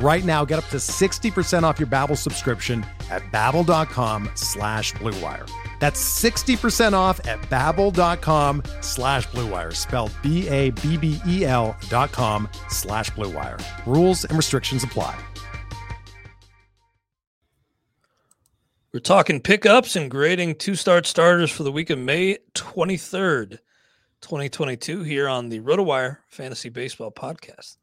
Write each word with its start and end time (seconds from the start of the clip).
Right 0.00 0.24
now, 0.24 0.44
get 0.44 0.60
up 0.60 0.66
to 0.66 0.76
60% 0.76 1.64
off 1.64 1.80
your 1.80 1.88
Babbel 1.88 2.16
subscription 2.16 2.86
at 3.10 3.22
babbel.com 3.32 4.30
slash 4.34 4.92
bluewire. 4.94 5.50
That's 5.80 6.00
60% 6.22 6.92
off 6.92 7.24
at 7.26 7.40
babbel.com 7.42 8.62
slash 8.80 9.26
bluewire, 9.28 9.74
spelled 9.74 10.12
B-A-B-B-E-L 10.22 11.76
dot 11.88 12.12
com 12.12 12.48
slash 12.68 13.10
bluewire. 13.10 13.60
Rules 13.86 14.24
and 14.24 14.36
restrictions 14.36 14.84
apply. 14.84 15.18
We're 18.92 19.00
talking 19.00 19.40
pickups 19.40 19.96
and 19.96 20.10
grading 20.10 20.56
two 20.56 20.74
start 20.74 21.06
starters 21.06 21.50
for 21.50 21.62
the 21.62 21.70
week 21.70 21.90
of 21.90 21.98
May 21.98 22.38
23rd, 22.54 23.58
2022, 24.22 25.02
here 25.02 25.28
on 25.28 25.50
the 25.50 25.60
RotoWire 25.60 26.18
Fantasy 26.28 26.68
Baseball 26.70 27.12
Podcast. 27.12 27.76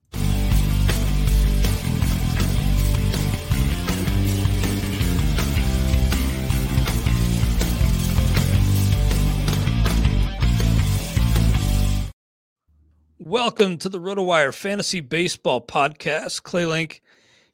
Welcome 13.25 13.79
to 13.79 13.89
the 13.89 13.99
RotoWire 13.99 14.53
Fantasy 14.53 14.99
Baseball 14.99 15.59
Podcast. 15.59 16.43
Clay 16.43 16.67
Link 16.67 17.01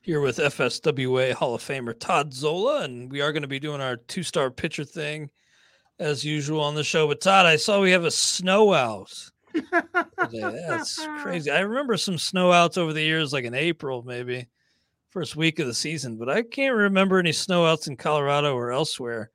here 0.02 0.20
with 0.20 0.36
FSWA 0.36 1.32
Hall 1.32 1.56
of 1.56 1.64
Famer 1.64 1.98
Todd 1.98 2.34
Zola, 2.34 2.82
and 2.82 3.10
we 3.10 3.22
are 3.22 3.32
going 3.32 3.44
to 3.44 3.48
be 3.48 3.58
doing 3.58 3.80
our 3.80 3.96
two 3.96 4.22
star 4.22 4.52
pitcher 4.52 4.84
thing 4.84 5.30
as 5.98 6.26
usual 6.26 6.60
on 6.60 6.76
the 6.76 6.84
show. 6.84 7.08
But 7.08 7.22
Todd, 7.22 7.46
I 7.46 7.56
saw 7.56 7.80
we 7.80 7.92
have 7.92 8.04
a 8.04 8.12
snow 8.12 8.74
out. 8.74 9.14
That's 9.54 11.08
crazy. 11.22 11.50
I 11.50 11.62
remember 11.62 11.96
some 11.96 12.18
snow 12.18 12.52
outs 12.52 12.78
over 12.78 12.92
the 12.92 13.02
years, 13.02 13.32
like 13.32 13.46
in 13.46 13.54
April, 13.54 14.04
maybe 14.04 14.48
first 15.10 15.38
week 15.38 15.60
of 15.60 15.68
the 15.68 15.74
season, 15.74 16.18
but 16.18 16.28
I 16.28 16.42
can't 16.42 16.76
remember 16.76 17.18
any 17.18 17.32
snow 17.32 17.66
outs 17.66 17.88
in 17.88 17.96
Colorado 17.96 18.56
or 18.56 18.74
elsewhere 18.74 19.32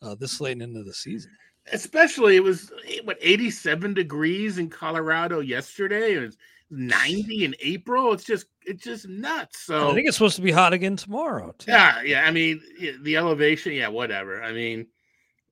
uh, 0.00 0.14
this 0.14 0.40
late 0.40 0.62
into 0.62 0.82
the 0.82 0.94
season. 0.94 1.30
Especially, 1.72 2.36
it 2.36 2.42
was 2.42 2.70
what 3.04 3.18
87 3.20 3.94
degrees 3.94 4.58
in 4.58 4.68
Colorado 4.68 5.40
yesterday. 5.40 6.14
It 6.14 6.20
was 6.20 6.36
90 6.70 7.44
in 7.44 7.54
April. 7.60 8.12
It's 8.12 8.24
just 8.24 8.46
it's 8.64 8.84
just 8.84 9.08
nuts. 9.08 9.60
So 9.60 9.90
I 9.90 9.94
think 9.94 10.08
it's 10.08 10.16
supposed 10.16 10.36
to 10.36 10.42
be 10.42 10.50
hot 10.50 10.72
again 10.72 10.96
tomorrow. 10.96 11.54
Too. 11.58 11.70
Yeah, 11.70 12.02
yeah. 12.02 12.24
I 12.24 12.30
mean, 12.30 12.60
the 13.02 13.16
elevation, 13.16 13.72
yeah, 13.72 13.88
whatever. 13.88 14.42
I 14.42 14.52
mean, 14.52 14.86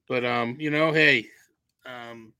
but 0.08 0.24
um, 0.24 0.56
you 0.58 0.70
know, 0.70 0.92
hey, 0.92 1.26
um, 1.84 2.32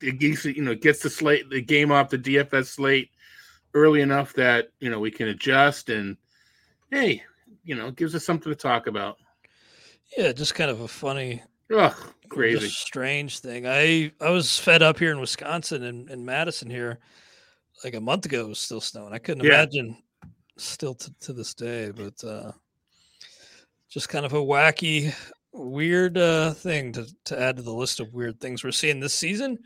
it 0.00 0.18
gets 0.18 0.44
you 0.44 0.62
know 0.62 0.74
gets 0.74 1.00
the 1.02 1.10
slate 1.10 1.48
the 1.50 1.60
game 1.60 1.92
off 1.92 2.10
the 2.10 2.18
DFS 2.18 2.66
slate 2.66 3.10
early 3.74 4.00
enough 4.00 4.32
that 4.34 4.68
you 4.80 4.90
know 4.90 5.00
we 5.00 5.10
can 5.10 5.28
adjust 5.28 5.88
and 5.88 6.16
hey, 6.90 7.22
you 7.64 7.74
know, 7.74 7.88
it 7.88 7.96
gives 7.96 8.14
us 8.14 8.24
something 8.24 8.52
to 8.52 8.56
talk 8.56 8.86
about. 8.86 9.18
Yeah, 10.16 10.32
just 10.32 10.54
kind 10.54 10.70
of 10.70 10.80
a 10.80 10.88
funny, 10.88 11.42
Ugh, 11.74 11.94
crazy, 12.34 12.68
strange 12.68 13.38
thing. 13.40 13.66
I 13.66 14.12
I 14.20 14.30
was 14.30 14.58
fed 14.58 14.82
up 14.82 14.98
here 14.98 15.12
in 15.12 15.20
Wisconsin 15.20 15.84
and 15.84 16.10
in 16.10 16.24
Madison 16.24 16.68
here 16.70 16.98
like 17.84 17.94
a 17.94 18.00
month 18.00 18.26
ago. 18.26 18.46
It 18.46 18.48
was 18.48 18.58
still 18.58 18.80
snowing. 18.80 19.12
I 19.12 19.18
couldn't 19.18 19.44
Yeah. 19.44 19.62
imagine 19.62 19.96
still 20.56 20.94
to, 20.94 21.12
to 21.20 21.32
this 21.32 21.54
day, 21.54 21.90
but 21.90 22.22
uh, 22.24 22.52
just 23.88 24.08
kind 24.08 24.24
of 24.24 24.32
a 24.32 24.36
wacky, 24.40 25.14
weird 25.52 26.18
uh, 26.18 26.52
thing 26.54 26.92
to 26.92 27.06
to 27.26 27.40
add 27.40 27.56
to 27.56 27.62
the 27.62 27.72
list 27.72 28.00
of 28.00 28.12
weird 28.12 28.40
things 28.40 28.62
we're 28.64 28.70
seeing 28.72 29.00
this 29.00 29.14
season. 29.14 29.58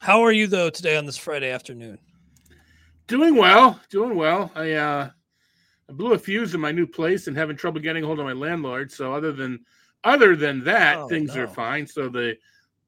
How 0.00 0.22
are 0.22 0.32
you 0.32 0.46
though 0.46 0.70
today 0.70 0.96
on 0.96 1.06
this 1.06 1.18
Friday 1.18 1.50
afternoon? 1.50 1.98
Doing 3.06 3.34
well, 3.36 3.80
doing 3.90 4.14
well. 4.16 4.50
I 4.54 4.72
uh 4.72 5.10
I 5.88 5.92
blew 5.92 6.12
a 6.12 6.18
fuse 6.18 6.54
in 6.54 6.60
my 6.60 6.70
new 6.70 6.86
place 6.86 7.26
and 7.26 7.36
having 7.36 7.56
trouble 7.56 7.80
getting 7.80 8.04
a 8.04 8.06
hold 8.06 8.20
of 8.20 8.24
my 8.24 8.32
landlord. 8.32 8.92
So 8.92 9.12
other 9.12 9.32
than 9.32 9.58
other 10.04 10.36
than 10.36 10.64
that, 10.64 10.98
Oh, 10.98 11.08
things 11.08 11.36
are 11.36 11.48
fine. 11.48 11.86
So 11.86 12.08
the 12.08 12.36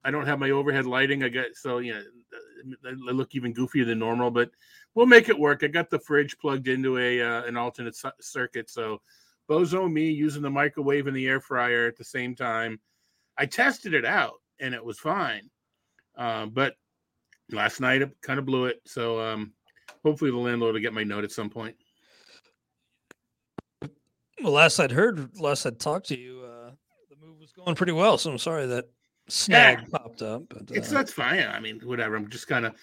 I 0.04 0.10
don't 0.10 0.26
have 0.26 0.38
my 0.38 0.50
overhead 0.50 0.86
lighting. 0.86 1.22
I 1.22 1.28
got 1.28 1.46
so 1.54 1.78
you 1.78 1.94
know 1.94 2.02
I 2.84 2.88
I 2.90 3.12
look 3.12 3.34
even 3.34 3.54
goofier 3.54 3.86
than 3.86 3.98
normal, 3.98 4.30
but 4.30 4.50
we'll 4.94 5.06
make 5.06 5.28
it 5.28 5.38
work. 5.38 5.62
I 5.62 5.68
got 5.68 5.90
the 5.90 5.98
fridge 5.98 6.38
plugged 6.38 6.68
into 6.68 6.98
a 6.98 7.20
uh, 7.22 7.44
an 7.44 7.56
alternate 7.56 7.94
ci- 7.94 8.08
circuit. 8.20 8.70
So 8.70 9.00
bozo 9.48 9.90
me 9.90 10.10
using 10.10 10.42
the 10.42 10.50
microwave 10.50 11.06
and 11.06 11.16
the 11.16 11.26
air 11.28 11.40
fryer 11.40 11.86
at 11.86 11.96
the 11.96 12.04
same 12.04 12.34
time. 12.34 12.80
I 13.36 13.46
tested 13.46 13.94
it 13.94 14.04
out 14.04 14.34
and 14.60 14.74
it 14.74 14.84
was 14.84 14.98
fine. 14.98 15.50
Um, 16.16 16.50
but 16.50 16.74
last 17.50 17.80
night 17.80 18.02
it 18.02 18.10
kind 18.22 18.38
of 18.38 18.44
blew 18.44 18.66
it. 18.66 18.80
So 18.86 19.20
um, 19.20 19.52
hopefully 20.04 20.30
the 20.30 20.36
landlord 20.36 20.74
will 20.74 20.80
get 20.80 20.92
my 20.92 21.04
note 21.04 21.24
at 21.24 21.32
some 21.32 21.50
point. 21.50 21.76
Well, 24.42 24.52
last 24.52 24.80
I'd 24.80 24.90
heard, 24.90 25.38
last 25.38 25.66
I'd 25.66 25.78
talked 25.78 26.08
to 26.08 26.18
you, 26.18 26.40
uh, 26.40 26.41
the 26.41 26.41
move 26.41 26.41
was 27.56 27.64
going 27.64 27.76
pretty 27.76 27.92
well. 27.92 28.18
So 28.18 28.30
I'm 28.30 28.38
sorry 28.38 28.66
that 28.66 28.86
snag 29.28 29.90
popped 29.90 30.22
up. 30.22 30.42
But 30.48 30.70
It's 30.72 30.90
uh, 30.90 30.94
that's 30.94 31.12
fine. 31.12 31.46
I 31.46 31.60
mean, 31.60 31.80
whatever. 31.84 32.16
I'm 32.16 32.28
just 32.28 32.48
kind 32.48 32.66
of 32.66 32.74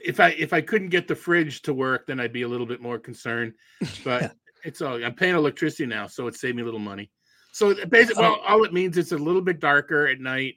if 0.00 0.20
I 0.20 0.30
if 0.30 0.52
I 0.52 0.60
couldn't 0.60 0.88
get 0.88 1.08
the 1.08 1.16
fridge 1.16 1.62
to 1.62 1.74
work, 1.74 2.06
then 2.06 2.20
I'd 2.20 2.32
be 2.32 2.42
a 2.42 2.48
little 2.48 2.66
bit 2.66 2.80
more 2.80 2.98
concerned. 2.98 3.54
But 4.04 4.22
Yeah. 4.22 4.30
it's 4.64 4.80
all 4.82 5.02
I'm 5.04 5.14
paying 5.14 5.34
electricity 5.34 5.86
now, 5.86 6.06
so 6.06 6.26
it 6.26 6.34
saved 6.36 6.56
me 6.56 6.62
a 6.62 6.64
little 6.64 6.80
money. 6.80 7.10
So 7.52 7.74
basically, 7.86 8.24
Oh. 8.24 8.32
well, 8.32 8.40
all 8.46 8.64
it 8.64 8.72
means 8.72 8.96
it's 8.98 9.12
a 9.12 9.18
little 9.18 9.42
bit 9.42 9.60
darker 9.60 10.06
at 10.08 10.18
night, 10.20 10.56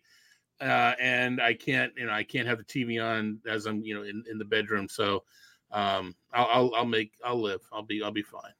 uh, 0.61 0.93
and 0.99 1.39
I 1.41 1.53
can't 1.53 1.93
you 1.97 2.05
know 2.05 2.11
I 2.13 2.23
can't 2.23 2.47
have 2.47 2.57
the 2.57 2.63
TV 2.63 3.03
on 3.03 3.39
as 3.47 3.65
I'm 3.65 3.83
you 3.83 3.93
know 3.95 4.03
in, 4.03 4.23
in 4.29 4.37
the 4.37 4.45
bedroom. 4.45 4.87
So 4.89 5.23
um, 5.71 6.15
I'll, 6.33 6.47
I'll 6.47 6.75
I'll 6.75 6.85
make 6.85 7.11
I'll 7.23 7.41
live. 7.41 7.61
I'll 7.71 7.83
be 7.83 8.01
I'll 8.01 8.11
be 8.11 8.23
fine. 8.23 8.53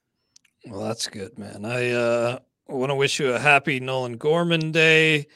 Well, 0.66 0.84
that's 0.86 1.08
good, 1.08 1.38
man. 1.40 1.64
I 1.66 1.92
uh, 1.92 2.40
want 2.74 2.90
to 2.90 2.96
wish 2.96 3.20
you 3.20 3.34
a 3.34 3.40
happy 3.40 3.80
Nolan 3.80 4.18
Gorman 4.18 4.72
day. 4.72 5.28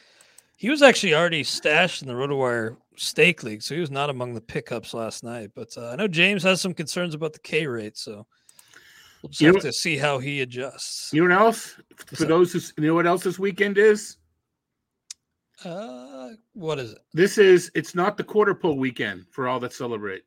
He 0.58 0.69
was 0.69 0.81
actually 0.81 1.16
already 1.16 1.44
stashed 1.44 2.02
in 2.02 2.08
the 2.08 2.14
RotoWire 2.14 2.78
Stake 2.96 3.44
League, 3.44 3.62
so 3.64 3.74
he 3.74 3.81
was 3.81 3.90
not 3.92 4.09
among 4.09 4.34
the 4.34 4.42
pickups 4.42 4.94
last 4.94 5.24
night. 5.24 5.52
But 5.56 5.70
uh, 5.78 5.90
I 5.90 5.96
know 5.96 6.08
James 6.08 6.44
has 6.44 6.62
some 6.62 6.74
concerns 6.74 7.16
about 7.16 7.34
the 7.34 7.40
K 7.40 7.66
rate, 7.66 7.97
so 7.97 8.28
we'll 9.24 9.30
just 9.30 9.41
You 9.41 9.47
have 9.47 9.56
know- 9.56 9.62
to 9.62 9.74
see 9.74 9.97
how 9.97 10.20
he 10.20 10.41
adjusts. 10.41 11.12
You 11.14 11.28
know 11.28 11.36
what 11.36 11.46
else? 11.46 11.75
For 12.14 12.25
those 12.25 12.52
who 12.53 12.59
you 12.81 12.88
know 12.90 12.94
what 12.96 13.08
else 13.08 13.24
this 13.24 13.40
weekend 13.40 13.78
is? 13.78 14.18
Uh, 15.64 16.30
what 16.53 16.80
is 16.80 16.91
it? 16.94 17.00
This 17.14 17.38
is 17.38 17.72
it's 17.75 17.94
not 17.96 18.18
the 18.18 18.24
quarter 18.24 18.53
pull 18.56 18.78
weekend 18.78 19.25
for 19.31 19.47
all 19.47 19.59
that 19.59 19.74
celebrate. 19.74 20.24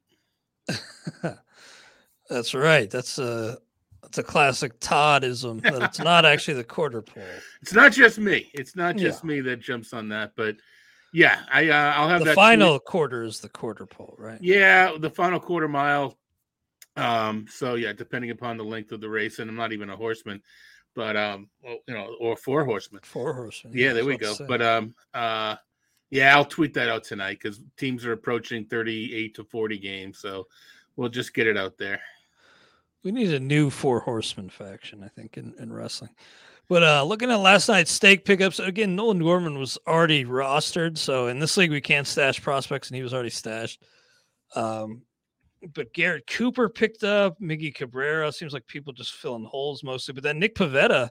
That's 2.31 2.55
right. 2.55 2.91
That's 2.91 3.19
a 3.19 3.59
that's 4.05 4.19
a 4.19 4.23
classic 4.23 4.79
Toddism 4.81 5.63
that 5.63 5.83
it's 5.83 5.99
not 5.99 6.25
actually 6.33 6.55
the 6.55 6.65
quarter 6.65 7.01
pole. 7.03 7.23
It's 7.63 7.73
not 7.73 7.93
just 7.93 8.19
me. 8.19 8.51
It's 8.53 8.77
not 8.77 8.99
Yeah. 8.99 9.09
just 9.09 9.25
me 9.25 9.41
that 9.41 9.61
jumps 9.61 9.93
on 9.93 10.09
that, 10.11 10.33
but 10.37 10.57
yeah, 11.13 11.41
I 11.51 11.69
uh, 11.71 11.93
I'll 11.97 12.09
have 12.09 12.21
The 12.21 12.27
that 12.27 12.35
final 12.35 12.79
quarter 12.79 13.23
is 13.23 13.41
the 13.41 13.49
quarter 13.49 13.87
pole, 13.87 14.15
right? 14.19 14.39
Yeah, 14.43 14.93
the 14.99 15.11
final 15.11 15.41
quarter 15.41 15.69
mile. 15.69 16.19
Um, 16.97 17.47
so 17.49 17.75
yeah, 17.75 17.93
depending 17.93 18.31
upon 18.31 18.57
the 18.57 18.65
length 18.65 18.93
of 18.93 19.01
the 19.01 19.09
race, 19.09 19.39
and 19.39 19.49
I'm 19.49 19.57
not 19.57 19.73
even 19.73 19.91
a 19.91 19.97
horseman, 19.97 20.43
but 20.95 21.17
um, 21.17 21.49
well, 21.63 21.79
you 21.89 21.95
know, 21.95 22.15
or 22.21 22.37
four 22.37 22.65
horsemen. 22.65 23.01
Four 23.05 23.33
horsemen. 23.33 23.73
Yeah, 23.77 23.93
there 23.93 24.05
we 24.05 24.17
go. 24.17 24.35
But 24.47 24.61
um, 24.63 24.95
uh, 25.15 25.57
yeah, 26.11 26.37
I'll 26.37 26.45
tweet 26.45 26.75
that 26.75 26.89
out 26.89 27.05
tonight 27.05 27.39
because 27.43 27.61
teams 27.77 28.05
are 28.05 28.13
approaching 28.13 28.67
38 28.67 29.35
to 29.37 29.45
40 29.45 29.79
games, 29.79 30.19
so 30.19 30.47
we'll 30.97 31.09
just 31.09 31.35
get 31.35 31.47
it 31.47 31.57
out 31.57 31.79
there. 31.79 32.01
We 33.05 33.13
need 33.13 33.33
a 33.33 33.41
new 33.41 33.71
four 33.71 34.01
horsemen 34.01 34.49
faction, 34.49 35.05
I 35.05 35.09
think, 35.09 35.37
in, 35.37 35.55
in 35.59 35.73
wrestling. 35.73 36.11
But 36.69 36.83
uh 36.83 37.05
looking 37.05 37.31
at 37.31 37.37
last 37.41 37.69
night's 37.69 37.93
stake 37.93 38.25
pickups, 38.25 38.59
again, 38.59 38.97
Nolan 38.97 39.19
Gorman 39.19 39.59
was 39.59 39.79
already 39.87 40.25
rostered. 40.25 40.97
So 40.97 41.27
in 41.27 41.39
this 41.39 41.57
league, 41.57 41.71
we 41.71 41.83
can't 41.83 42.07
stash 42.07 42.41
prospects, 42.43 42.89
and 42.89 42.97
he 42.97 43.03
was 43.03 43.13
already 43.13 43.31
stashed. 43.31 43.83
Um, 44.57 45.03
but 45.75 45.93
Garrett 45.93 46.27
Cooper 46.27 46.69
picked 46.69 47.05
up 47.05 47.39
Miggy 47.41 47.75
Cabrera. 47.75 48.33
Seems 48.33 48.53
like 48.53 48.67
people 48.67 48.93
just 48.93 49.15
filling 49.15 49.45
holes 49.45 49.83
mostly. 49.83 50.15
But 50.15 50.23
then 50.23 50.39
Nick 50.39 50.55
Pivetta, 50.55 51.11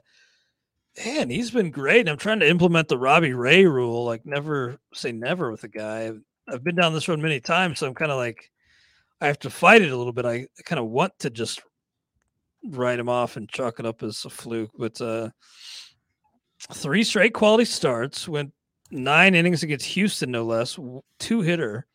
man, 1.04 1.30
he's 1.30 1.50
been 1.50 1.70
great. 1.70 2.00
And 2.00 2.10
I'm 2.10 2.18
trying 2.18 2.40
to 2.40 2.48
implement 2.48 2.88
the 2.88 2.98
Robbie 2.98 3.32
Ray 3.32 3.66
rule, 3.66 4.04
like 4.04 4.26
never 4.26 4.78
say 4.92 5.12
never 5.12 5.50
with 5.50 5.64
a 5.64 5.68
guy. 5.68 6.06
I've, 6.06 6.20
I've 6.48 6.64
been 6.64 6.76
down 6.76 6.92
this 6.92 7.08
road 7.08 7.20
many 7.20 7.40
times, 7.40 7.78
so 7.78 7.86
I'm 7.86 7.94
kind 7.94 8.12
of 8.12 8.18
like 8.18 8.50
I 9.20 9.26
have 9.26 9.38
to 9.40 9.50
fight 9.50 9.82
it 9.82 9.92
a 9.92 9.96
little 9.96 10.12
bit. 10.12 10.26
I, 10.26 10.46
I 10.58 10.62
kind 10.64 10.78
of 10.78 10.86
want 10.86 11.18
to 11.20 11.30
just 11.30 11.62
write 12.70 12.98
him 12.98 13.08
off 13.08 13.36
and 13.36 13.48
chalk 13.48 13.80
it 13.80 13.86
up 13.86 14.02
as 14.02 14.24
a 14.24 14.30
fluke, 14.30 14.70
but 14.78 15.00
uh, 15.00 15.30
three 16.72 17.04
straight 17.04 17.34
quality 17.34 17.64
starts, 17.64 18.28
went 18.28 18.52
nine 18.90 19.34
innings 19.34 19.62
against 19.62 19.86
Houston, 19.86 20.30
no 20.30 20.44
less, 20.44 20.78
two 21.18 21.40
hitter. 21.40 21.86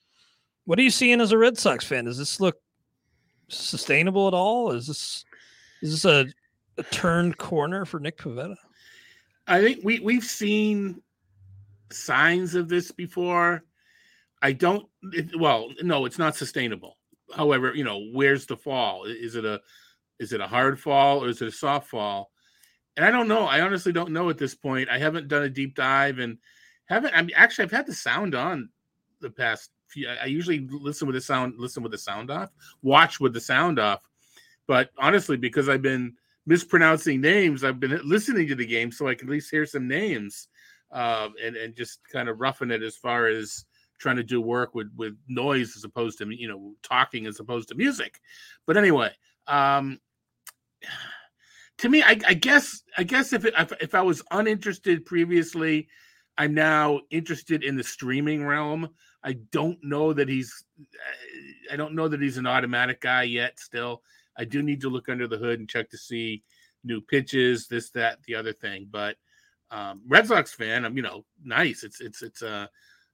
What 0.66 0.80
are 0.80 0.84
you 0.84 0.92
seeing 0.92 1.22
as 1.22 1.32
a 1.32 1.38
Red 1.38 1.58
Sox 1.58 1.86
fan? 1.86 2.06
Does 2.06 2.18
this 2.18 2.40
look 2.40 2.58
sustainable 3.48 4.28
at 4.28 4.34
all? 4.34 4.72
Is 4.72 4.88
this 4.88 5.26
is 5.82 5.92
this 5.92 6.06
a, 6.06 6.28
a 6.78 6.84
turned 6.84 7.38
corner 7.38 7.86
for 7.86 8.00
Nick 8.00 8.18
Pivetta? 8.18 8.56
I 9.48 9.62
think 9.62 9.80
we 9.84 10.00
we've 10.00 10.24
seen 10.24 11.02
signs 11.92 12.56
of 12.56 12.70
this 12.70 12.92
before. 12.92 13.64
I 14.42 14.54
don't. 14.54 14.86
It, 15.12 15.38
well, 15.40 15.70
no, 15.82 16.06
it's 16.06 16.20
not 16.20 16.36
sustainable. 16.36 16.98
However, 17.36 17.74
you 17.74 17.84
know, 17.84 18.00
where's 18.14 18.46
the 18.46 18.58
fall? 18.58 19.06
Is 19.06 19.36
it 19.36 19.46
a 19.46 19.60
is 20.20 20.34
it 20.34 20.42
a 20.42 20.48
hard 20.48 20.80
fall 20.80 21.24
or 21.24 21.30
is 21.30 21.42
it 21.42 21.48
a 21.48 21.52
soft 21.52 21.90
fall? 21.90 22.32
And 22.98 23.06
I 23.06 23.12
don't 23.12 23.28
know. 23.28 23.46
I 23.46 23.62
honestly 23.62 23.94
don't 23.94 24.12
know 24.12 24.30
at 24.30 24.38
this 24.38 24.56
point. 24.56 24.90
I 24.90 24.98
haven't 24.98 25.28
done 25.28 25.44
a 25.44 25.50
deep 25.50 25.76
dive 25.76 26.20
and 26.20 26.38
haven't. 26.86 27.16
I 27.16 27.22
mean, 27.22 27.36
actually, 27.36 27.66
I've 27.66 27.72
had 27.72 27.88
the 27.88 27.94
sound 27.94 28.36
on 28.36 28.70
the 29.22 29.30
past 29.30 29.70
few. 29.88 30.10
I 30.10 30.26
usually 30.26 30.68
listen 30.70 31.08
with 31.08 31.16
the 31.16 31.22
sound, 31.22 31.54
listen 31.58 31.84
with 31.84 31.92
the 31.92 31.98
sound 31.98 32.30
off, 32.30 32.50
watch 32.82 33.20
with 33.20 33.34
the 33.34 33.42
sound 33.42 33.80
off. 33.80 34.08
But 34.68 34.90
honestly, 34.98 35.38
because 35.38 35.70
I've 35.70 35.82
been 35.82 36.16
mispronouncing 36.46 37.22
names, 37.22 37.64
I've 37.64 37.80
been 37.80 38.00
listening 38.04 38.48
to 38.48 38.56
the 38.56 38.66
game 38.66 38.92
so 38.92 39.08
I 39.08 39.16
can 39.16 39.28
at 39.30 39.32
least 39.32 39.52
hear 39.52 39.66
some 39.66 39.88
names 39.88 40.48
uh, 40.92 41.30
and 41.44 41.56
and 41.56 41.76
just 41.76 42.00
kind 42.12 42.30
of 42.30 42.40
roughing 42.40 42.72
it 42.72 42.82
as 42.82 42.96
far 42.96 43.28
as 43.28 43.66
trying 44.00 44.16
to 44.16 44.24
do 44.24 44.42
work 44.42 44.76
with 44.76 44.92
with 44.96 45.16
noise 45.28 45.76
as 45.76 45.84
opposed 45.84 46.18
to 46.18 46.30
you 46.30 46.48
know 46.48 46.74
talking 46.84 47.28
as 47.28 47.40
opposed 47.40 47.70
to 47.70 47.76
music. 47.76 48.20
But 48.66 48.78
anyway, 48.78 49.12
um, 49.48 50.00
to 51.80 51.90
me, 51.90 52.04
I, 52.04 52.20
I, 52.28 52.34
guess 52.34 52.84
I 52.98 53.04
guess 53.04 53.34
if 53.34 53.46
it, 53.46 53.54
if, 53.58 53.72
if 53.82 53.96
I 53.96 54.02
was 54.02 54.24
uninterested 54.32 55.06
previously, 55.06 55.88
I'm 56.38 56.54
now 56.54 57.02
interested 57.10 57.64
in 57.64 57.76
the 57.76 57.84
streaming 57.84 58.46
realm. 58.46 58.90
I 59.24 59.34
don't 59.52 59.78
know 59.84 60.14
that 60.14 60.30
he's 60.30 60.64
I 61.72 61.76
don't 61.76 61.96
know 61.96 62.08
that 62.08 62.22
he's 62.22 62.38
an 62.38 62.48
automatic 62.48 63.02
guy 63.02 63.24
yet. 63.24 63.60
Still, 63.60 64.02
I 64.38 64.46
do 64.46 64.62
need 64.62 64.82
to 64.82 64.90
look 64.90 65.10
under 65.10 65.28
the 65.28 65.38
hood 65.38 65.60
and 65.60 65.70
check 65.70 65.90
to 65.90 65.98
see 65.98 66.44
new 66.84 67.02
pitches, 67.02 67.68
this, 67.68 67.90
that, 67.92 68.24
the 68.24 68.36
other 68.36 68.54
thing. 68.54 68.88
But 68.90 69.18
um, 69.72 70.02
Red 70.08 70.28
Sox 70.28 70.54
fan, 70.54 70.86
I'm 70.86 70.96
you 70.96 71.04
know 71.04 71.26
nice. 71.44 71.84
It's 71.84 72.02
it's 72.02 72.22
it's 72.22 72.42
a 72.42 72.70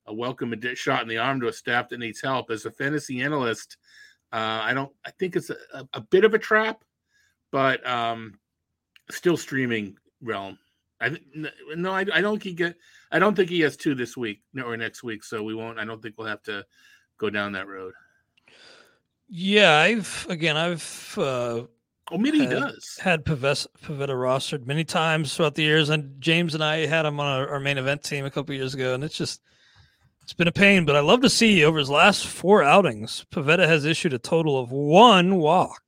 a 0.08 0.14
welcome 0.14 0.54
shot 0.76 1.02
in 1.02 1.08
the 1.08 1.18
arm 1.18 1.40
to 1.42 1.48
a 1.48 1.54
staff 1.54 1.90
that 1.90 2.00
needs 2.00 2.22
help. 2.22 2.52
As 2.52 2.66
a 2.66 2.72
fantasy 2.72 3.22
analyst, 3.22 3.78
uh, 4.32 4.60
I 4.64 4.74
don't. 4.74 4.92
I 5.06 5.12
think 5.12 5.36
it's 5.36 5.50
a, 5.50 5.88
a, 5.94 6.02
bit 6.02 6.24
of 6.24 6.34
a 6.34 6.40
trap, 6.40 6.84
but 7.56 7.88
um, 7.88 8.38
still 9.10 9.38
streaming 9.38 9.96
realm. 10.22 10.60
I 11.00 11.18
no, 11.74 11.94
I, 11.94 12.02
I 12.02 12.20
don't 12.20 12.34
think 12.34 12.44
he 12.44 12.52
get. 12.52 12.76
I 13.14 13.18
don't 13.18 13.34
think 13.34 13.50
he 13.50 13.62
has 13.62 13.78
two 13.78 13.96
this 13.96 14.18
week 14.18 14.42
or 14.62 14.76
next 14.76 15.04
week, 15.04 15.24
so 15.24 15.42
we 15.42 15.56
won't. 15.56 15.80
I 15.80 15.86
don't 15.86 16.02
think 16.02 16.16
we'll 16.18 16.28
have 16.28 16.44
to 16.44 16.66
go 17.18 17.30
down 17.30 17.54
that 17.54 17.70
road. 17.70 17.94
Yeah, 19.30 19.78
I've 19.78 20.28
again, 20.30 20.58
I've. 20.58 21.16
uh 21.18 21.64
Oh, 22.12 22.18
maybe 22.20 22.40
had, 22.40 22.50
he 22.50 22.54
does. 22.60 23.00
Had 23.02 23.26
Pivetta, 23.26 23.68
Pivetta 23.84 24.10
rostered 24.10 24.68
many 24.68 24.84
times 24.84 25.34
throughout 25.34 25.56
the 25.56 25.64
years, 25.64 25.90
and 25.90 26.22
James 26.22 26.56
and 26.56 26.64
I 26.64 26.86
had 26.86 27.06
him 27.06 27.20
on 27.22 27.26
our, 27.26 27.48
our 27.48 27.60
main 27.62 27.78
event 27.78 28.04
team 28.04 28.26
a 28.26 28.30
couple 28.30 28.54
years 28.54 28.74
ago, 28.74 28.94
and 28.94 29.04
it's 29.04 29.18
just 29.18 29.42
it's 30.24 30.34
been 30.34 30.50
a 30.50 30.52
pain. 30.52 30.84
But 30.86 30.98
I 30.98 31.00
love 31.00 31.22
to 31.22 31.30
see 31.30 31.64
over 31.64 31.80
his 31.80 31.90
last 31.90 32.28
four 32.28 32.64
outings, 32.64 33.26
Pivetta 33.32 33.66
has 33.66 33.86
issued 33.86 34.14
a 34.14 34.20
total 34.20 34.60
of 34.60 34.74
one 34.74 35.38
walk. 35.38 35.85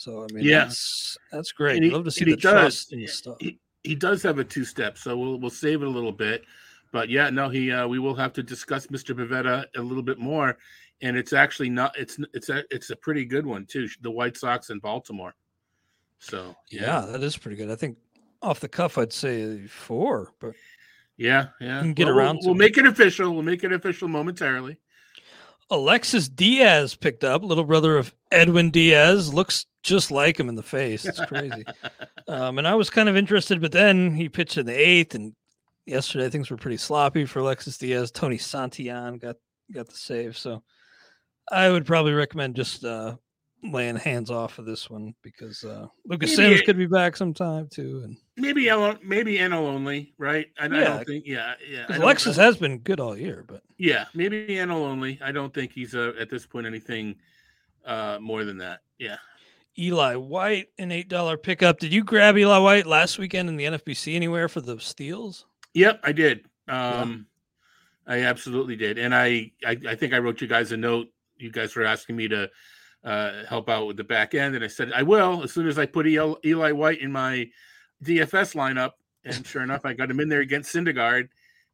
So 0.00 0.24
I 0.24 0.32
mean, 0.32 0.46
yeah. 0.46 0.60
that's 0.60 1.18
that's 1.30 1.52
great. 1.52 1.82
He, 1.82 1.90
love 1.90 2.04
to 2.04 2.10
see 2.10 2.24
the 2.24 2.34
trust 2.34 2.94
and 2.94 3.06
stuff. 3.06 3.36
He, 3.38 3.58
he 3.84 3.94
does 3.94 4.22
have 4.22 4.38
a 4.38 4.44
two 4.44 4.64
step, 4.64 4.96
so 4.96 5.14
we'll 5.14 5.38
we'll 5.38 5.50
save 5.50 5.82
it 5.82 5.86
a 5.86 5.90
little 5.90 6.10
bit. 6.10 6.42
But 6.90 7.10
yeah, 7.10 7.28
no, 7.28 7.50
he 7.50 7.70
uh, 7.70 7.86
we 7.86 7.98
will 7.98 8.14
have 8.14 8.32
to 8.32 8.42
discuss 8.42 8.86
Mr. 8.86 9.14
Pivetta 9.14 9.66
a 9.76 9.82
little 9.82 10.02
bit 10.02 10.18
more, 10.18 10.56
and 11.02 11.18
it's 11.18 11.34
actually 11.34 11.68
not 11.68 11.98
it's 11.98 12.18
it's 12.32 12.48
a 12.48 12.64
it's 12.70 12.88
a 12.88 12.96
pretty 12.96 13.26
good 13.26 13.44
one 13.44 13.66
too. 13.66 13.88
The 14.00 14.10
White 14.10 14.38
Sox 14.38 14.70
in 14.70 14.78
Baltimore. 14.78 15.34
So 16.18 16.56
yeah, 16.70 16.80
yeah 16.80 17.00
that 17.12 17.22
is 17.22 17.36
pretty 17.36 17.58
good. 17.58 17.70
I 17.70 17.76
think 17.76 17.98
off 18.40 18.60
the 18.60 18.68
cuff, 18.68 18.96
I'd 18.96 19.12
say 19.12 19.66
four, 19.66 20.32
but 20.40 20.54
yeah, 21.18 21.48
yeah, 21.60 21.86
get 21.88 22.06
well, 22.06 22.16
around. 22.16 22.36
We'll, 22.36 22.54
we'll 22.54 22.58
make 22.58 22.78
it 22.78 22.86
official. 22.86 23.34
We'll 23.34 23.42
make 23.42 23.64
it 23.64 23.72
official 23.72 24.08
momentarily. 24.08 24.78
Alexis 25.70 26.28
Diaz 26.28 26.96
picked 26.96 27.22
up, 27.22 27.44
little 27.44 27.64
brother 27.64 27.98
of 27.98 28.14
Edwin 28.32 28.70
Diaz, 28.70 29.32
looks 29.32 29.66
just 29.82 30.10
like 30.10 30.38
him 30.38 30.48
in 30.48 30.54
the 30.54 30.62
face. 30.62 31.04
It's 31.04 31.24
crazy. 31.26 31.64
um, 32.28 32.58
and 32.58 32.66
I 32.66 32.74
was 32.74 32.90
kind 32.90 33.08
of 33.08 33.16
interested, 33.16 33.60
but 33.60 33.72
then 33.72 34.14
he 34.14 34.28
pitched 34.28 34.58
in 34.58 34.66
the 34.66 34.72
eighth, 34.78 35.14
and 35.14 35.34
yesterday 35.86 36.28
things 36.28 36.50
were 36.50 36.56
pretty 36.56 36.76
sloppy 36.76 37.24
for 37.24 37.40
Alexis 37.40 37.78
Diaz. 37.78 38.10
Tony 38.10 38.38
Santillan 38.38 39.20
got 39.20 39.36
got 39.72 39.88
the 39.88 39.96
save, 39.96 40.36
so 40.36 40.62
I 41.50 41.70
would 41.70 41.86
probably 41.86 42.12
recommend 42.12 42.56
just 42.56 42.84
uh, 42.84 43.16
laying 43.62 43.96
hands 43.96 44.30
off 44.30 44.58
of 44.58 44.66
this 44.66 44.90
one 44.90 45.14
because 45.22 45.64
uh, 45.64 45.86
Lucas 46.04 46.36
maybe 46.36 46.54
Sims 46.56 46.62
could 46.62 46.78
be 46.78 46.86
back 46.86 47.16
sometime 47.16 47.68
too, 47.70 48.02
and 48.04 48.16
maybe 48.36 48.64
NL, 48.66 49.02
maybe 49.02 49.38
NL 49.38 49.54
only, 49.54 50.12
right? 50.18 50.46
I, 50.58 50.66
yeah. 50.66 50.76
I 50.76 50.84
don't 50.84 51.06
think, 51.06 51.24
yeah, 51.26 51.54
yeah. 51.68 51.86
Alexis 51.88 52.36
has 52.36 52.56
been 52.56 52.78
good 52.78 53.00
all 53.00 53.16
year, 53.16 53.44
but 53.46 53.62
yeah, 53.78 54.06
maybe 54.14 54.46
NL 54.46 54.72
only. 54.72 55.18
I 55.22 55.32
don't 55.32 55.52
think 55.54 55.72
he's 55.72 55.94
uh, 55.94 56.12
at 56.18 56.30
this 56.30 56.46
point 56.46 56.66
anything 56.66 57.16
uh, 57.84 58.18
more 58.20 58.44
than 58.44 58.58
that. 58.58 58.80
Yeah. 58.98 59.16
Eli 59.80 60.16
White, 60.16 60.68
an 60.78 60.92
eight 60.92 61.08
dollar 61.08 61.36
pickup. 61.36 61.78
Did 61.78 61.92
you 61.92 62.04
grab 62.04 62.36
Eli 62.36 62.58
White 62.58 62.86
last 62.86 63.18
weekend 63.18 63.48
in 63.48 63.56
the 63.56 63.64
NFBC 63.64 64.14
anywhere 64.14 64.48
for 64.48 64.60
the 64.60 64.78
steals? 64.78 65.46
Yep, 65.74 66.00
I 66.02 66.12
did. 66.12 66.40
Um, 66.68 67.26
yeah. 68.06 68.14
I 68.14 68.18
absolutely 68.22 68.76
did, 68.76 68.98
and 68.98 69.14
I, 69.14 69.52
I 69.64 69.76
I 69.88 69.94
think 69.94 70.12
I 70.12 70.18
wrote 70.18 70.40
you 70.40 70.48
guys 70.48 70.72
a 70.72 70.76
note. 70.76 71.08
You 71.36 71.50
guys 71.50 71.74
were 71.74 71.84
asking 71.84 72.16
me 72.16 72.28
to 72.28 72.50
uh, 73.04 73.44
help 73.48 73.68
out 73.68 73.86
with 73.86 73.96
the 73.96 74.04
back 74.04 74.34
end. 74.34 74.54
And 74.54 74.64
I 74.64 74.68
said, 74.68 74.92
I 74.94 75.02
will 75.02 75.42
as 75.42 75.52
soon 75.52 75.66
as 75.66 75.78
I 75.78 75.86
put 75.86 76.06
Eli 76.06 76.72
White 76.72 77.00
in 77.00 77.12
my 77.12 77.48
DFS 78.04 78.54
lineup. 78.54 78.92
And 79.24 79.46
sure 79.46 79.62
enough, 79.62 79.84
I 79.84 79.92
got 79.92 80.10
him 80.10 80.20
in 80.20 80.28
there 80.28 80.40
against 80.40 80.74
Syndergaard. 80.74 81.28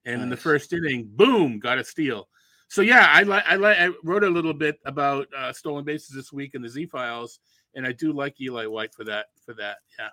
And 0.04 0.16
nice. 0.16 0.22
in 0.24 0.30
the 0.30 0.36
first 0.36 0.72
inning, 0.72 1.08
boom, 1.14 1.58
got 1.58 1.78
a 1.78 1.84
steal. 1.84 2.28
So 2.68 2.82
yeah, 2.82 3.06
I 3.10 3.22
like 3.22 3.44
I 3.46 3.54
like 3.56 3.78
I 3.78 3.90
wrote 4.02 4.24
a 4.24 4.28
little 4.28 4.54
bit 4.54 4.78
about 4.84 5.28
uh, 5.36 5.52
stolen 5.52 5.84
bases 5.84 6.14
this 6.14 6.32
week 6.32 6.54
in 6.54 6.62
the 6.62 6.68
Z 6.68 6.86
files, 6.86 7.38
and 7.76 7.86
I 7.86 7.92
do 7.92 8.12
like 8.12 8.40
Eli 8.40 8.66
White 8.66 8.92
for 8.92 9.04
that. 9.04 9.26
For 9.44 9.54
that, 9.54 9.76
yeah. 9.98 10.08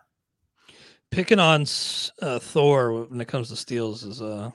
Picking 1.10 1.39
on 1.39 1.65
uh, 2.22 2.39
Thor 2.39 3.05
when 3.05 3.20
it 3.20 3.27
comes 3.27 3.50
to 3.50 3.55
steals 3.55 4.03
is 4.03 4.22
uh 4.22 4.51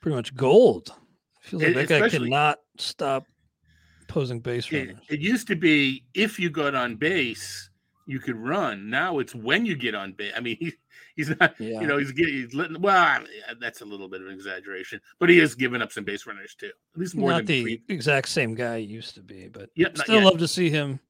pretty 0.00 0.14
much 0.14 0.34
gold. 0.36 0.92
Feels 1.40 1.62
like 1.62 1.72
it, 1.72 1.88
that 1.88 1.88
guy 1.88 2.08
cannot 2.08 2.58
stop 2.78 3.24
posing 4.06 4.40
base 4.40 4.70
runners. 4.70 4.96
It, 5.08 5.14
it, 5.14 5.20
used 5.20 5.48
to 5.48 5.56
be 5.56 6.04
if 6.14 6.38
you 6.38 6.50
got 6.50 6.74
on 6.74 6.96
base, 6.96 7.70
you 8.06 8.20
could 8.20 8.36
run. 8.36 8.90
Now 8.90 9.18
it's 9.18 9.34
when 9.34 9.64
you 9.66 9.74
get 9.74 9.94
on 9.94 10.12
base. 10.12 10.32
I 10.36 10.40
mean, 10.40 10.56
he, 10.60 10.72
he's 11.16 11.30
not, 11.40 11.54
yeah. 11.58 11.80
you 11.80 11.86
know, 11.86 11.98
he's 11.98 12.12
getting, 12.12 12.34
he's 12.34 12.54
letting, 12.54 12.80
well, 12.80 13.24
that's 13.60 13.80
a 13.80 13.84
little 13.84 14.08
bit 14.08 14.20
of 14.20 14.28
an 14.28 14.34
exaggeration, 14.34 15.00
but 15.18 15.30
he 15.30 15.38
has 15.38 15.54
given 15.54 15.82
up 15.82 15.92
some 15.92 16.04
base 16.04 16.26
runners 16.26 16.54
too. 16.54 16.70
At 16.94 17.00
least 17.00 17.16
more 17.16 17.30
not 17.30 17.46
than 17.46 17.64
the 17.64 17.80
exact 17.88 18.28
same 18.28 18.54
guy 18.54 18.80
he 18.80 18.84
used 18.84 19.14
to 19.14 19.22
be, 19.22 19.48
but 19.48 19.70
yeah, 19.74 19.88
still 19.94 20.22
love 20.24 20.38
to 20.38 20.48
see 20.48 20.70
him. 20.70 21.00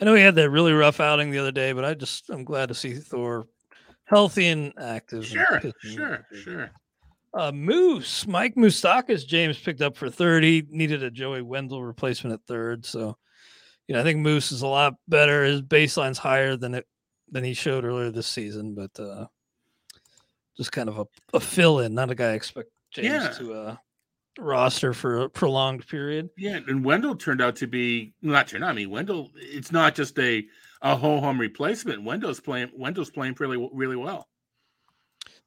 I 0.00 0.04
know 0.04 0.14
he 0.14 0.22
had 0.22 0.36
that 0.36 0.50
really 0.50 0.72
rough 0.72 1.00
outing 1.00 1.30
the 1.30 1.38
other 1.38 1.52
day, 1.52 1.72
but 1.72 1.84
I 1.84 1.94
just, 1.94 2.30
I'm 2.30 2.44
glad 2.44 2.68
to 2.68 2.74
see 2.74 2.94
Thor 2.94 3.48
healthy 4.04 4.46
and 4.48 4.72
active. 4.80 5.26
Sure, 5.26 5.60
and 5.62 5.74
sure, 5.82 6.26
sure. 6.42 6.70
Uh, 7.34 7.52
Moose, 7.52 8.26
Mike 8.26 8.54
Moustakas, 8.54 9.26
James 9.26 9.58
picked 9.58 9.82
up 9.82 9.96
for 9.96 10.08
30, 10.08 10.68
needed 10.70 11.02
a 11.02 11.10
Joey 11.10 11.42
Wendle 11.42 11.84
replacement 11.84 12.32
at 12.32 12.46
third. 12.46 12.86
So, 12.86 13.16
you 13.86 13.94
know, 13.94 14.00
I 14.00 14.04
think 14.04 14.20
Moose 14.20 14.50
is 14.50 14.62
a 14.62 14.66
lot 14.66 14.94
better. 15.08 15.44
His 15.44 15.60
baseline's 15.62 16.18
higher 16.18 16.56
than 16.56 16.74
it 16.74 16.86
than 17.30 17.44
he 17.44 17.54
showed 17.54 17.84
earlier 17.84 18.10
this 18.10 18.26
season, 18.26 18.74
but 18.74 18.98
uh 18.98 19.26
just 20.56 20.72
kind 20.72 20.88
of 20.88 20.98
a, 20.98 21.06
a 21.34 21.40
fill 21.40 21.80
in, 21.80 21.94
not 21.94 22.10
a 22.10 22.14
guy 22.14 22.30
I 22.30 22.34
expect 22.34 22.70
James 22.90 23.06
yeah. 23.06 23.28
to 23.28 23.52
uh 23.52 23.76
roster 24.38 24.92
for 24.94 25.22
a 25.22 25.28
prolonged 25.28 25.86
period. 25.86 26.30
Yeah, 26.36 26.58
and 26.66 26.84
Wendle 26.84 27.14
turned 27.16 27.40
out 27.40 27.56
to 27.56 27.66
be 27.66 28.14
not 28.22 28.48
turned. 28.48 28.64
I 28.64 28.72
mean, 28.72 28.90
Wendle. 28.90 29.30
It's 29.36 29.72
not 29.72 29.94
just 29.94 30.18
a 30.18 30.44
a 30.82 30.96
ho 30.96 31.20
hum 31.20 31.40
replacement. 31.40 32.04
Wendle's 32.04 32.40
playing. 32.40 32.70
Wendle's 32.76 33.10
playing 33.10 33.36
really 33.38 33.68
really 33.72 33.96
well. 33.96 34.28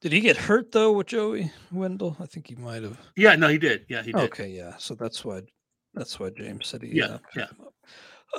Did 0.00 0.12
he 0.12 0.20
get 0.20 0.36
hurt 0.36 0.72
though 0.72 0.92
with 0.92 1.06
Joey 1.06 1.52
Wendle? 1.70 2.16
I 2.20 2.26
think 2.26 2.48
he 2.48 2.54
might 2.56 2.82
have. 2.82 2.98
Yeah, 3.16 3.36
no, 3.36 3.48
he 3.48 3.58
did. 3.58 3.86
Yeah, 3.88 4.02
he 4.02 4.12
did. 4.12 4.20
Okay, 4.22 4.48
yeah. 4.48 4.74
So 4.78 4.94
that's 4.94 5.24
why 5.24 5.42
That's 5.94 6.18
what 6.18 6.36
James 6.36 6.66
said. 6.66 6.82
He, 6.82 6.96
Yeah, 6.96 7.04
uh, 7.04 7.18
yeah. 7.36 7.46
picked 7.46 7.58
him 7.60 7.66
up. 7.66 7.74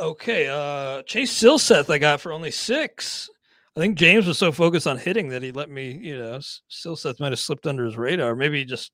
Okay, 0.02 0.48
uh, 0.50 1.04
Chase 1.04 1.32
Silseth 1.40 1.90
I 1.90 2.00
got 2.00 2.20
for 2.20 2.34
only 2.34 2.52
six. 2.52 3.30
I 3.78 3.80
think 3.80 3.98
James 3.98 4.28
was 4.28 4.38
so 4.38 4.52
focused 4.52 4.88
on 4.88 4.98
hitting 4.98 5.30
that 5.30 5.42
he 5.42 5.52
let 5.52 5.70
me, 5.70 5.92
you 5.92 6.18
know, 6.18 6.40
Silseth 6.70 7.20
might 7.20 7.32
have 7.32 7.40
slipped 7.40 7.66
under 7.66 7.86
his 7.86 7.96
radar. 7.98 8.36
Maybe 8.36 8.60
he 8.60 8.66
just, 8.66 8.92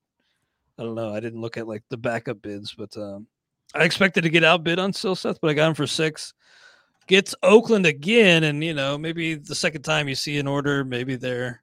I 0.80 0.82
don't 0.82 0.94
know. 0.94 1.14
I 1.14 1.20
didn't 1.20 1.42
look 1.42 1.58
at 1.58 1.68
like 1.68 1.82
the 1.90 1.98
backup 1.98 2.40
bids, 2.40 2.74
but 2.74 2.96
um, 2.96 3.26
I 3.74 3.84
expected 3.84 4.22
to 4.22 4.30
get 4.30 4.44
outbid 4.44 4.78
on 4.78 4.92
Silseth, 4.92 5.36
but 5.40 5.50
I 5.50 5.54
got 5.54 5.68
him 5.68 5.74
for 5.74 5.86
six. 5.86 6.32
Gets 7.06 7.34
Oakland 7.42 7.84
again, 7.84 8.44
and 8.44 8.64
you 8.64 8.72
know, 8.72 8.96
maybe 8.96 9.34
the 9.34 9.54
second 9.54 9.82
time 9.82 10.08
you 10.08 10.14
see 10.14 10.38
an 10.38 10.46
order, 10.46 10.82
maybe 10.82 11.16
they're 11.16 11.62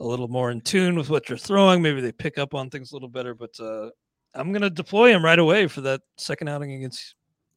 a 0.00 0.04
little 0.04 0.28
more 0.28 0.50
in 0.50 0.62
tune 0.62 0.96
with 0.96 1.10
what 1.10 1.28
you're 1.28 1.36
throwing. 1.36 1.82
Maybe 1.82 2.00
they 2.00 2.10
pick 2.10 2.38
up 2.38 2.54
on 2.54 2.70
things 2.70 2.92
a 2.92 2.94
little 2.94 3.08
better, 3.08 3.34
but 3.34 3.50
uh, 3.60 3.90
I'm 4.34 4.50
going 4.50 4.62
to 4.62 4.70
deploy 4.70 5.10
him 5.10 5.22
right 5.22 5.38
away 5.38 5.66
for 5.66 5.82
that 5.82 6.00
second 6.16 6.48
outing 6.48 6.72
against 6.72 7.16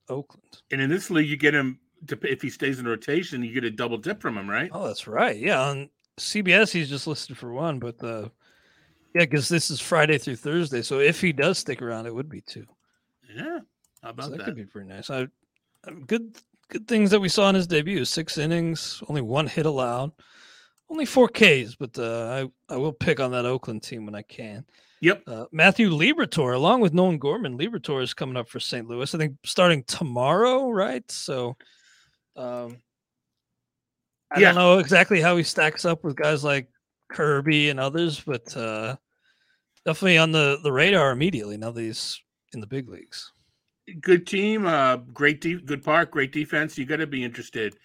Oakland. 0.09 0.61
And 0.71 0.81
in 0.81 0.89
this 0.89 1.09
league, 1.09 1.29
you 1.29 1.37
get 1.37 1.53
him 1.53 1.79
to, 2.07 2.19
if 2.23 2.41
he 2.41 2.49
stays 2.49 2.79
in 2.79 2.85
rotation, 2.85 3.43
you 3.43 3.53
get 3.53 3.63
a 3.63 3.71
double 3.71 3.97
dip 3.97 4.21
from 4.21 4.37
him, 4.37 4.49
right? 4.49 4.69
Oh, 4.73 4.87
that's 4.87 5.07
right. 5.07 5.37
Yeah, 5.37 5.61
on 5.61 5.89
CBS 6.19 6.71
he's 6.71 6.89
just 6.89 7.07
listed 7.07 7.37
for 7.37 7.53
one, 7.53 7.79
but 7.79 8.03
uh, 8.03 8.27
yeah, 9.15 9.21
because 9.21 9.49
this 9.49 9.71
is 9.71 9.79
Friday 9.79 10.17
through 10.17 10.35
Thursday. 10.35 10.81
So 10.81 10.99
if 10.99 11.21
he 11.21 11.31
does 11.33 11.57
stick 11.57 11.81
around, 11.81 12.05
it 12.05 12.13
would 12.13 12.29
be 12.29 12.41
two. 12.41 12.65
Yeah. 13.33 13.59
How 14.03 14.09
So 14.09 14.09
about 14.09 14.29
that, 14.31 14.37
that? 14.39 14.45
could 14.45 14.55
be 14.55 14.65
pretty 14.65 14.89
nice. 14.89 15.09
I, 15.09 15.23
uh, 15.87 15.91
good 16.05 16.37
good 16.69 16.87
things 16.87 17.11
that 17.11 17.19
we 17.19 17.29
saw 17.29 17.49
in 17.49 17.55
his 17.55 17.67
debut: 17.67 18.05
six 18.05 18.37
innings, 18.37 19.01
only 19.07 19.21
one 19.21 19.47
hit 19.47 19.65
allowed, 19.65 20.11
only 20.89 21.05
four 21.05 21.27
Ks. 21.29 21.75
But 21.75 21.97
uh, 21.97 22.47
I 22.69 22.73
I 22.73 22.77
will 22.77 22.93
pick 22.93 23.19
on 23.19 23.31
that 23.31 23.45
Oakland 23.45 23.83
team 23.83 24.05
when 24.05 24.15
I 24.15 24.21
can. 24.21 24.65
Yep. 25.01 25.23
Uh, 25.27 25.45
Matthew 25.51 25.89
Liberatore, 25.91 26.55
along 26.55 26.81
with 26.81 26.93
Nolan 26.93 27.17
Gorman, 27.19 27.57
Liberatore 27.57 28.01
is 28.01 28.13
coming 28.13 28.37
up 28.37 28.49
for 28.49 28.59
St. 28.59 28.87
Louis. 28.87 29.13
I 29.13 29.17
think 29.17 29.35
starting 29.45 29.83
tomorrow, 29.83 30.69
right? 30.71 31.09
So, 31.11 31.57
um, 32.35 32.77
I 34.31 34.39
Yeah. 34.39 34.47
don't 34.47 34.55
know 34.55 34.79
exactly 34.79 35.21
how 35.21 35.37
he 35.37 35.43
stacks 35.43 35.85
up 35.85 36.03
with 36.03 36.15
guys 36.15 36.43
like 36.43 36.69
Kirby 37.11 37.69
and 37.69 37.79
others, 37.79 38.19
but 38.19 38.55
uh, 38.57 38.95
definitely 39.85 40.17
on 40.17 40.31
the 40.31 40.59
the 40.63 40.71
radar 40.71 41.11
immediately 41.11 41.57
now 41.57 41.71
that 41.71 41.81
he's 41.81 42.19
in 42.53 42.59
the 42.59 42.67
big 42.67 42.89
leagues. 42.89 43.31
Good 44.01 44.25
team, 44.25 44.65
uh, 44.65 44.97
great, 44.97 45.41
de- 45.41 45.61
good 45.61 45.83
park, 45.83 46.09
great 46.11 46.31
defense. 46.31 46.77
You 46.77 46.85
got 46.85 46.97
to 46.97 47.07
be 47.07 47.23
interested. 47.23 47.75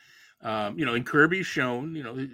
Um, 0.42 0.78
you 0.78 0.87
know, 0.87 0.95
and 0.95 1.04
Kirby's 1.04 1.47
shown. 1.47 1.95
You 1.95 2.02
know, 2.02 2.28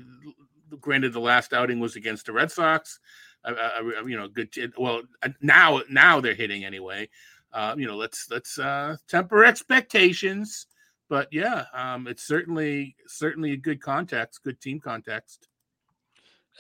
granted, 0.81 1.13
the 1.13 1.21
last 1.21 1.53
outing 1.53 1.81
was 1.81 1.97
against 1.97 2.27
the 2.27 2.33
Red 2.33 2.53
Sox. 2.53 3.01
You 3.45 4.17
know, 4.17 4.29
good. 4.29 4.53
T- 4.53 4.69
well, 4.79 5.03
uh, 5.23 5.31
now 5.41 5.83
now 5.91 6.21
they're 6.21 6.35
hitting 6.35 6.65
anyway. 6.65 7.09
Uh, 7.53 7.75
you 7.77 7.87
know, 7.87 7.97
let's 7.97 8.29
let's 8.31 8.59
uh, 8.59 8.97
temper 9.09 9.45
expectations. 9.45 10.67
But 11.09 11.29
yeah, 11.33 11.65
um, 11.73 12.07
it's 12.07 12.25
certainly 12.25 12.97
certainly 13.07 13.53
a 13.53 13.57
good 13.57 13.81
context, 13.81 14.43
good 14.45 14.61
team 14.61 14.81
context. 14.81 15.49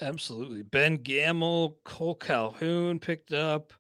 Absolutely. 0.00 0.62
Ben 0.62 0.96
Gamel, 0.96 1.78
Cole 1.84 2.14
Calhoun 2.14 2.98
picked 2.98 3.32
up. 3.32 3.72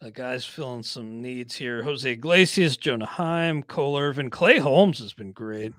The 0.00 0.10
guys 0.10 0.44
filling 0.46 0.82
some 0.82 1.20
needs 1.20 1.54
here. 1.54 1.82
Jose 1.82 2.10
Iglesias, 2.10 2.76
Jonah 2.78 3.04
Heim, 3.06 3.62
Cole 3.62 3.98
Irvin, 3.98 4.30
Clay 4.30 4.58
Holmes 4.58 4.98
has 5.00 5.12
been 5.12 5.32
great. 5.32 5.72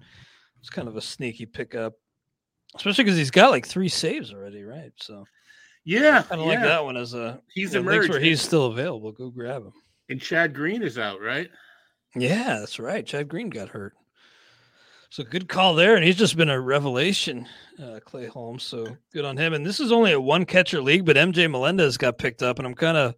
It's 0.60 0.70
kind 0.70 0.88
of 0.88 0.96
a 0.96 1.02
sneaky 1.02 1.48
pickup, 1.48 1.94
especially 2.76 3.06
because 3.06 3.18
he's 3.18 3.32
got 3.32 3.50
like 3.50 3.66
three 3.66 3.90
saves 3.90 4.32
already, 4.32 4.62
right? 4.64 4.92
So 4.98 5.24
Yeah, 5.86 6.22
kind 6.22 6.40
of 6.42 6.48
yeah. 6.48 6.54
like 6.54 6.62
that 6.64 6.84
one 6.86 6.98
as 6.98 7.16
a 7.16 7.42
He's 7.56 7.74
you 7.74 7.82
know, 7.82 7.90
emerged. 7.92 8.10
where 8.12 8.20
he's 8.20 8.42
still 8.44 8.68
available. 8.68 9.12
Go 9.12 9.32
grab 9.32 9.64
him. 9.64 9.72
and 10.10 10.22
Chad 10.22 10.54
Green 10.54 10.84
is 10.84 11.00
out, 11.00 11.20
right? 11.20 11.50
Yeah, 12.16 12.60
that's 12.60 12.78
right. 12.78 13.04
Chad 13.06 13.28
Green 13.28 13.50
got 13.50 13.70
hurt. 13.70 13.94
So 15.12 15.26
good 15.26 15.50
call 15.50 15.76
there. 15.76 15.98
And 15.98 16.06
he's 16.06 16.16
just 16.16 16.38
been 16.38 16.50
a 16.50 16.60
revelation, 16.60 17.46
uh, 17.84 18.00
Clay 18.06 18.28
Holmes. 18.28 18.64
So 18.64 18.96
good 19.12 19.26
on 19.26 19.36
him. 19.36 19.54
And 19.54 19.66
this 19.66 19.82
is 19.82 19.92
only 19.92 20.14
a 20.14 20.22
one 20.22 20.46
catcher 20.46 20.82
league, 20.82 21.06
but 21.06 21.18
MJ 21.18 21.52
Melendez 21.52 21.98
got 21.98 22.18
picked 22.18 22.42
up. 22.42 22.60
And 22.60 22.66
I'm 22.66 22.74
kind 22.74 22.96
of 22.96 23.16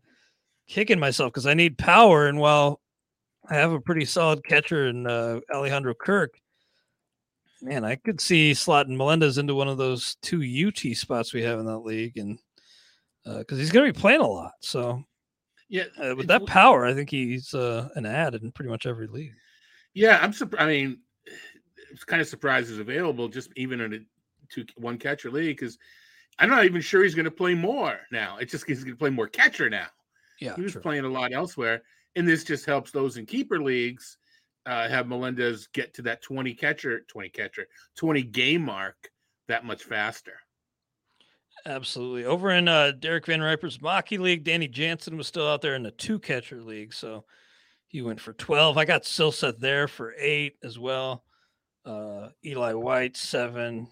kicking 0.68 1.00
myself 1.00 1.32
because 1.32 1.46
I 1.46 1.54
need 1.54 1.78
power. 1.78 2.26
And 2.26 2.40
while 2.40 2.82
I 3.48 3.58
have 3.58 3.74
a 3.74 3.80
pretty 3.80 4.06
solid 4.06 4.44
catcher 4.44 4.88
in 4.88 5.06
uh, 5.06 5.42
Alejandro 5.54 5.94
Kirk, 5.94 6.34
man, 7.62 7.86
I 7.86 7.94
could 7.94 8.20
see 8.20 8.54
slotting 8.54 8.98
Melendez 8.98 9.38
into 9.38 9.54
one 9.54 9.68
of 9.68 9.78
those 9.78 10.16
two 10.24 10.42
UT 10.42 10.98
spots 10.98 11.32
we 11.32 11.44
have 11.44 11.60
in 11.60 11.68
that 11.68 11.86
league. 11.86 12.18
And 12.18 12.40
because 13.24 13.60
he's 13.60 13.72
going 13.72 13.86
to 13.86 13.94
be 13.94 14.02
playing 14.02 14.22
a 14.22 14.28
lot. 14.28 14.54
So 14.62 15.04
Yeah, 15.70 15.84
uh, 16.04 16.16
with 16.16 16.26
that 16.26 16.48
power, 16.48 16.88
I 16.88 16.96
think 16.96 17.12
he's 17.12 17.54
uh, 17.54 17.90
an 17.94 18.08
ad 18.08 18.34
in 18.34 18.52
pretty 18.52 18.72
much 18.72 18.88
every 18.88 19.06
league. 19.06 19.34
Yeah, 19.94 20.18
I'm 20.20 20.34
surprised. 20.34 20.64
I 20.64 20.68
mean, 20.68 20.98
kind 22.06 22.22
of 22.22 22.28
surprised 22.28 22.78
available, 22.80 23.28
just 23.28 23.52
even 23.56 23.82
in 23.82 23.94
a 23.94 24.00
two 24.50 24.66
one 24.78 24.98
catcher 24.98 25.32
league, 25.32 25.58
because 25.58 25.78
I'm 26.40 26.50
not 26.50 26.66
even 26.66 26.82
sure 26.82 27.04
he's 27.04 27.16
going 27.16 27.26
to 27.26 27.32
play 27.32 27.54
more 27.54 28.00
now. 28.12 28.38
It's 28.38 28.52
just 28.52 28.66
he's 28.66 28.84
going 28.84 28.96
to 28.96 29.00
play 29.00 29.10
more 29.10 29.28
catcher 29.28 29.70
now. 29.70 29.88
Yeah, 30.40 30.56
he 30.56 30.62
was 30.62 30.74
true. 30.74 30.82
playing 30.82 31.06
a 31.06 31.10
lot 31.10 31.34
elsewhere, 31.34 31.84
and 32.16 32.28
this 32.28 32.44
just 32.44 32.66
helps 32.66 32.92
those 32.92 33.18
in 33.18 33.26
keeper 33.26 33.62
leagues 33.62 34.18
uh, 34.66 34.88
have 34.88 35.08
Melendez 35.08 35.68
get 35.74 35.94
to 35.96 36.02
that 36.04 36.22
20 36.22 36.54
catcher, 36.54 37.02
20 37.08 37.30
catcher, 37.30 37.68
20 37.98 38.24
game 38.24 38.62
mark 38.62 39.10
that 39.48 39.66
much 39.66 39.84
faster. 39.84 40.34
Absolutely. 41.66 42.26
Over 42.26 42.52
in 42.52 42.68
uh, 42.68 42.92
Derek 42.92 43.26
Van 43.26 43.42
Riper's 43.42 43.82
Mocky 43.82 44.18
League, 44.18 44.44
Danny 44.44 44.68
Jansen 44.68 45.18
was 45.18 45.28
still 45.28 45.48
out 45.48 45.62
there 45.62 45.76
in 45.76 45.84
the 45.84 45.92
two 45.92 46.20
catcher 46.20 46.62
league. 46.62 46.94
So 46.94 47.24
he 47.88 48.02
went 48.02 48.20
for 48.20 48.34
12. 48.34 48.78
I 48.78 48.86
got 48.86 49.04
Silseth 49.04 49.60
there 49.60 49.88
for 49.88 50.14
eight 50.18 50.58
as 50.64 50.78
well. 50.78 51.24
Uh, 51.86 52.30
Eli 52.46 52.74
White, 52.74 53.18
seven. 53.18 53.88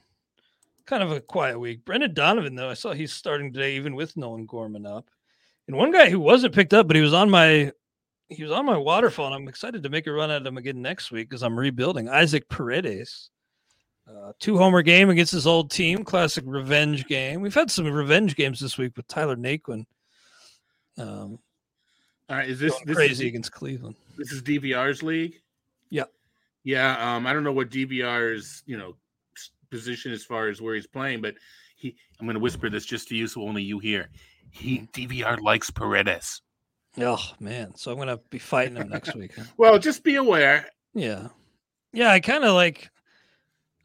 Kind 0.86 1.04
of 1.04 1.12
a 1.12 1.22
quiet 1.22 1.60
week. 1.60 1.86
Brendan 1.86 2.14
Donovan, 2.14 2.56
though, 2.56 2.70
I 2.70 2.74
saw 2.74 2.94
he's 2.94 3.14
starting 3.14 3.54
today, 3.54 3.76
even 3.76 3.96
with 3.96 4.18
Nolan 4.18 4.46
Gorman 4.46 4.86
up. 4.86 5.10
And 5.68 5.78
one 5.78 5.92
guy 5.92 6.10
who 6.10 6.20
wasn't 6.20 6.56
picked 6.56 6.74
up, 6.74 6.88
but 6.88 6.96
he 6.96 7.02
was 7.02 7.14
on 7.14 7.30
my 7.30 7.72
he 8.32 8.44
was 8.44 8.52
on 8.52 8.66
my 8.66 8.78
waterfall, 8.78 9.28
and 9.28 9.36
I'm 9.36 9.48
excited 9.48 9.84
to 9.84 9.90
make 9.90 10.08
a 10.08 10.12
run 10.12 10.32
at 10.32 10.46
him 10.46 10.58
again 10.58 10.82
next 10.82 11.12
week 11.12 11.30
because 11.30 11.44
I'm 11.44 11.60
rebuilding. 11.60 12.08
Isaac 12.10 12.48
Paredes. 12.50 13.30
Uh, 14.10 14.32
two 14.40 14.58
homer 14.58 14.82
game 14.82 15.10
against 15.10 15.32
his 15.32 15.46
old 15.46 15.70
team, 15.70 16.04
classic 16.04 16.44
revenge 16.48 17.06
game. 17.08 17.42
We've 17.42 17.54
had 17.54 17.70
some 17.70 17.92
revenge 17.92 18.36
games 18.36 18.60
this 18.60 18.78
week 18.78 18.98
with 18.98 19.08
Tyler 19.08 19.36
Naquin. 19.36 19.86
Um, 20.98 21.40
All 22.30 22.38
right, 22.38 22.50
is 22.50 22.60
this 22.60 22.74
this 22.86 22.96
crazy 22.96 23.26
is, 23.26 23.30
against 23.30 23.52
Cleveland. 23.52 23.96
this 24.18 24.32
is 24.32 24.42
DVR's 24.42 25.04
league? 25.04 25.36
Yeah. 25.90 26.06
Yeah, 26.63 27.15
um, 27.15 27.25
I 27.25 27.34
don't 27.34 27.44
know 27.44 27.51
what 27.51 27.70
DVR's 27.70 28.63
you 28.65 28.77
know 28.77 28.96
position 29.70 30.12
as 30.12 30.24
far 30.24 30.48
as 30.48 30.62
where 30.62 30.75
he's 30.75 30.88
playing, 30.88 31.22
but 31.22 31.36
he. 31.75 31.96
I'm 32.20 32.27
going 32.27 32.36
to 32.36 32.39
whisper 32.39 32.70
this 32.70 32.86
just 32.86 33.08
to 33.08 33.15
you, 33.15 33.27
so 33.27 33.41
only 33.41 33.63
you 33.63 33.80
hear. 33.80 34.10
He 34.51 34.88
DVR 34.94 35.41
likes 35.41 35.72
Paredes. 35.72 36.41
Oh 37.00 37.24
man, 37.39 37.74
so 37.75 37.91
I'm 37.91 37.98
gonna 37.98 38.20
be 38.30 38.38
fighting 38.38 38.75
him 38.75 38.89
next 38.89 39.15
week. 39.15 39.32
Well, 39.58 39.80
just 39.80 40.03
be 40.03 40.15
aware. 40.15 40.68
Yeah, 40.94 41.30
yeah. 41.94 42.12
I 42.12 42.20
kind 42.20 42.44
of 42.44 42.53
like. 42.53 42.89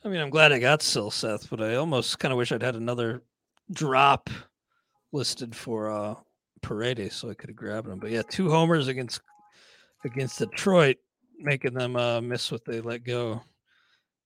I 0.04 0.08
mean, 0.08 0.20
I'm 0.20 0.30
glad 0.30 0.52
I 0.52 0.58
got 0.58 0.80
Silseth, 0.80 1.48
but 1.50 1.60
I 1.60 1.76
almost 1.76 2.18
kind 2.18 2.30
of 2.32 2.38
wish 2.38 2.52
I'd 2.52 2.62
had 2.62 2.76
another 2.76 3.22
drop 3.72 4.30
listed 5.12 5.54
for 5.54 5.90
uh 5.90 6.14
Paredes, 6.62 7.14
so 7.14 7.30
I 7.30 7.34
could 7.34 7.50
have 7.50 7.56
grabbed 7.56 7.88
him. 7.88 8.00
But 8.00 8.10
yeah, 8.10 8.22
two 8.28 8.50
homers 8.50 8.88
against 8.88 9.20
against 10.04 10.38
Detroit, 10.38 10.96
making 11.38 11.74
them 11.74 11.96
uh 11.96 12.20
miss 12.20 12.50
what 12.50 12.64
they 12.64 12.80
let 12.80 13.04
go 13.04 13.42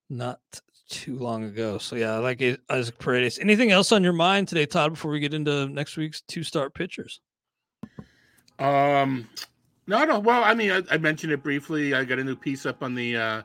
not 0.08 0.40
too 0.88 1.16
long 1.16 1.44
ago. 1.44 1.78
So 1.78 1.96
yeah, 1.96 2.14
I 2.14 2.18
like 2.18 2.40
it, 2.40 2.60
Isaac 2.68 2.98
Paredes. 2.98 3.38
Anything 3.38 3.70
else 3.70 3.92
on 3.92 4.02
your 4.02 4.12
mind 4.12 4.48
today, 4.48 4.66
Todd? 4.66 4.92
Before 4.92 5.10
we 5.10 5.20
get 5.20 5.34
into 5.34 5.68
next 5.68 5.96
week's 5.96 6.20
two 6.22 6.42
start 6.42 6.74
pitchers. 6.74 7.20
Um, 8.58 9.28
no, 9.86 10.04
no. 10.04 10.18
Well, 10.18 10.42
I 10.42 10.54
mean, 10.54 10.70
I, 10.70 10.82
I 10.90 10.98
mentioned 10.98 11.32
it 11.32 11.42
briefly. 11.42 11.94
I 11.94 12.04
got 12.04 12.18
a 12.18 12.24
new 12.24 12.36
piece 12.36 12.66
up 12.66 12.82
on 12.82 12.94
the. 12.94 13.16
uh 13.16 13.42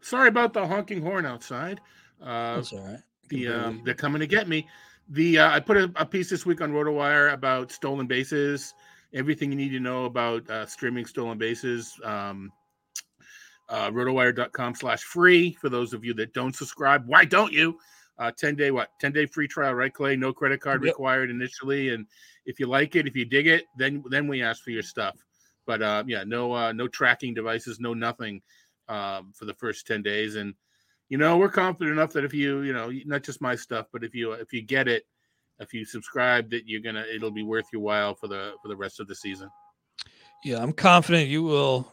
Sorry 0.00 0.28
about 0.28 0.52
the 0.52 0.64
honking 0.66 1.02
horn 1.02 1.26
outside. 1.26 1.80
Uh, 2.22 2.56
That's 2.56 2.72
all 2.72 2.86
right. 2.86 3.00
The 3.30 3.48
um, 3.48 3.82
they're 3.84 3.94
coming 3.94 4.20
to 4.20 4.26
get 4.26 4.48
me. 4.48 4.66
The 5.08 5.38
uh, 5.38 5.50
I 5.50 5.60
put 5.60 5.76
a, 5.76 5.90
a 5.96 6.06
piece 6.06 6.30
this 6.30 6.46
week 6.46 6.60
on 6.60 6.72
RotoWire 6.72 7.32
about 7.32 7.72
stolen 7.72 8.06
bases. 8.06 8.74
Everything 9.12 9.50
you 9.50 9.56
need 9.56 9.70
to 9.70 9.80
know 9.80 10.04
about 10.04 10.48
uh, 10.50 10.66
streaming 10.66 11.04
stolen 11.04 11.36
bases. 11.36 11.98
Um, 12.04 12.52
uh, 13.68 13.90
rotowire.com 13.90 14.74
slash 14.74 15.02
free 15.02 15.56
for 15.60 15.68
those 15.68 15.92
of 15.92 16.04
you 16.04 16.14
that 16.14 16.32
don't 16.32 16.54
subscribe. 16.54 17.04
Why 17.06 17.24
don't 17.24 17.52
you? 17.52 17.78
Uh, 18.18 18.32
10 18.36 18.56
day 18.56 18.72
what 18.72 18.88
10 19.00 19.12
day 19.12 19.26
free 19.26 19.46
trial, 19.46 19.74
right, 19.74 19.92
Clay? 19.94 20.16
No 20.16 20.32
credit 20.32 20.60
card 20.60 20.82
Yep. 20.82 20.94
required 20.94 21.30
initially. 21.30 21.90
And 21.90 22.06
if 22.46 22.58
you 22.58 22.66
like 22.66 22.96
it, 22.96 23.06
if 23.06 23.14
you 23.14 23.24
dig 23.24 23.46
it, 23.46 23.64
then 23.76 24.02
then 24.10 24.26
we 24.26 24.42
ask 24.42 24.64
for 24.64 24.70
your 24.70 24.82
stuff. 24.82 25.16
But 25.66 25.82
uh, 25.82 26.02
yeah, 26.06 26.24
no 26.24 26.52
uh, 26.52 26.72
no 26.72 26.88
tracking 26.88 27.34
devices, 27.34 27.78
no 27.78 27.94
nothing 27.94 28.42
um, 28.88 29.32
for 29.34 29.44
the 29.44 29.54
first 29.54 29.86
10 29.86 30.02
days. 30.02 30.34
And 30.34 30.54
you 31.08 31.16
know, 31.16 31.36
we're 31.36 31.48
confident 31.48 31.96
enough 31.96 32.12
that 32.14 32.24
if 32.24 32.34
you, 32.34 32.62
you 32.62 32.72
know, 32.72 32.90
not 33.06 33.22
just 33.22 33.40
my 33.40 33.54
stuff, 33.54 33.86
but 33.92 34.02
if 34.02 34.14
you 34.14 34.32
if 34.32 34.52
you 34.52 34.62
get 34.62 34.88
it, 34.88 35.04
if 35.60 35.72
you 35.72 35.84
subscribe, 35.84 36.50
that 36.50 36.66
you're 36.66 36.80
gonna 36.80 37.04
it'll 37.14 37.30
be 37.30 37.42
worth 37.44 37.66
your 37.72 37.82
while 37.82 38.14
for 38.14 38.26
the 38.26 38.54
for 38.62 38.68
the 38.68 38.76
rest 38.76 38.98
of 38.98 39.08
the 39.08 39.14
season. 39.14 39.48
Yeah, 40.44 40.62
I'm 40.62 40.72
confident 40.72 41.28
you 41.28 41.42
will 41.42 41.92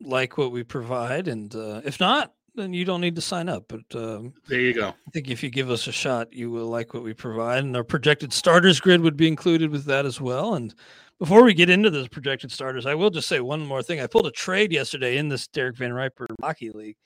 like 0.00 0.38
what 0.38 0.52
we 0.52 0.62
provide, 0.62 1.28
and 1.28 1.54
uh, 1.54 1.80
if 1.84 2.00
not, 2.00 2.32
then 2.54 2.72
you 2.72 2.84
don't 2.84 3.00
need 3.00 3.16
to 3.16 3.20
sign 3.20 3.48
up. 3.48 3.64
But 3.68 3.94
um, 3.94 4.34
there 4.48 4.60
you 4.60 4.74
go. 4.74 4.88
I 4.88 5.10
think 5.12 5.28
if 5.28 5.42
you 5.42 5.50
give 5.50 5.70
us 5.70 5.86
a 5.86 5.92
shot, 5.92 6.32
you 6.32 6.50
will 6.50 6.66
like 6.66 6.94
what 6.94 7.02
we 7.02 7.14
provide, 7.14 7.64
and 7.64 7.76
our 7.76 7.84
projected 7.84 8.32
starters 8.32 8.80
grid 8.80 9.00
would 9.00 9.16
be 9.16 9.28
included 9.28 9.70
with 9.70 9.84
that 9.86 10.06
as 10.06 10.20
well. 10.20 10.54
And 10.54 10.74
before 11.18 11.44
we 11.44 11.54
get 11.54 11.70
into 11.70 11.90
those 11.90 12.08
projected 12.08 12.50
starters, 12.50 12.86
I 12.86 12.94
will 12.94 13.10
just 13.10 13.28
say 13.28 13.40
one 13.40 13.64
more 13.64 13.82
thing. 13.82 14.00
I 14.00 14.06
pulled 14.06 14.26
a 14.26 14.32
trade 14.32 14.72
yesterday 14.72 15.18
in 15.18 15.28
this 15.28 15.46
Derek 15.48 15.76
Van 15.76 15.92
Riper 15.92 16.26
Hockey 16.40 16.70
League. 16.70 16.96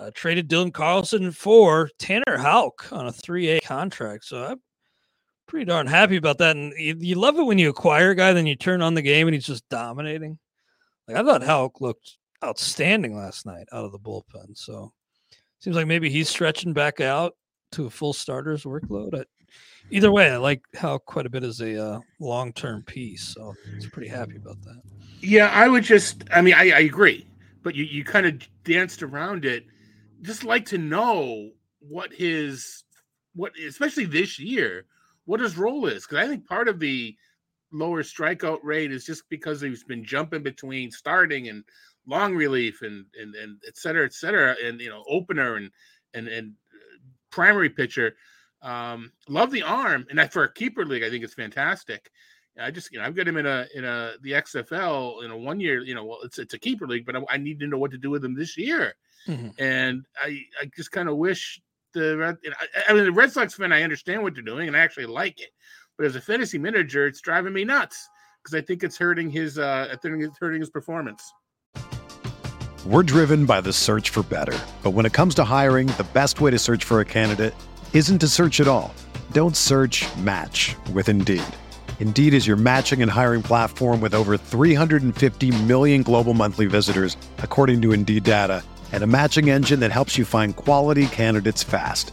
Uh, 0.00 0.10
traded 0.12 0.48
Dylan 0.48 0.72
Carlson 0.72 1.30
for 1.30 1.88
Tanner 1.98 2.36
Houck 2.36 2.90
on 2.90 3.06
a 3.06 3.12
3A 3.12 3.62
contract. 3.62 4.24
So 4.24 4.44
I'm 4.44 4.60
pretty 5.46 5.66
darn 5.66 5.86
happy 5.86 6.16
about 6.16 6.38
that. 6.38 6.56
And 6.56 6.72
you, 6.76 6.96
you, 6.98 7.14
love 7.14 7.38
it 7.38 7.44
when 7.44 7.58
you 7.58 7.68
acquire 7.68 8.10
a 8.10 8.14
guy, 8.16 8.32
then 8.32 8.46
you 8.46 8.56
turn 8.56 8.82
on 8.82 8.94
the 8.94 9.02
game 9.02 9.28
and 9.28 9.34
he's 9.34 9.46
just 9.46 9.68
dominating. 9.68 10.38
Like 11.08 11.16
I 11.16 11.22
thought 11.22 11.42
Houck 11.42 11.80
looked 11.80 12.16
outstanding 12.44 13.16
last 13.16 13.46
night 13.46 13.66
out 13.72 13.84
of 13.84 13.92
the 13.92 13.98
bullpen. 13.98 14.56
So 14.56 14.92
seems 15.60 15.76
like 15.76 15.86
maybe 15.86 16.10
he's 16.10 16.28
stretching 16.28 16.72
back 16.72 17.00
out 17.00 17.34
to 17.72 17.86
a 17.86 17.90
full 17.90 18.12
starter's 18.12 18.64
workload. 18.64 19.18
I, 19.18 19.24
either 19.90 20.12
way, 20.12 20.30
I 20.30 20.36
like 20.36 20.62
Houck 20.74 21.04
quite 21.06 21.26
a 21.26 21.30
bit 21.30 21.42
as 21.42 21.60
a 21.60 21.82
uh, 21.82 22.00
long 22.20 22.52
term 22.52 22.82
piece. 22.82 23.22
So 23.22 23.54
I 23.72 23.76
was 23.76 23.86
pretty 23.86 24.08
happy 24.08 24.36
about 24.36 24.62
that. 24.62 24.80
Yeah, 25.20 25.48
I 25.48 25.68
would 25.68 25.84
just, 25.84 26.24
I 26.32 26.42
mean, 26.42 26.54
I, 26.54 26.70
I 26.70 26.80
agree, 26.80 27.26
but 27.62 27.74
you, 27.74 27.84
you 27.84 28.04
kind 28.04 28.26
of 28.26 28.46
danced 28.64 29.02
around 29.02 29.44
it. 29.44 29.64
Just 30.22 30.44
like 30.44 30.66
to 30.66 30.78
know 30.78 31.50
what 31.80 32.12
his, 32.12 32.84
what, 33.34 33.52
especially 33.58 34.04
this 34.04 34.38
year, 34.38 34.86
what 35.24 35.40
his 35.40 35.56
role 35.56 35.86
is. 35.86 36.06
Because 36.06 36.24
I 36.24 36.28
think 36.28 36.46
part 36.46 36.68
of 36.68 36.78
the 36.78 37.16
lower 37.74 38.02
strikeout 38.02 38.60
rate 38.62 38.92
is 38.92 39.04
just 39.04 39.28
because 39.28 39.60
he's 39.60 39.84
been 39.84 40.04
jumping 40.04 40.42
between 40.42 40.90
starting 40.90 41.48
and 41.48 41.64
long 42.06 42.34
relief 42.34 42.82
and 42.82 43.04
and 43.20 43.34
and 43.34 43.60
et 43.66 43.76
cetera, 43.76 44.04
et 44.04 44.14
cetera, 44.14 44.56
and 44.64 44.80
you 44.80 44.88
know 44.88 45.04
opener 45.08 45.56
and 45.56 45.70
and 46.14 46.28
and 46.28 46.52
uh, 46.72 46.98
primary 47.30 47.68
pitcher. 47.68 48.16
Um, 48.62 49.12
love 49.28 49.50
the 49.50 49.62
arm, 49.62 50.06
and 50.08 50.18
that 50.18 50.32
for 50.32 50.44
a 50.44 50.52
keeper 50.52 50.86
league, 50.86 51.02
I 51.02 51.10
think 51.10 51.24
it's 51.24 51.34
fantastic. 51.34 52.10
I 52.58 52.70
just 52.70 52.92
you 52.92 52.98
know 52.98 53.04
I've 53.04 53.16
got 53.16 53.28
him 53.28 53.36
in 53.36 53.46
a 53.46 53.66
in 53.74 53.84
a 53.84 54.12
the 54.22 54.32
XFL 54.32 55.24
in 55.24 55.30
a 55.30 55.36
one 55.36 55.58
year 55.58 55.82
you 55.82 55.94
know 55.94 56.04
well 56.04 56.18
it's 56.22 56.38
it's 56.38 56.54
a 56.54 56.58
keeper 56.58 56.86
league, 56.86 57.04
but 57.04 57.16
I, 57.16 57.20
I 57.28 57.36
need 57.36 57.60
to 57.60 57.66
know 57.66 57.78
what 57.78 57.90
to 57.90 57.98
do 57.98 58.10
with 58.10 58.24
him 58.24 58.34
this 58.34 58.56
year, 58.56 58.94
mm-hmm. 59.26 59.48
and 59.58 60.06
I 60.16 60.40
I 60.60 60.70
just 60.76 60.92
kind 60.92 61.08
of 61.08 61.16
wish 61.16 61.60
the 61.92 62.36
I, 62.42 62.90
I 62.90 62.92
mean 62.92 63.04
the 63.04 63.12
Red 63.12 63.32
Sox 63.32 63.54
fan 63.54 63.72
I 63.72 63.82
understand 63.82 64.22
what 64.22 64.34
they're 64.34 64.42
doing 64.42 64.68
and 64.68 64.76
I 64.76 64.80
actually 64.80 65.06
like 65.06 65.40
it, 65.40 65.50
but 65.96 66.06
as 66.06 66.16
a 66.16 66.20
fantasy 66.20 66.58
manager 66.58 67.06
it's 67.06 67.20
driving 67.20 67.52
me 67.52 67.64
nuts 67.64 68.08
because 68.42 68.54
I 68.54 68.60
think 68.60 68.82
it's 68.82 68.98
hurting 68.98 69.30
his 69.30 69.58
uh 69.58 69.88
I 69.92 69.96
think 69.96 70.22
it's 70.22 70.38
hurting 70.38 70.60
his 70.60 70.70
performance. 70.70 71.32
We're 72.86 73.02
driven 73.02 73.46
by 73.46 73.62
the 73.62 73.72
search 73.72 74.10
for 74.10 74.22
better. 74.24 74.58
But 74.82 74.90
when 74.90 75.06
it 75.06 75.14
comes 75.14 75.34
to 75.36 75.44
hiring, 75.44 75.86
the 75.96 76.06
best 76.12 76.42
way 76.42 76.50
to 76.50 76.58
search 76.58 76.84
for 76.84 77.00
a 77.00 77.04
candidate 77.04 77.54
isn't 77.94 78.18
to 78.18 78.28
search 78.28 78.60
at 78.60 78.68
all. 78.68 78.94
Don't 79.32 79.56
search 79.56 80.04
match 80.18 80.76
with 80.92 81.08
Indeed. 81.08 81.42
Indeed 81.98 82.34
is 82.34 82.46
your 82.46 82.58
matching 82.58 83.00
and 83.00 83.10
hiring 83.10 83.42
platform 83.42 84.02
with 84.02 84.12
over 84.14 84.36
350 84.36 85.62
million 85.62 86.02
global 86.02 86.34
monthly 86.34 86.66
visitors, 86.66 87.16
according 87.38 87.80
to 87.82 87.92
Indeed 87.92 88.24
data, 88.24 88.62
and 88.92 89.02
a 89.02 89.06
matching 89.06 89.48
engine 89.48 89.80
that 89.80 89.90
helps 89.90 90.18
you 90.18 90.26
find 90.26 90.54
quality 90.54 91.06
candidates 91.06 91.62
fast. 91.62 92.12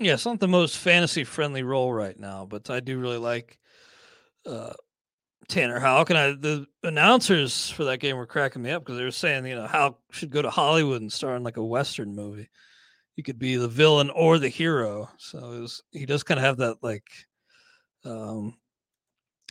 Yeah, 0.00 0.14
it's 0.14 0.24
not 0.24 0.40
the 0.40 0.48
most 0.48 0.78
fantasy 0.78 1.24
friendly 1.24 1.62
role 1.62 1.92
right 1.92 2.18
now, 2.18 2.46
but 2.48 2.70
I 2.70 2.80
do 2.80 2.98
really 2.98 3.18
like 3.18 3.58
uh, 4.46 4.72
Tanner 5.46 5.78
Houck. 5.78 6.08
And 6.08 6.18
I, 6.18 6.28
the 6.32 6.66
announcers 6.82 7.68
for 7.68 7.84
that 7.84 7.98
game 7.98 8.16
were 8.16 8.26
cracking 8.26 8.62
me 8.62 8.70
up 8.70 8.82
because 8.82 8.96
they 8.96 9.04
were 9.04 9.10
saying, 9.10 9.44
you 9.44 9.56
know, 9.56 9.66
Houck 9.66 9.98
should 10.10 10.30
go 10.30 10.40
to 10.40 10.48
Hollywood 10.48 11.02
and 11.02 11.12
star 11.12 11.36
in 11.36 11.42
like 11.42 11.58
a 11.58 11.64
Western 11.64 12.14
movie. 12.14 12.48
He 13.14 13.22
could 13.22 13.38
be 13.38 13.56
the 13.56 13.68
villain 13.68 14.08
or 14.08 14.38
the 14.38 14.48
hero. 14.48 15.10
So 15.18 15.38
it 15.52 15.60
was, 15.60 15.82
he 15.90 16.06
does 16.06 16.22
kind 16.22 16.40
of 16.40 16.44
have 16.44 16.56
that 16.56 16.78
like, 16.82 17.04
um, 18.06 18.54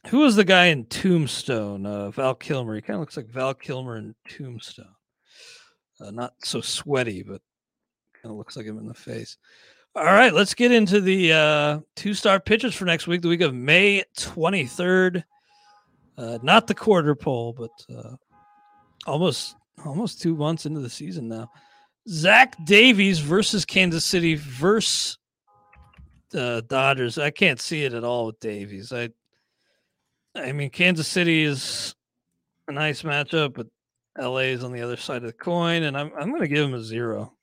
who 0.07 0.19
was 0.19 0.35
the 0.35 0.45
guy 0.45 0.67
in 0.67 0.85
Tombstone? 0.85 1.85
Uh, 1.85 2.09
Val 2.09 2.33
Kilmer. 2.33 2.73
He 2.73 2.81
kind 2.81 2.95
of 2.95 3.01
looks 3.01 3.17
like 3.17 3.27
Val 3.27 3.53
Kilmer 3.53 3.97
in 3.97 4.15
Tombstone. 4.27 4.95
Uh, 6.01 6.09
not 6.09 6.33
so 6.43 6.59
sweaty, 6.59 7.21
but 7.21 7.41
kind 8.15 8.31
of 8.31 8.37
looks 8.37 8.57
like 8.57 8.65
him 8.65 8.79
in 8.79 8.87
the 8.87 8.93
face. 8.95 9.37
All 9.95 10.05
right, 10.05 10.33
let's 10.33 10.53
get 10.53 10.71
into 10.71 11.01
the 11.01 11.33
uh, 11.33 11.79
two 11.95 12.13
star 12.13 12.39
pitchers 12.39 12.75
for 12.75 12.85
next 12.85 13.07
week, 13.07 13.21
the 13.21 13.27
week 13.27 13.41
of 13.41 13.55
May 13.55 14.03
23rd. 14.17 15.23
Uh, 16.15 16.37
not 16.43 16.67
the 16.67 16.75
quarter 16.75 17.15
pole, 17.15 17.53
but 17.53 17.71
uh, 17.95 18.15
almost 19.07 19.55
almost 19.83 20.21
two 20.21 20.35
months 20.35 20.65
into 20.65 20.79
the 20.79 20.89
season 20.89 21.27
now. 21.27 21.49
Zach 22.07 22.55
Davies 22.65 23.19
versus 23.19 23.65
Kansas 23.65 24.05
City 24.05 24.35
versus 24.35 25.17
the 26.29 26.63
Dodgers. 26.67 27.17
I 27.17 27.31
can't 27.31 27.59
see 27.59 27.83
it 27.83 27.93
at 27.93 28.03
all 28.03 28.27
with 28.27 28.39
Davies. 28.39 28.93
I, 28.93 29.09
I 30.35 30.51
mean, 30.51 30.69
Kansas 30.69 31.07
City 31.07 31.43
is 31.43 31.95
a 32.67 32.71
nice 32.71 33.01
matchup, 33.01 33.53
but 33.53 33.67
LA 34.17 34.49
is 34.49 34.63
on 34.63 34.71
the 34.71 34.81
other 34.81 34.97
side 34.97 35.23
of 35.23 35.27
the 35.27 35.33
coin, 35.33 35.83
and 35.83 35.97
I'm 35.97 36.11
I'm 36.15 36.29
going 36.29 36.41
to 36.41 36.47
give 36.47 36.65
him 36.67 36.75
a 36.75 36.83
zero. 36.83 37.33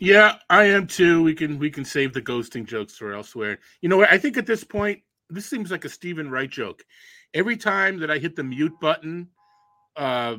Yeah, 0.00 0.36
I 0.48 0.64
am 0.64 0.86
too. 0.86 1.22
We 1.22 1.34
can 1.34 1.58
we 1.58 1.70
can 1.70 1.84
save 1.84 2.14
the 2.14 2.22
ghosting 2.22 2.66
jokes 2.66 2.96
for 2.96 3.12
elsewhere. 3.12 3.58
You 3.82 3.90
know 3.90 3.98
what? 3.98 4.10
I 4.10 4.16
think 4.16 4.38
at 4.38 4.46
this 4.46 4.64
point, 4.64 5.00
this 5.28 5.44
seems 5.44 5.70
like 5.70 5.84
a 5.84 5.90
Steven 5.90 6.30
Wright 6.30 6.50
joke. 6.50 6.82
Every 7.34 7.56
time 7.56 7.98
that 8.00 8.10
I 8.10 8.18
hit 8.18 8.34
the 8.34 8.42
mute 8.42 8.72
button 8.80 9.28
uh, 9.96 10.36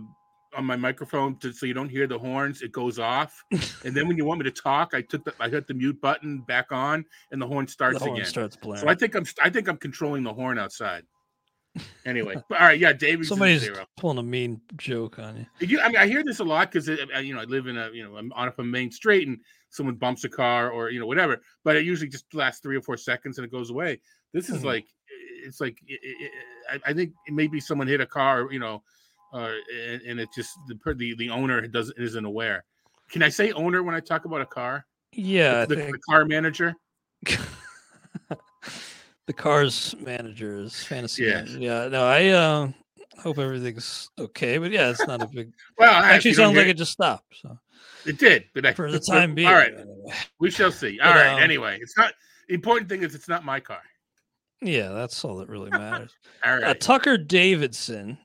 on 0.58 0.66
my 0.66 0.76
microphone 0.76 1.38
to, 1.38 1.54
so 1.54 1.68
you 1.68 1.76
don't 1.76 1.90
hear 1.90 2.08
the 2.08 2.18
horns, 2.18 2.64
it 2.64 2.72
goes 2.72 2.98
off. 2.98 3.44
and 3.86 3.96
then 3.96 4.08
when 4.08 4.18
you 4.18 4.26
want 4.26 4.40
me 4.40 4.46
to 4.46 4.52
talk, 4.52 4.94
I 4.96 5.02
took 5.02 5.24
the 5.26 5.34
I 5.40 5.48
hit 5.48 5.68
the 5.68 5.76
mute 5.76 6.02
button 6.02 6.40
back 6.42 6.72
on, 6.72 7.06
and 7.32 7.40
the 7.40 7.48
horn 7.48 7.68
starts 7.68 8.00
The 8.00 8.06
horn 8.06 8.18
again. 8.18 8.30
starts 8.30 8.56
blaring. 8.56 8.82
So 8.82 8.90
I 8.90 8.96
think 8.96 9.16
I'm 9.16 9.26
I 9.44 9.52
think 9.52 9.70
I'm 9.70 9.78
controlling 9.78 10.24
the 10.24 10.34
horn 10.34 10.58
outside. 10.58 11.04
Anyway, 12.06 12.36
but 12.50 12.60
all 12.60 12.68
right, 12.68 12.80
yeah, 12.80 12.94
David. 12.94 13.28
Somebody's 13.28 13.70
pulling 13.96 14.18
a 14.18 14.24
mean 14.24 14.60
joke 14.78 15.20
on 15.20 15.38
you. 15.38 15.46
You, 15.68 15.80
I 15.80 15.88
mean, 15.88 15.98
I 15.98 16.08
hear 16.08 16.24
this 16.24 16.40
a 16.40 16.44
lot 16.44 16.72
because 16.72 16.88
you 16.88 17.34
know 17.34 17.42
I 17.42 17.46
live 17.46 17.68
in 17.68 17.78
a 17.78 17.90
you 17.92 18.04
know 18.04 18.18
I'm 18.18 18.34
on 18.34 18.48
up 18.48 18.60
a 18.60 18.64
main 18.64 18.92
street 18.92 19.28
and 19.28 19.40
someone 19.70 19.96
bumps 19.96 20.24
a 20.24 20.30
car 20.30 20.72
or 20.72 20.90
you 20.90 21.00
know 21.00 21.06
whatever, 21.06 21.42
but 21.64 21.76
it 21.76 21.86
usually 21.86 22.10
just 22.10 22.26
lasts 22.34 22.62
three 22.62 22.76
or 22.76 22.82
four 22.82 22.98
seconds 22.98 23.38
and 23.38 23.46
it 23.46 23.52
goes 23.52 23.70
away. 23.70 24.02
This 24.34 24.50
is 24.50 24.62
Mhm. 24.62 24.66
like 24.66 24.86
it's 25.46 25.62
like 25.62 25.78
it, 25.88 26.00
it, 26.04 26.32
I, 26.70 26.90
I 26.90 26.94
think 26.94 27.14
maybe 27.30 27.60
someone 27.60 27.88
hit 27.88 28.02
a 28.02 28.06
car, 28.06 28.52
you 28.52 28.60
know, 28.60 28.84
uh, 29.34 29.54
and, 29.88 30.02
and 30.02 30.20
it 30.20 30.30
just 30.36 30.58
the 30.68 30.94
the 30.94 31.16
the 31.16 31.30
owner 31.30 31.62
doesn't 31.68 31.98
isn't 31.98 32.26
aware. 32.26 32.66
Can 33.12 33.24
I 33.24 33.30
say 33.30 33.52
owner 33.52 33.84
when 33.84 33.96
I 33.96 34.00
talk 34.00 34.26
about 34.26 34.42
a 34.42 34.46
car? 34.46 34.86
Yeah, 35.14 35.62
I 35.62 35.66
the, 35.66 35.76
the 35.76 36.00
car 36.10 36.26
manager. 36.26 36.74
the 39.28 39.34
car's 39.34 39.96
manager 40.00 40.58
is 40.60 40.84
fantasy. 40.84 41.24
Yeah. 41.24 41.34
manager. 41.36 41.60
Yeah. 41.60 41.88
No, 41.88 42.06
I 42.06 42.28
uh, 42.30 42.72
hope 43.20 43.38
everything's 43.38 44.10
okay, 44.20 44.58
but 44.58 44.72
yeah, 44.72 44.90
it's 44.90 45.06
not 45.06 45.22
a 45.22 45.28
big. 45.28 45.52
Well, 45.78 45.92
Actually, 46.04 46.34
sounds 46.34 46.56
like 46.58 46.68
it 46.68 46.78
just 46.78 46.92
stopped. 46.92 47.36
So 47.42 47.58
it 48.06 48.18
did, 48.18 48.46
but 48.54 48.66
I, 48.66 48.74
for 48.74 48.92
the 48.92 49.00
time 49.12 49.34
being, 49.36 49.48
all 49.48 49.54
right, 49.54 49.74
we 50.40 50.52
shall 50.52 50.72
see. 50.72 51.00
All 51.00 51.12
But, 51.14 51.20
right, 51.20 51.34
um, 51.34 51.40
anyway, 51.42 51.80
it's 51.82 51.98
not 51.98 52.14
the 52.48 52.54
important 52.56 52.90
thing 52.90 53.04
is 53.04 53.16
it's 53.16 53.28
not 53.28 53.46
my 53.46 53.60
car. 53.60 53.82
Yeah, 54.62 54.90
that's 54.90 55.24
all 55.26 55.38
that 55.38 55.50
really 55.50 55.72
matters. 55.72 56.12
All 56.46 56.64
uh, 56.64 56.76
Tucker 56.76 57.18
Davidson, 57.18 58.20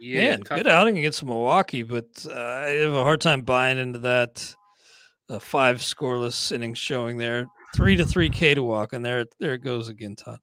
yeah, 0.00 0.30
man, 0.30 0.40
tough- 0.42 0.58
good 0.58 0.66
outing 0.66 0.98
against 0.98 1.22
Milwaukee, 1.24 1.84
but 1.84 2.06
uh, 2.28 2.32
I 2.34 2.68
have 2.70 2.94
a 2.94 3.04
hard 3.04 3.20
time 3.20 3.42
buying 3.42 3.78
into 3.78 4.00
that 4.00 4.54
uh, 5.30 5.38
five 5.38 5.76
scoreless 5.78 6.50
innings 6.50 6.78
showing 6.78 7.16
there. 7.16 7.46
Three 7.76 7.96
to 7.96 8.04
three 8.04 8.30
K 8.30 8.54
to 8.54 8.62
walk, 8.62 8.92
and 8.92 9.04
there 9.04 9.26
there 9.38 9.54
it 9.54 9.62
goes 9.62 9.88
again, 9.88 10.16
Todd. 10.16 10.38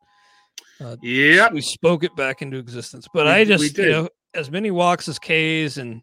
Yeah, 1.01 1.51
we 1.51 1.61
spoke 1.61 2.03
it 2.03 2.15
back 2.15 2.41
into 2.41 2.57
existence. 2.57 3.07
But 3.13 3.25
We 3.25 3.31
I 3.31 3.43
just, 3.45 3.63
you 3.63 3.69
did. 3.71 3.91
know, 3.91 4.09
as 4.33 4.51
many 4.51 4.71
walks 4.71 5.07
as 5.07 5.17
K's 5.17 5.77
and 5.77 6.01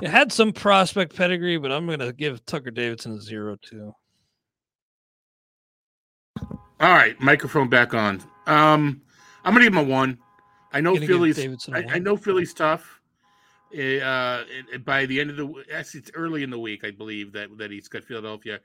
it 0.00 0.08
had 0.08 0.32
some 0.32 0.52
prospect 0.52 1.14
pedigree, 1.16 1.58
but 1.58 1.70
I'm 1.72 1.86
going 1.86 1.98
to 1.98 2.12
give 2.12 2.44
Tucker 2.46 2.70
Davidson 2.70 3.12
a 3.12 3.20
zero 3.20 3.56
too. 3.60 3.92
All 6.40 6.90
right, 6.92 7.18
microphone 7.20 7.68
back 7.68 7.94
on. 7.94 8.22
Um, 8.46 9.02
I'm 9.44 9.52
gonna 9.52 9.64
give 9.66 9.72
him 9.74 9.78
a 9.78 9.82
one. 9.84 10.18
I 10.72 10.80
know 10.80 10.96
Philly's. 10.96 11.38
I, 11.72 11.84
I 11.90 11.98
know 11.98 12.16
Philly's 12.16 12.54
tough. 12.54 13.00
Eh, 13.74 14.00
Uh, 14.00 14.44
by 14.84 15.06
the 15.06 15.20
end 15.20 15.30
of 15.30 15.36
the, 15.36 15.64
actually, 15.72 16.00
it's 16.00 16.10
early 16.14 16.42
in 16.42 16.50
the 16.50 16.58
week, 16.58 16.84
I 16.84 16.90
believe 16.90 17.32
that 17.32 17.56
that 17.58 17.70
he's 17.70 17.88
got 17.88 18.04
Philadelphia. 18.04 18.58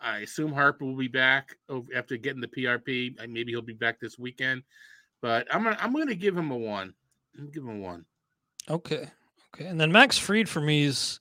I 0.00 0.18
assume 0.18 0.52
Harper 0.52 0.84
will 0.84 0.96
be 0.96 1.08
back 1.08 1.56
after 1.94 2.16
getting 2.16 2.40
the 2.40 2.48
PRP. 2.48 3.16
Maybe 3.28 3.52
he'll 3.52 3.62
be 3.62 3.72
back 3.72 4.00
this 4.00 4.18
weekend. 4.18 4.62
But 5.22 5.46
I'm 5.50 5.64
gonna 5.64 5.78
I'm 5.80 5.92
gonna 5.94 6.14
give 6.14 6.36
him 6.36 6.50
a 6.50 6.56
one. 6.56 6.92
I'm 7.38 7.50
give 7.50 7.62
him 7.62 7.80
a 7.80 7.82
one. 7.82 8.04
Okay. 8.68 9.08
Okay. 9.54 9.66
And 9.66 9.80
then 9.80 9.92
Max 9.92 10.18
Fried 10.18 10.48
for 10.48 10.60
me 10.60 10.84
is 10.84 11.20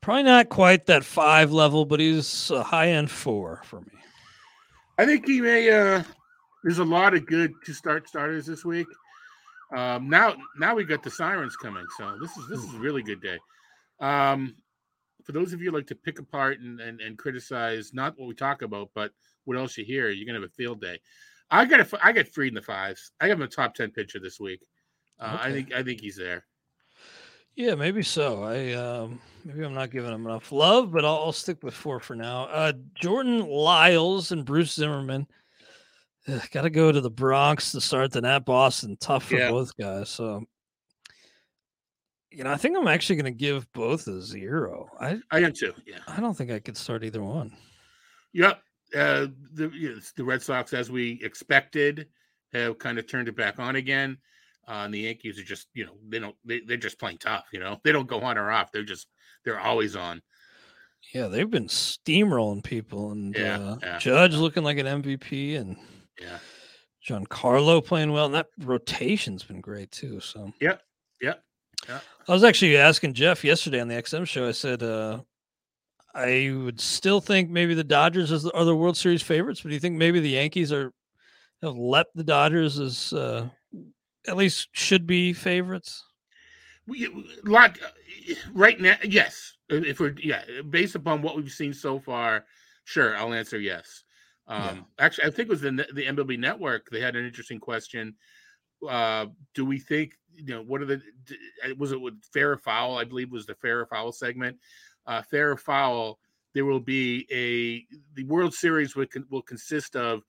probably 0.00 0.24
not 0.24 0.48
quite 0.48 0.86
that 0.86 1.04
five 1.04 1.50
level, 1.50 1.84
but 1.84 1.98
he's 1.98 2.50
a 2.50 2.62
high 2.62 2.90
end 2.90 3.10
four 3.10 3.62
for 3.64 3.80
me. 3.80 3.92
I 4.98 5.06
think 5.06 5.26
he 5.26 5.40
may. 5.40 5.70
Uh, 5.70 6.02
there's 6.62 6.78
a 6.78 6.84
lot 6.84 7.14
of 7.14 7.26
good 7.26 7.52
to 7.64 7.72
start 7.72 8.08
starters 8.08 8.46
this 8.46 8.64
week. 8.64 8.86
Um, 9.76 10.08
now, 10.08 10.34
now 10.58 10.74
we 10.74 10.84
got 10.84 11.02
the 11.02 11.10
sirens 11.10 11.56
coming, 11.56 11.86
so 11.98 12.16
this 12.20 12.36
is 12.36 12.48
this 12.48 12.60
is 12.60 12.74
a 12.74 12.78
really 12.78 13.02
good 13.02 13.20
day. 13.20 13.38
Um, 14.00 14.56
for 15.28 15.32
those 15.32 15.52
of 15.52 15.60
you 15.60 15.70
who 15.70 15.76
like 15.76 15.86
to 15.88 15.94
pick 15.94 16.18
apart 16.18 16.58
and, 16.60 16.80
and 16.80 17.02
and 17.02 17.18
criticize 17.18 17.92
not 17.92 18.18
what 18.18 18.28
we 18.28 18.34
talk 18.34 18.62
about, 18.62 18.88
but 18.94 19.12
what 19.44 19.58
else 19.58 19.76
you 19.76 19.84
hear, 19.84 20.08
you're 20.08 20.24
gonna 20.26 20.40
have 20.40 20.48
a 20.48 20.54
field 20.54 20.80
day. 20.80 20.98
I 21.50 21.66
got 21.66 21.80
a, 21.80 21.98
I 22.02 22.12
got 22.12 22.28
Fried 22.28 22.48
in 22.48 22.54
the 22.54 22.62
fives. 22.62 23.12
I 23.20 23.28
have 23.28 23.36
him 23.38 23.42
a 23.44 23.48
top 23.48 23.74
ten 23.74 23.90
pitcher 23.90 24.20
this 24.20 24.40
week. 24.40 24.60
Uh, 25.20 25.36
I 25.38 25.52
think 25.52 25.74
I 25.74 25.82
think 25.82 26.00
he's 26.00 26.16
there. 26.16 26.46
Yeah, 27.56 27.74
maybe 27.74 28.02
so. 28.02 28.42
I 28.42 28.72
um 28.72 29.20
maybe 29.44 29.64
I'm 29.64 29.74
not 29.74 29.90
giving 29.90 30.14
him 30.14 30.26
enough 30.26 30.50
love, 30.50 30.92
but 30.92 31.04
I'll, 31.04 31.16
I'll 31.24 31.32
stick 31.32 31.62
with 31.62 31.74
four 31.74 32.00
for 32.00 32.16
now. 32.16 32.44
Uh 32.44 32.72
Jordan 32.94 33.46
Lyles 33.46 34.32
and 34.32 34.46
Bruce 34.46 34.72
Zimmermann. 34.72 35.26
Got 36.52 36.62
to 36.62 36.70
go 36.70 36.92
to 36.92 37.00
the 37.00 37.10
Bronx 37.10 37.72
to 37.72 37.80
start 37.80 38.12
the 38.12 38.26
at 38.26 38.44
Boston. 38.44 38.96
Tough 39.00 39.24
for 39.24 39.36
Yeah. 39.36 39.50
both 39.50 39.74
guys. 39.78 40.10
So, 40.10 40.44
you 42.30 42.44
know, 42.44 42.50
I 42.52 42.56
think 42.56 42.76
I'm 42.76 42.88
actually 42.88 43.16
going 43.16 43.32
to 43.32 43.38
give 43.38 43.70
both 43.72 44.06
a 44.06 44.20
zero. 44.20 44.88
I 45.00 45.18
I 45.30 45.40
am 45.40 45.52
too. 45.52 45.74
Yeah. 45.86 45.98
I 46.06 46.20
don't 46.20 46.34
think 46.34 46.50
I 46.50 46.58
could 46.58 46.76
start 46.76 47.04
either 47.04 47.22
one. 47.22 47.56
Yep. 48.32 48.60
Uh, 48.94 49.26
the 49.52 49.70
you 49.74 49.94
know, 49.94 50.00
the 50.16 50.24
Red 50.24 50.42
Sox, 50.42 50.72
as 50.72 50.90
we 50.90 51.20
expected, 51.22 52.08
have 52.52 52.78
kind 52.78 52.98
of 52.98 53.06
turned 53.06 53.28
it 53.28 53.36
back 53.36 53.58
on 53.58 53.76
again. 53.76 54.18
Uh, 54.66 54.84
and 54.84 54.92
the 54.92 55.00
Yankees 55.00 55.38
are 55.38 55.44
just, 55.44 55.68
you 55.72 55.86
know, 55.86 55.94
they 56.08 56.18
don't, 56.18 56.36
they, 56.44 56.60
they're 56.60 56.76
just 56.76 56.98
playing 56.98 57.16
tough. 57.16 57.46
You 57.52 57.60
know, 57.60 57.80
they 57.84 57.92
don't 57.92 58.06
go 58.06 58.20
on 58.20 58.36
or 58.36 58.50
off. 58.50 58.70
They're 58.70 58.82
just, 58.82 59.08
they're 59.44 59.58
always 59.60 59.96
on. 59.96 60.20
Yeah, 61.14 61.28
they've 61.28 61.48
been 61.48 61.68
steamrolling 61.68 62.62
people, 62.62 63.12
and 63.12 63.34
Yeah, 63.34 63.58
uh, 63.58 63.78
yeah. 63.82 63.98
Judge 63.98 64.34
looking 64.34 64.64
like 64.64 64.76
an 64.76 65.02
MVP, 65.02 65.56
and 65.58 65.76
Yeah. 66.20 66.38
Giancarlo 67.06 67.82
playing 67.82 68.12
well, 68.12 68.26
and 68.26 68.34
that 68.34 68.48
rotation's 68.58 69.42
been 69.42 69.62
great 69.62 69.90
too. 69.90 70.20
So 70.20 70.52
Yep. 70.60 70.82
Yep. 71.22 71.42
Yeah. 71.88 72.00
I 72.26 72.32
was 72.32 72.44
actually 72.44 72.76
asking 72.76 73.14
Jeff 73.14 73.44
yesterday 73.44 73.80
on 73.80 73.88
the 73.88 73.94
XM 73.94 74.26
show. 74.26 74.48
I 74.48 74.52
said 74.52 74.82
uh, 74.82 75.20
I 76.14 76.52
would 76.62 76.80
still 76.80 77.20
think 77.20 77.50
maybe 77.50 77.74
the 77.74 77.84
Dodgers 77.84 78.32
is 78.32 78.46
are 78.46 78.64
the 78.64 78.76
World 78.76 78.96
Series 78.96 79.22
favorites, 79.22 79.60
but 79.60 79.68
do 79.68 79.74
you 79.74 79.80
think 79.80 79.96
maybe 79.96 80.20
the 80.20 80.30
Yankees 80.30 80.72
are 80.72 80.92
have 81.62 81.76
let 81.76 82.06
the 82.14 82.24
Dodgers 82.24 82.78
as 82.78 83.12
uh, 83.12 83.48
at 84.26 84.36
least 84.36 84.68
should 84.72 85.06
be 85.06 85.32
favorites? 85.32 86.04
We, 86.86 87.08
lot 87.44 87.78
right 88.52 88.80
now, 88.80 88.96
yes. 89.02 89.54
If 89.68 90.00
we're, 90.00 90.14
yeah, 90.22 90.42
based 90.70 90.94
upon 90.94 91.20
what 91.20 91.36
we've 91.36 91.52
seen 91.52 91.74
so 91.74 91.98
far, 92.00 92.46
sure, 92.84 93.16
I'll 93.16 93.34
answer 93.34 93.58
yes. 93.58 94.04
Um, 94.46 94.62
Yeah. 94.62 95.04
Actually, 95.04 95.24
I 95.28 95.30
think 95.30 95.48
it 95.48 95.50
was 95.50 95.60
the 95.60 95.86
the 95.92 96.06
MLB 96.06 96.38
Network. 96.38 96.88
They 96.90 97.00
had 97.00 97.16
an 97.16 97.26
interesting 97.26 97.60
question. 97.60 98.16
Uh, 98.86 99.26
do 99.54 99.64
we 99.64 99.78
think 99.78 100.12
you 100.34 100.54
know 100.54 100.62
what 100.62 100.80
are 100.80 100.86
the 100.86 101.02
uh, 101.64 101.74
was 101.76 101.92
it 101.92 102.00
with 102.00 102.14
fair 102.32 102.52
or 102.52 102.58
foul? 102.58 102.98
I 102.98 103.04
believe 103.04 103.30
was 103.30 103.46
the 103.46 103.54
fair 103.54 103.80
or 103.80 103.86
foul 103.86 104.12
segment. 104.12 104.56
Uh, 105.06 105.22
fair 105.22 105.52
or 105.52 105.56
foul, 105.56 106.18
there 106.54 106.64
will 106.64 106.80
be 106.80 107.26
a 107.30 107.86
the 108.14 108.24
World 108.24 108.54
Series 108.54 108.94
will 108.94 109.06
will 109.30 109.42
consist 109.42 109.96
of 109.96 110.22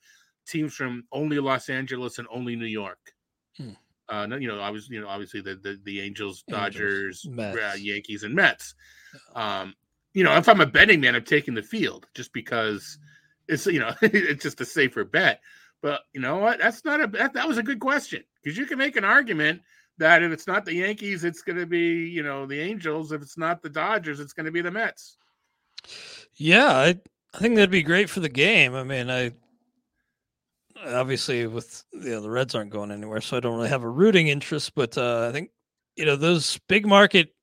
teams 0.47 0.73
from 0.73 1.03
only 1.11 1.39
Los 1.39 1.69
Angeles 1.69 2.17
and 2.17 2.27
only 2.31 2.55
New 2.55 2.65
York. 2.65 3.13
Hmm. 3.57 3.71
Uh, 4.07 4.27
you 4.39 4.47
know, 4.47 4.59
obviously, 4.59 4.95
you 4.95 5.01
know, 5.01 5.07
obviously 5.07 5.41
the 5.41 5.55
the, 5.55 5.79
the 5.83 6.01
Angels, 6.01 6.43
Angels, 6.47 7.23
Dodgers, 7.27 7.27
uh. 7.37 7.75
Yankees, 7.77 8.23
and 8.23 8.33
Mets. 8.33 8.73
Um, 9.35 9.75
you 10.13 10.23
know, 10.23 10.35
if 10.37 10.49
I'm 10.49 10.61
a 10.61 10.65
betting 10.65 11.01
man, 11.01 11.15
I'm 11.15 11.23
taking 11.23 11.53
the 11.53 11.61
field 11.61 12.07
just 12.15 12.33
because 12.33 12.97
it's 13.47 13.67
you 13.67 13.79
know 13.79 13.93
it's 14.01 14.43
just 14.43 14.61
a 14.61 14.65
safer 14.65 15.03
bet. 15.03 15.41
But 15.81 16.01
you 16.13 16.19
know 16.19 16.37
what? 16.37 16.59
That's 16.59 16.83
not 16.83 17.01
a 17.01 17.07
that, 17.07 17.33
that 17.33 17.47
was 17.47 17.57
a 17.57 17.63
good 17.63 17.79
question 17.79 18.23
because 18.43 18.57
you 18.57 18.65
can 18.65 18.77
make 18.77 18.95
an 18.95 19.03
argument 19.03 19.61
that 19.97 20.23
if 20.23 20.31
it's 20.31 20.47
not 20.47 20.65
the 20.65 20.73
Yankees, 20.73 21.23
it's 21.23 21.41
going 21.41 21.57
to 21.57 21.65
be 21.65 22.07
you 22.07 22.23
know 22.23 22.45
the 22.45 22.59
Angels. 22.59 23.11
If 23.11 23.21
it's 23.21 23.37
not 23.37 23.61
the 23.61 23.69
Dodgers, 23.69 24.19
it's 24.19 24.33
going 24.33 24.45
to 24.45 24.51
be 24.51 24.61
the 24.61 24.71
Mets. 24.71 25.17
Yeah, 26.35 26.67
I 26.67 26.99
I 27.33 27.37
think 27.37 27.55
that'd 27.55 27.69
be 27.69 27.83
great 27.83 28.09
for 28.09 28.21
the 28.21 28.29
game. 28.29 28.75
I 28.75 28.83
mean, 28.83 29.09
I 29.09 29.31
obviously 30.85 31.45
with 31.47 31.83
you 31.93 32.11
know 32.11 32.21
the 32.21 32.29
Reds 32.29 32.55
aren't 32.55 32.71
going 32.71 32.91
anywhere, 32.91 33.21
so 33.21 33.37
I 33.37 33.39
don't 33.39 33.55
really 33.55 33.69
have 33.69 33.83
a 33.83 33.89
rooting 33.89 34.27
interest. 34.27 34.73
But 34.75 34.97
uh, 34.97 35.27
I 35.27 35.31
think 35.31 35.51
you 35.95 36.05
know 36.05 36.15
those 36.15 36.59
big 36.67 36.87
market, 36.87 37.35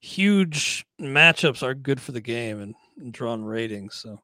huge 0.00 0.84
matchups 1.00 1.62
are 1.62 1.74
good 1.74 2.00
for 2.00 2.12
the 2.12 2.20
game 2.20 2.60
and, 2.60 2.74
and 2.98 3.12
drawing 3.12 3.44
ratings. 3.44 3.94
So 3.94 4.20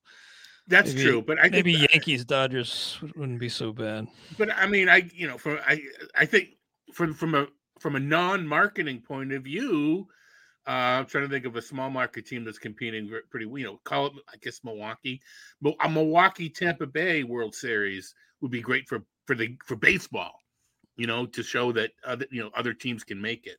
That's 0.68 0.92
Maybe- 0.94 1.02
true, 1.04 1.22
but 1.22 1.38
I 1.38 1.42
think 1.44 1.52
maybe 1.54 1.76
that- 1.76 1.90
Yankees 1.94 2.24
Dodgers 2.24 2.98
wouldn't 3.16 3.40
be 3.40 3.48
so 3.48 3.72
bad. 3.72 4.06
but 4.36 4.50
I 4.54 4.66
mean, 4.66 4.88
I 4.88 5.08
you 5.14 5.26
know, 5.26 5.38
from 5.38 5.58
I 5.66 5.82
I 6.14 6.26
think 6.26 6.50
from 6.92 7.14
from 7.14 7.34
a 7.34 7.48
from 7.80 7.96
a 7.96 8.00
non-marketing 8.00 9.00
point 9.02 9.32
of 9.32 9.44
view, 9.44 10.08
Uh, 10.66 11.00
I'm 11.00 11.06
trying 11.06 11.24
to 11.24 11.30
think 11.30 11.46
of 11.46 11.56
a 11.56 11.62
small 11.62 11.88
market 11.88 12.26
team 12.26 12.44
that's 12.44 12.58
competing 12.58 13.10
pretty. 13.30 13.46
You 13.46 13.64
know, 13.64 13.80
call 13.84 14.08
it 14.08 14.12
I 14.30 14.36
guess 14.42 14.60
Milwaukee, 14.62 15.22
but 15.62 15.74
a 15.80 15.88
Milwaukee 15.88 16.50
Tampa 16.50 16.86
Bay 16.86 17.22
World 17.24 17.54
Series 17.54 18.14
would 18.42 18.50
be 18.50 18.60
great 18.60 18.86
for 18.86 19.02
for 19.26 19.34
the 19.34 19.56
for 19.64 19.76
baseball. 19.76 20.42
You 20.98 21.06
know, 21.06 21.24
to 21.24 21.42
show 21.42 21.72
that 21.72 21.92
other 22.04 22.26
you 22.30 22.42
know 22.42 22.50
other 22.54 22.74
teams 22.74 23.02
can 23.04 23.18
make 23.18 23.46
it. 23.46 23.56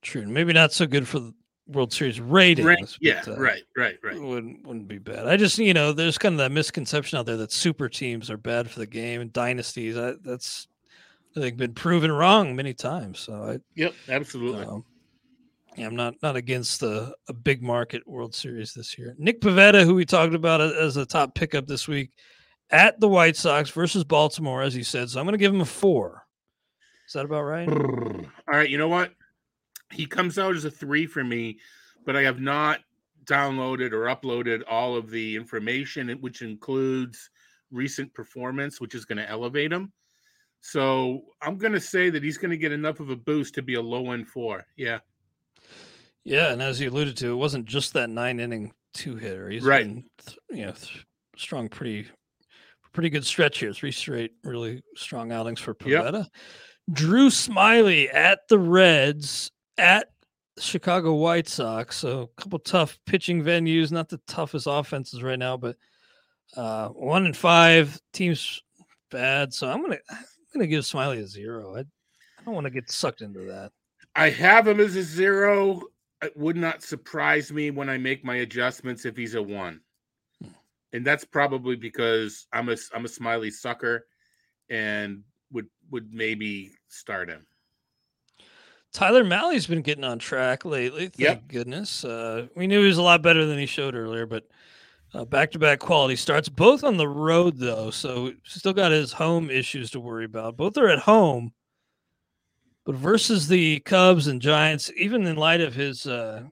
True. 0.00 0.26
Maybe 0.26 0.54
not 0.54 0.72
so 0.72 0.86
good 0.86 1.06
for 1.06 1.18
the 1.20 1.34
World 1.70 1.92
Series 1.92 2.20
ratings. 2.20 2.66
Right? 2.66 2.78
but, 2.80 2.98
Yeah. 3.00 3.22
uh, 3.26 3.38
Right. 3.38 3.62
Right. 3.76 3.96
Right. 4.02 4.20
Wouldn't 4.20 4.66
wouldn't 4.66 4.88
be 4.88 4.98
bad. 4.98 5.26
I 5.26 5.36
just 5.36 5.58
you 5.58 5.74
know 5.74 5.92
there's 5.92 6.18
kind 6.18 6.34
of 6.34 6.38
that 6.38 6.52
misconception 6.52 7.18
out 7.18 7.26
there 7.26 7.36
that 7.36 7.52
super 7.52 7.88
teams 7.88 8.30
are 8.30 8.36
bad 8.36 8.70
for 8.70 8.78
the 8.78 8.86
game 8.86 9.20
and 9.20 9.32
dynasties. 9.32 9.96
I, 9.96 10.14
that's 10.22 10.68
I 11.36 11.40
think 11.40 11.56
been 11.56 11.74
proven 11.74 12.10
wrong 12.10 12.56
many 12.56 12.74
times. 12.74 13.20
So 13.20 13.32
I 13.34 13.58
Yep. 13.76 13.94
Absolutely. 14.08 14.66
Um, 14.66 14.84
yeah, 15.76 15.86
I'm 15.86 15.96
not 15.96 16.14
not 16.22 16.36
against 16.36 16.82
a, 16.82 17.14
a 17.28 17.32
big 17.32 17.62
market 17.62 18.06
World 18.06 18.34
Series 18.34 18.74
this 18.74 18.98
year. 18.98 19.14
Nick 19.18 19.40
Pivetta, 19.40 19.84
who 19.84 19.94
we 19.94 20.04
talked 20.04 20.34
about 20.34 20.60
as 20.60 20.96
a 20.96 21.06
top 21.06 21.34
pickup 21.34 21.66
this 21.68 21.86
week, 21.86 22.10
at 22.70 22.98
the 22.98 23.08
White 23.08 23.36
Sox 23.36 23.70
versus 23.70 24.02
Baltimore, 24.02 24.62
as 24.62 24.76
you 24.76 24.82
said. 24.82 25.08
So 25.08 25.20
I'm 25.20 25.26
going 25.26 25.34
to 25.34 25.38
give 25.38 25.54
him 25.54 25.60
a 25.60 25.64
four. 25.66 26.26
Is 27.06 27.14
that 27.14 27.24
about 27.24 27.42
right? 27.42 27.68
All 27.68 28.28
right, 28.46 28.68
you 28.68 28.78
know 28.78 28.88
what? 28.88 29.12
He 29.92 30.06
comes 30.06 30.38
out 30.38 30.54
as 30.54 30.64
a 30.64 30.70
three 30.70 31.06
for 31.06 31.24
me, 31.24 31.58
but 32.04 32.16
I 32.16 32.22
have 32.22 32.40
not 32.40 32.80
downloaded 33.24 33.92
or 33.92 34.06
uploaded 34.06 34.62
all 34.68 34.96
of 34.96 35.10
the 35.10 35.36
information, 35.36 36.08
which 36.20 36.42
includes 36.42 37.30
recent 37.70 38.12
performance, 38.14 38.80
which 38.80 38.94
is 38.94 39.04
going 39.04 39.18
to 39.18 39.28
elevate 39.28 39.72
him. 39.72 39.92
So 40.60 41.24
I'm 41.40 41.56
going 41.56 41.72
to 41.72 41.80
say 41.80 42.10
that 42.10 42.22
he's 42.22 42.38
going 42.38 42.50
to 42.50 42.56
get 42.56 42.72
enough 42.72 43.00
of 43.00 43.10
a 43.10 43.16
boost 43.16 43.54
to 43.54 43.62
be 43.62 43.74
a 43.74 43.80
low 43.80 44.12
end 44.12 44.28
four. 44.28 44.64
Yeah, 44.76 44.98
Yeah, 46.24 46.52
and 46.52 46.60
as 46.60 46.80
you 46.80 46.90
alluded 46.90 47.16
to, 47.18 47.32
it 47.32 47.36
wasn't 47.36 47.64
just 47.66 47.92
that 47.94 48.10
nine 48.10 48.40
inning 48.40 48.72
two 48.92 49.16
hitter. 49.16 49.48
He's 49.48 49.62
Right. 49.62 49.86
been, 49.86 50.04
you 50.50 50.66
know, 50.66 50.74
strong 51.36 51.68
pretty 51.68 52.08
pretty 52.92 53.08
good 53.08 53.24
stretch 53.24 53.58
here. 53.60 53.72
Three 53.72 53.92
straight 53.92 54.32
really 54.42 54.82
strong 54.96 55.30
outings 55.32 55.60
for 55.60 55.76
Yep. 55.84 56.26
Drew 56.92 57.28
Smyly 57.30 58.12
at 58.12 58.40
the 58.48 58.58
Reds 58.58 59.50
at 59.80 60.10
Chicago 60.58 61.14
White 61.14 61.48
Sox. 61.48 61.96
So 61.96 62.22
a 62.22 62.40
couple 62.40 62.58
tough 62.58 62.98
pitching 63.06 63.42
venues, 63.42 63.90
not 63.90 64.08
the 64.08 64.20
toughest 64.26 64.66
offenses 64.68 65.22
right 65.22 65.38
now, 65.38 65.56
but 65.56 65.76
uh 66.56 66.88
one 66.88 67.26
and 67.26 67.36
five 67.36 68.00
teams 68.12 68.62
bad. 69.10 69.52
So 69.54 69.68
I'm 69.68 69.82
gonna 69.82 69.98
I'm 70.10 70.24
gonna 70.52 70.66
give 70.66 70.84
Smyly 70.84 71.18
a 71.18 71.26
zero. 71.26 71.76
I, 71.76 71.80
I 71.80 72.44
don't 72.44 72.54
want 72.54 72.64
to 72.64 72.70
get 72.70 72.90
sucked 72.90 73.22
into 73.22 73.40
that. 73.40 73.72
I 74.16 74.30
have 74.30 74.66
him 74.66 74.80
as 74.80 74.96
a 74.96 75.02
zero. 75.02 75.82
It 76.22 76.36
would 76.36 76.56
not 76.56 76.82
surprise 76.82 77.52
me 77.52 77.70
when 77.70 77.88
I 77.88 77.96
make 77.96 78.24
my 78.24 78.36
adjustments 78.36 79.04
if 79.04 79.16
he's 79.16 79.34
a 79.34 79.42
one, 79.42 79.80
and 80.92 81.06
that's 81.06 81.24
probably 81.24 81.76
because 81.76 82.46
I'm 82.52 82.68
a 82.68 82.76
I'm 82.94 83.04
a 83.04 83.08
Smyly 83.08 83.52
sucker, 83.52 84.06
and 84.68 85.22
would 85.52 85.68
would 85.90 86.12
maybe 86.12 86.72
start 86.88 87.30
him. 87.30 87.46
Tyler 88.92 89.24
Mahle's 89.24 89.66
been 89.66 89.82
getting 89.82 90.04
on 90.04 90.18
track 90.18 90.64
lately. 90.64 91.06
Thank 91.08 91.18
Yep. 91.20 91.48
goodness. 91.48 92.04
Uh, 92.04 92.48
we 92.56 92.66
knew 92.66 92.80
he 92.80 92.86
was 92.88 92.98
a 92.98 93.02
lot 93.02 93.22
better 93.22 93.46
than 93.46 93.58
he 93.58 93.66
showed 93.66 93.94
earlier, 93.94 94.26
but 94.26 94.44
back 95.28 95.50
to 95.52 95.58
back 95.58 95.78
quality 95.78 96.16
starts, 96.16 96.48
both 96.48 96.82
on 96.82 96.96
the 96.96 97.08
road, 97.08 97.56
though. 97.56 97.90
So 97.90 98.32
still 98.44 98.72
got 98.72 98.92
his 98.92 99.12
home 99.12 99.50
issues 99.50 99.90
to 99.92 100.00
worry 100.00 100.24
about. 100.24 100.56
Both 100.56 100.76
are 100.76 100.88
at 100.88 101.00
home, 101.00 101.52
but 102.84 102.96
versus 102.96 103.46
the 103.46 103.80
Cubs 103.80 104.26
and 104.26 104.42
Giants, 104.42 104.90
even 104.96 105.26
in 105.26 105.36
light 105.36 105.60
of 105.60 105.74
his, 105.74 106.06
uh, 106.06 106.42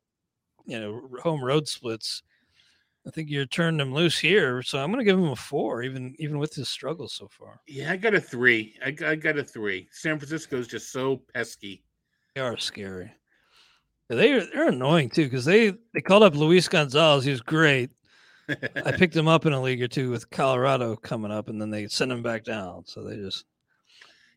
you 0.64 0.79
know, 0.79 1.09
home 1.22 1.42
road 1.42 1.66
splits, 1.66 2.22
I 3.07 3.11
think 3.11 3.31
you're 3.31 3.46
turning 3.46 3.81
him 3.81 3.94
loose 3.94 4.18
here. 4.18 4.62
So 4.62 4.79
I'm 4.79 4.92
going 4.92 4.98
to 4.98 5.11
give 5.11 5.18
him 5.18 5.31
a 5.31 5.37
four, 5.37 5.83
even 5.83 6.14
even 6.18 6.38
with 6.38 6.55
his 6.55 6.68
struggles 6.68 7.14
so 7.14 7.27
far. 7.27 7.61
Yeah, 7.66 7.90
I 7.90 7.96
got 7.96 8.14
a 8.14 8.20
three. 8.20 8.77
I, 8.85 8.94
I 9.05 9.14
got 9.16 9.38
a 9.38 9.42
three. 9.44 9.88
San 9.90 10.18
Francisco's 10.18 10.68
just 10.68 10.92
so 10.92 11.22
pesky. 11.35 11.83
They 12.38 12.44
are 12.44 12.57
scary. 12.57 13.11
They 14.09 14.31
are, 14.31 14.44
they're 14.44 14.68
annoying 14.68 15.11
too 15.11 15.24
because 15.24 15.44
they 15.44 15.72
they 15.92 16.01
called 16.01 16.22
up 16.22 16.37
Luis 16.37 16.68
Gonzalez. 16.68 17.24
He 17.24 17.33
was 17.33 17.40
great. 17.40 17.90
I 18.48 18.92
picked 18.96 19.16
him 19.16 19.27
up 19.27 19.44
in 19.44 19.53
a 19.53 19.61
league 19.61 19.83
or 19.83 19.88
two 19.88 20.12
with 20.12 20.31
Colorado 20.31 20.94
coming 20.94 21.33
up, 21.33 21.48
and 21.48 21.61
then 21.61 21.70
they 21.70 21.88
sent 21.88 22.12
him 22.12 22.22
back 22.22 22.44
down. 22.44 22.85
So 22.87 23.03
they 23.03 23.16
just 23.16 23.44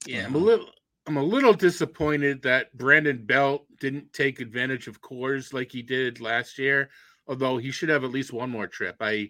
yeah, 0.08 0.26
I'm 0.26 0.34
a 0.34 0.40
little. 0.40 0.66
I'm 1.06 1.18
a 1.18 1.24
little 1.24 1.54
disappointed 1.54 2.42
that 2.42 2.76
Brandon 2.76 3.24
Belt 3.24 3.68
didn't 3.80 4.14
take 4.14 4.40
advantage 4.40 4.88
of 4.88 5.00
Coors 5.00 5.54
like 5.54 5.72
he 5.72 5.84
did 5.84 6.20
last 6.20 6.58
year. 6.58 6.90
Although 7.28 7.58
he 7.58 7.70
should 7.70 7.90
have 7.90 8.04
at 8.04 8.10
least 8.10 8.34
one 8.34 8.50
more 8.50 8.66
trip. 8.66 8.96
I, 9.00 9.30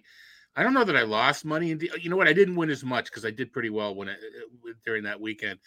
I 0.56 0.64
don't 0.64 0.74
know 0.74 0.86
that 0.86 0.96
I 0.96 1.02
lost 1.02 1.44
money. 1.44 1.72
And 1.72 1.82
you 2.00 2.10
know 2.10 2.16
what? 2.16 2.30
I 2.30 2.34
didn't 2.34 2.56
win 2.56 2.70
as 2.70 2.86
much 2.86 3.06
because 3.06 3.26
I 3.26 3.32
did 3.32 3.52
pretty 3.52 3.70
well 3.70 3.94
when 3.96 4.08
it, 4.08 4.20
during 4.86 5.04
that 5.04 5.20
weekend. 5.20 5.60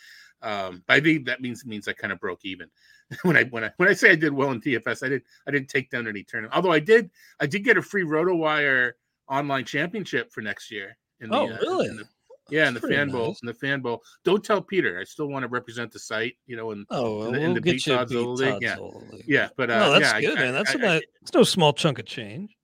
Um, 0.44 0.83
I 0.88 1.00
think 1.00 1.24
that 1.26 1.40
means 1.40 1.64
means 1.64 1.88
I 1.88 1.92
kind 1.94 2.12
of 2.12 2.20
broke 2.20 2.44
even 2.44 2.68
when 3.22 3.37
I 3.37 3.44
when 3.44 3.64
I 3.64 3.70
when 3.78 3.88
I 3.88 3.94
say 3.94 4.11
I 4.11 4.14
did 4.14 4.33
well 4.33 4.50
in 4.50 4.61
DFS, 4.61 5.04
I 5.04 5.09
did 5.09 5.22
I 5.48 5.50
didn't 5.50 5.68
take 5.68 5.90
down 5.90 6.07
any 6.07 6.22
tournament. 6.22 6.54
Although 6.54 6.72
I 6.72 6.80
did 6.80 7.11
I 7.40 7.46
did 7.46 7.64
get 7.64 7.76
a 7.78 7.83
free 7.83 8.04
RotoWire 8.04 8.92
online 9.28 9.64
championship 9.64 10.30
for 10.33 10.42
next 10.42 10.70
year. 10.70 10.96
In 11.20 11.33
Oh, 11.33 11.48
uh, 11.50 11.59
really? 11.62 11.87
in 11.88 11.96
the- 11.96 12.04
yeah, 12.50 12.68
in 12.68 12.74
the 12.74 12.80
That's 12.80 12.92
fan 12.92 13.07
pretty 13.09 13.12
bowl. 13.24 13.37
In 13.42 13.46
the 13.46 13.54
fan 13.54 13.80
bowl. 13.80 14.02
Don't 14.22 14.44
tell 14.44 14.61
Peter. 14.61 15.00
I 15.00 15.04
still 15.04 15.28
want 15.28 15.44
to 15.44 15.48
represent 15.48 15.90
the 15.90 15.98
site. 15.98 16.35
You 16.46 16.57
know, 16.57 16.72
and 16.72 16.85
oh, 16.90 17.18
well, 17.20 17.33
the- 17.33 17.38
in 17.38 17.44
we'll 17.44 17.54
the 17.54 17.61
get 17.62 17.72
Beat 17.72 17.87
you 17.87 18.04
beat 18.07 18.16
League, 18.18 18.62
yeah. 18.62 18.76
League. 18.78 19.24
yeah, 19.26 19.48
but 19.57 19.70
uh, 19.70 19.78
No, 19.78 19.92
that's 19.98 20.12
yeah, 20.12 20.20
good, 20.20 20.38
I- 20.38 20.42
man. 20.42 20.52
That's 20.52 20.74
I- 20.76 20.78
not 20.78 20.90
I- 20.96 21.02
it's 21.22 21.33
no 21.33 21.42
small 21.42 21.72
chunk 21.72 21.98
of 22.00 22.04
change. 22.04 22.54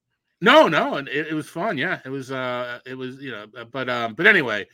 no, 0.43 0.69
no, 0.69 0.97
and 0.97 1.09
it, 1.09 1.29
it 1.29 1.35
was 1.35 1.49
fun. 1.49 1.79
Yeah, 1.79 2.01
it 2.05 2.11
was. 2.11 2.31
Uh, 2.31 2.81
it 2.85 2.93
was. 2.95 3.23
You 3.23 3.31
know, 3.31 3.47
but 3.73 3.89
um, 3.89 4.13
but 4.13 4.27
anyway, 4.27 4.67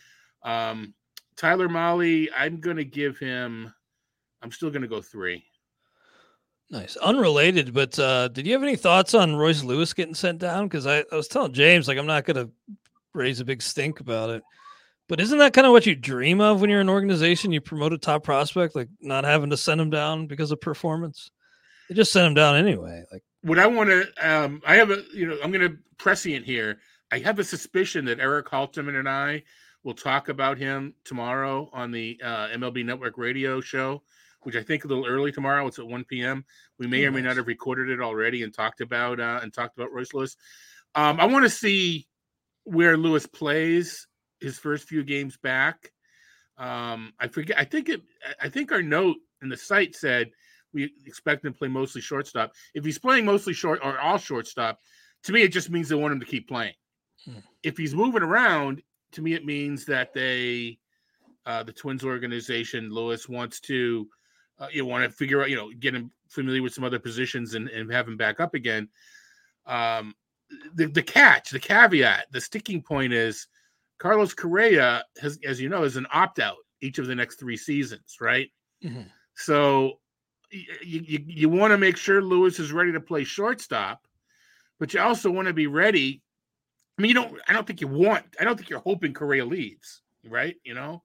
um, 0.42 0.92
Tyler 1.36 1.68
Mahle, 1.68 2.28
I'm 2.36 2.60
gonna 2.60 2.84
give 2.84 3.18
him. 3.18 3.72
I'm 4.42 4.50
still 4.50 4.70
gonna 4.70 4.88
go 4.88 5.00
three. 5.00 5.44
Nice. 6.70 6.96
Unrelated, 6.96 7.72
but 7.72 7.96
uh, 7.98 8.28
did 8.28 8.46
you 8.46 8.52
have 8.52 8.62
any 8.62 8.76
thoughts 8.76 9.14
on 9.14 9.36
Royce 9.36 9.62
Lewis 9.62 9.92
getting 9.92 10.14
sent 10.14 10.40
down? 10.40 10.66
Because 10.66 10.86
I, 10.86 11.04
I 11.12 11.14
was 11.14 11.28
telling 11.28 11.52
James, 11.52 11.86
like, 11.86 11.96
I'm 11.96 12.06
not 12.06 12.24
going 12.24 12.36
to 12.36 12.50
raise 13.14 13.38
a 13.38 13.44
big 13.44 13.62
stink 13.62 14.00
about 14.00 14.30
it. 14.30 14.42
But 15.08 15.20
isn't 15.20 15.38
that 15.38 15.52
kind 15.52 15.66
of 15.66 15.72
what 15.72 15.86
you 15.86 15.94
dream 15.94 16.40
of 16.40 16.60
when 16.60 16.68
you're 16.68 16.80
an 16.80 16.88
organization? 16.88 17.52
You 17.52 17.60
promote 17.60 17.92
a 17.92 17.98
top 17.98 18.24
prospect, 18.24 18.74
like 18.74 18.88
not 19.00 19.22
having 19.22 19.50
to 19.50 19.56
send 19.56 19.80
him 19.80 19.90
down 19.90 20.26
because 20.26 20.50
of 20.50 20.60
performance. 20.60 21.30
They 21.88 21.94
just 21.94 22.10
sent 22.10 22.26
him 22.26 22.34
down 22.34 22.56
anyway. 22.56 23.04
Like, 23.12 23.22
What 23.42 23.60
I 23.60 23.68
want 23.68 23.88
to, 23.90 24.08
um, 24.20 24.60
I 24.66 24.74
have 24.74 24.90
a, 24.90 25.04
you 25.14 25.28
know, 25.28 25.38
I'm 25.44 25.52
gonna 25.52 25.76
prescient 25.96 26.44
here. 26.44 26.80
I 27.12 27.20
have 27.20 27.38
a 27.38 27.44
suspicion 27.44 28.04
that 28.06 28.18
Eric 28.18 28.48
Halterman 28.48 28.98
and 28.98 29.08
I 29.08 29.44
will 29.86 29.94
talk 29.94 30.28
about 30.28 30.58
him 30.58 30.92
tomorrow 31.04 31.70
on 31.72 31.92
the 31.92 32.18
uh, 32.20 32.48
MLB 32.48 32.84
Network 32.84 33.16
Radio 33.16 33.60
show, 33.60 34.02
which 34.42 34.56
I 34.56 34.62
think 34.62 34.84
a 34.84 34.88
little 34.88 35.06
early 35.06 35.30
tomorrow. 35.30 35.64
It's 35.68 35.78
at 35.78 35.86
1 35.86 36.02
p.m. 36.06 36.44
We 36.76 36.88
may 36.88 37.04
Oh, 37.04 37.08
or 37.08 37.12
may 37.12 37.22
not 37.22 37.36
have 37.36 37.46
recorded 37.46 37.90
it 37.90 38.00
already 38.00 38.42
and 38.42 38.52
talked 38.52 38.80
about 38.80 39.20
uh, 39.20 39.38
and 39.44 39.54
talked 39.54 39.78
about 39.78 39.92
Royce 39.92 40.12
Lewis. 40.12 40.36
Um, 40.96 41.20
I 41.20 41.26
want 41.26 41.44
to 41.44 41.48
see 41.50 42.08
where 42.64 42.96
Lewis 42.96 43.28
plays 43.28 44.08
his 44.40 44.58
first 44.58 44.88
few 44.88 45.04
games 45.04 45.36
back. 45.36 45.92
Um, 46.58 47.12
I 47.20 47.28
forget. 47.28 47.56
I 47.56 47.64
think 47.64 47.88
it. 47.88 48.02
I 48.40 48.48
think 48.48 48.72
our 48.72 48.82
note 48.82 49.18
in 49.40 49.48
the 49.48 49.56
site 49.56 49.94
said 49.94 50.30
we 50.74 50.90
expect 51.06 51.44
him 51.44 51.52
to 51.52 51.58
play 51.60 51.68
mostly 51.68 52.00
shortstop. 52.00 52.54
If 52.74 52.84
he's 52.84 52.98
playing 52.98 53.24
mostly 53.24 53.52
short 53.52 53.78
or 53.84 54.00
all 54.00 54.18
shortstop, 54.18 54.80
to 55.22 55.32
me 55.32 55.42
it 55.42 55.52
just 55.52 55.70
means 55.70 55.88
they 55.88 55.94
want 55.94 56.12
him 56.12 56.20
to 56.20 56.26
keep 56.26 56.48
playing. 56.48 56.74
Hmm. 57.24 57.38
If 57.62 57.76
he's 57.76 57.94
moving 57.94 58.22
around, 58.22 58.82
to 59.12 59.22
me 59.22 59.34
it 59.34 59.44
means 59.44 59.84
that 59.86 60.12
they, 60.12 60.78
uh, 61.46 61.62
the 61.62 61.72
Twins 61.72 62.04
organization, 62.04 62.90
Lewis 62.90 63.28
wants 63.28 63.60
to, 63.60 64.08
uh, 64.58 64.68
you 64.72 64.84
want 64.84 65.04
to 65.04 65.10
figure 65.10 65.42
out, 65.42 65.50
you 65.50 65.56
know, 65.56 65.70
get 65.78 65.94
him 65.94 66.10
familiar 66.28 66.62
with 66.62 66.74
some 66.74 66.84
other 66.84 66.98
positions 66.98 67.54
and, 67.54 67.68
and 67.68 67.92
have 67.92 68.08
him 68.08 68.16
back 68.16 68.40
up 68.40 68.54
again. 68.54 68.88
Um, 69.66 70.14
the 70.74 70.86
the 70.86 71.02
catch, 71.02 71.50
the 71.50 71.58
caveat, 71.58 72.26
the 72.30 72.40
sticking 72.40 72.82
point 72.82 73.12
is 73.12 73.48
Carlos 73.98 74.34
Correa 74.34 75.04
has, 75.20 75.38
as 75.44 75.60
you 75.60 75.68
know, 75.68 75.82
is 75.82 75.96
an 75.96 76.06
opt 76.12 76.38
out 76.38 76.56
each 76.80 76.98
of 76.98 77.06
the 77.06 77.14
next 77.14 77.38
three 77.38 77.56
seasons, 77.56 78.16
right? 78.20 78.50
Mhm. 78.84 79.06
So 79.34 80.00
you, 80.50 81.02
you, 81.02 81.24
you 81.26 81.48
want 81.48 81.72
to 81.72 81.78
make 81.78 81.96
sure 81.96 82.22
Lewis 82.22 82.58
is 82.58 82.72
ready 82.72 82.92
to 82.92 83.00
play 83.00 83.24
shortstop, 83.24 84.06
but 84.78 84.94
you 84.94 85.00
also 85.00 85.30
want 85.30 85.48
to 85.48 85.54
be 85.54 85.66
ready. 85.66 86.22
I 86.98 87.02
mean, 87.02 87.10
you 87.10 87.14
don't, 87.14 87.38
I 87.48 87.52
don't 87.52 87.66
think 87.66 87.80
you 87.80 87.88
want, 87.88 88.24
I 88.40 88.44
don't 88.44 88.56
think 88.56 88.70
you're 88.70 88.80
hoping 88.80 89.12
Correa 89.12 89.44
leaves, 89.44 90.02
right? 90.28 90.56
You 90.64 90.74
know? 90.74 91.02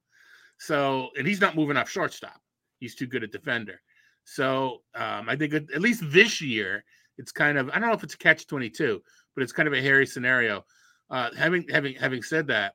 So, 0.58 1.10
and 1.17 1.27
he's 1.27 1.41
not 1.41 1.56
moving 1.56 1.75
off 1.75 1.89
shortstop. 1.89 2.39
He's 2.80 2.95
too 2.95 3.08
good 3.08 3.23
a 3.23 3.27
defender. 3.27 3.82
So 4.23 4.82
um, 4.95 5.27
I 5.27 5.36
think 5.36 5.54
at 5.54 5.82
least 5.82 6.04
this 6.06 6.41
year, 6.41 6.84
it's 7.17 7.32
kind 7.32 7.58
of, 7.58 7.69
I 7.69 7.80
don't 7.80 7.89
know 7.89 7.95
if 7.95 8.04
it's 8.04 8.13
a 8.13 8.17
catch 8.17 8.47
22, 8.47 9.01
but 9.36 9.43
it's 9.43 9.51
kind 9.51 9.67
of 9.67 9.73
a 9.73 9.82
hairy 9.82 10.06
scenario. 10.06 10.63
Uh, 11.10 11.30
having, 11.38 11.65
having, 11.69 11.95
having 11.95 12.23
said 12.23 12.47
that, 12.47 12.73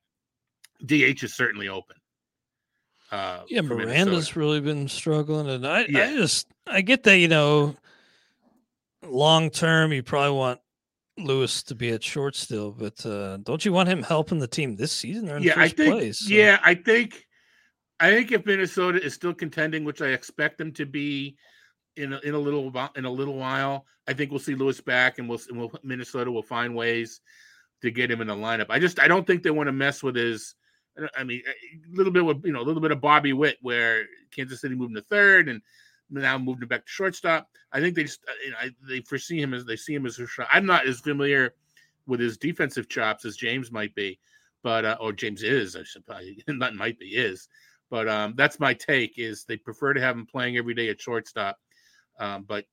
DH 0.85 1.23
is 1.25 1.35
certainly 1.35 1.69
open. 1.69 1.97
Uh, 3.11 3.41
yeah, 3.49 3.61
Miranda's 3.61 4.05
Minnesota. 4.07 4.39
really 4.39 4.61
been 4.61 4.89
struggling. 4.89 5.49
And 5.49 5.67
I, 5.67 5.87
Yeah. 5.89 6.05
I 6.05 6.17
just, 6.17 6.49
I 6.67 6.81
get 6.83 7.05
that, 7.05 7.19
you 7.19 7.29
know, 7.29 7.77
long 9.03 9.51
term, 9.51 9.93
you 9.93 10.03
probably 10.03 10.37
want 10.37 10.61
Lewis 11.19 11.63
to 11.65 11.75
be 11.75 11.91
at 11.91 12.03
short 12.05 12.37
still, 12.37 12.73
but 12.73 13.05
uh, 13.07 13.39
don't 13.39 13.65
you 13.65 13.73
want 13.73 13.89
him 13.89 14.03
helping 14.03 14.39
the 14.39 14.47
team 14.47 14.77
this 14.77 14.93
season? 14.93 15.43
Yeah, 15.43 15.55
I 15.57 15.69
think. 15.69 15.93
place. 15.93 16.21
so- 16.21 16.35
Yeah, 16.35 16.59
I 16.63 16.75
think. 16.75 17.25
I 17.99 18.11
think 18.11 18.31
if 18.31 18.45
Minnesota 18.45 19.03
is 19.03 19.15
still 19.15 19.33
contending, 19.33 19.83
which 19.85 20.03
I 20.03 20.09
expect 20.09 20.59
them 20.59 20.71
to 20.73 20.85
be, 20.85 21.39
in 21.97 22.13
a, 22.13 22.19
in 22.21 22.35
a 22.35 22.39
little 22.39 22.69
while, 22.71 22.91
in 22.95 23.07
a 23.07 23.11
little 23.11 23.37
while, 23.37 23.87
I 24.07 24.13
think 24.13 24.31
we'll 24.31 24.39
see 24.41 24.55
Lewis 24.55 24.83
back, 24.83 25.19
and 25.19 25.27
we'll, 25.29 25.41
and 25.49 25.59
we'll 25.59 25.73
Minnesota 25.83 26.31
will 26.31 26.43
find 26.43 26.75
ways 26.75 27.23
to 27.81 27.91
get 27.91 28.11
him 28.11 28.21
in 28.21 28.27
the 28.27 28.35
lineup. 28.35 28.67
I 28.69 28.79
just 28.79 29.01
I 29.01 29.09
don't 29.09 29.27
think 29.27 29.43
they 29.43 29.51
want 29.51 29.69
to 29.69 29.73
mess 29.73 30.03
with 30.03 30.15
his. 30.17 30.55
I 31.17 31.25
mean, 31.25 31.43
a 31.47 31.97
little 31.97 32.13
bit 32.13 32.25
with 32.25 32.45
you 32.45 32.53
know 32.53 32.61
a 32.61 32.65
little 32.65 32.83
bit 32.83 32.91
of 32.91 33.01
Bobby 33.01 33.33
Witt, 33.33 33.57
where 33.63 34.05
Kansas 34.35 34.61
City 34.61 34.75
moved 34.75 34.91
him 34.91 34.97
to 34.97 35.03
third 35.09 35.49
and 35.49 35.63
now 36.11 36.39
moved 36.39 36.63
him 36.63 36.69
back 36.69 36.85
to 36.85 36.91
shortstop. 36.91 37.49
I 37.73 37.81
think 37.81 37.95
they 37.95 38.05
just 38.05 38.21
uh, 38.29 38.33
you 38.45 38.51
know 38.51 38.59
they 38.89 39.01
foresee 39.01 39.41
him 39.41 39.55
as 39.55 39.65
they 39.65 39.77
see 39.77 39.95
him 39.95 40.07
as 40.07 40.19
a 40.19 40.27
shot. 40.27 40.49
I'm 40.51 40.67
not 40.67 40.87
as 40.87 41.01
familiar 41.01 41.55
with 42.07 42.21
his 42.21 42.37
defensive 42.37 42.89
chops 42.89 43.25
as 43.25 43.37
James 43.37 43.73
might 43.73 43.95
be, 43.95 44.19
but 44.63 44.85
uh, 44.85 44.97
or 45.01 45.13
James 45.13 45.43
is 45.43 45.77
I 45.77 45.83
suppose 45.85 46.25
not 46.49 46.75
might 46.75 46.99
be 46.99 47.17
is, 47.17 47.49
but 47.91 48.09
um, 48.09 48.35
that's 48.37 48.61
my 48.61 48.75
take 48.75 49.19
is 49.19 49.45
they 49.45 49.57
prefer 49.57 49.93
to 49.93 50.01
have 50.01 50.17
him 50.17 50.27
playing 50.27 50.57
every 50.57 50.75
day 50.75 50.89
at 50.89 51.01
shortstop. 51.01 51.59
Um, 52.19 52.45
but 52.49 52.65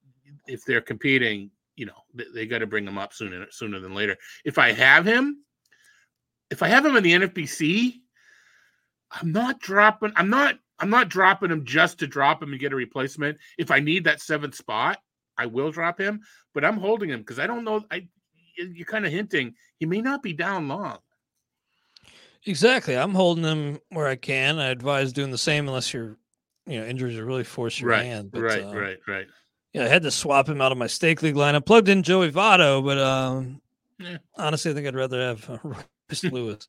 if 0.48 0.63
they're 0.65 0.82
competing, 0.82 1.52
you 1.76 1.86
know 1.86 2.04
they, 2.13 2.26
they 2.34 2.46
got 2.46 2.60
to 2.60 2.67
bring 2.67 2.88
him 2.88 2.98
up 2.98 3.13
sooner 3.13 3.48
sooner 3.50 3.80
than 3.80 3.96
later. 3.96 4.15
If 4.46 4.58
I 4.58 4.72
have 4.72 5.06
him, 5.06 5.43
if 6.50 6.62
I 6.62 6.67
have 6.67 6.86
him 6.86 6.96
in 6.96 7.04
the 7.04 7.13
NFBC, 7.13 7.96
I'm 9.12 9.32
not 9.32 9.60
dropping. 9.60 10.13
I'm 10.15 10.30
not. 10.30 10.56
I'm 10.84 10.89
not 10.89 11.08
dropping 11.08 11.50
him 11.50 11.63
just 11.63 11.98
to 12.00 12.08
drop 12.08 12.43
him 12.43 12.52
and 12.52 12.60
get 12.60 12.74
a 12.74 12.76
replacement. 12.76 13.38
If 13.58 13.72
I 13.72 13.80
need 13.80 14.04
that 14.04 14.19
seventh 14.19 14.54
spot, 14.54 15.00
I 15.38 15.46
will 15.46 15.72
drop 15.72 15.98
him. 15.98 16.19
But 16.54 16.65
I'm 16.65 16.76
holding 16.76 17.10
him 17.10 17.22
because 17.22 17.39
I 17.39 17.48
don't 17.48 17.63
know. 17.63 17.86
I 17.89 18.06
you're 18.58 18.86
kind 18.86 19.06
of 19.06 19.12
hinting 19.13 19.56
he 19.80 19.86
may 19.86 20.02
not 20.02 20.22
be 20.22 20.34
down 20.34 20.67
long. 20.67 20.98
Exactly. 22.46 22.98
I'm 22.98 23.13
holding 23.13 23.46
him 23.46 23.80
where 23.91 24.08
I 24.08 24.17
can. 24.17 24.60
I 24.60 24.67
advise 24.67 25.13
doing 25.13 25.32
the 25.32 25.38
same 25.38 25.69
unless 25.69 25.93
your 25.93 26.17
you 26.67 26.82
know 26.82 26.86
injuries 26.86 27.17
are 27.17 27.24
really 27.24 27.46
force 27.46 27.80
your 27.80 27.91
Right, 27.91 28.04
hand. 28.06 28.34
But, 28.34 28.41
right, 28.41 28.63
uh, 28.65 28.76
right, 28.76 28.98
right. 29.08 29.28
Yeah, 29.72 29.86
I 29.86 29.88
had 29.88 30.04
to 30.04 30.12
swap 30.12 30.50
him 30.50 30.60
out 30.60 30.74
of 30.74 30.78
my 30.78 30.88
stake 30.88 31.22
league 31.22 31.38
line. 31.38 31.56
I 31.56 31.60
plugged 31.60 31.88
in 31.88 32.04
Joey 32.04 32.30
Votto, 32.30 32.84
but 32.84 32.98
um, 32.98 33.62
Yeah. 34.00 34.17
honestly, 34.36 34.72
I 34.72 34.74
think 34.74 34.86
I'd 34.86 34.96
rather 34.96 35.22
have 35.22 35.50
uh, 35.50 35.58
Royce 35.63 36.24
Lewis 36.26 36.67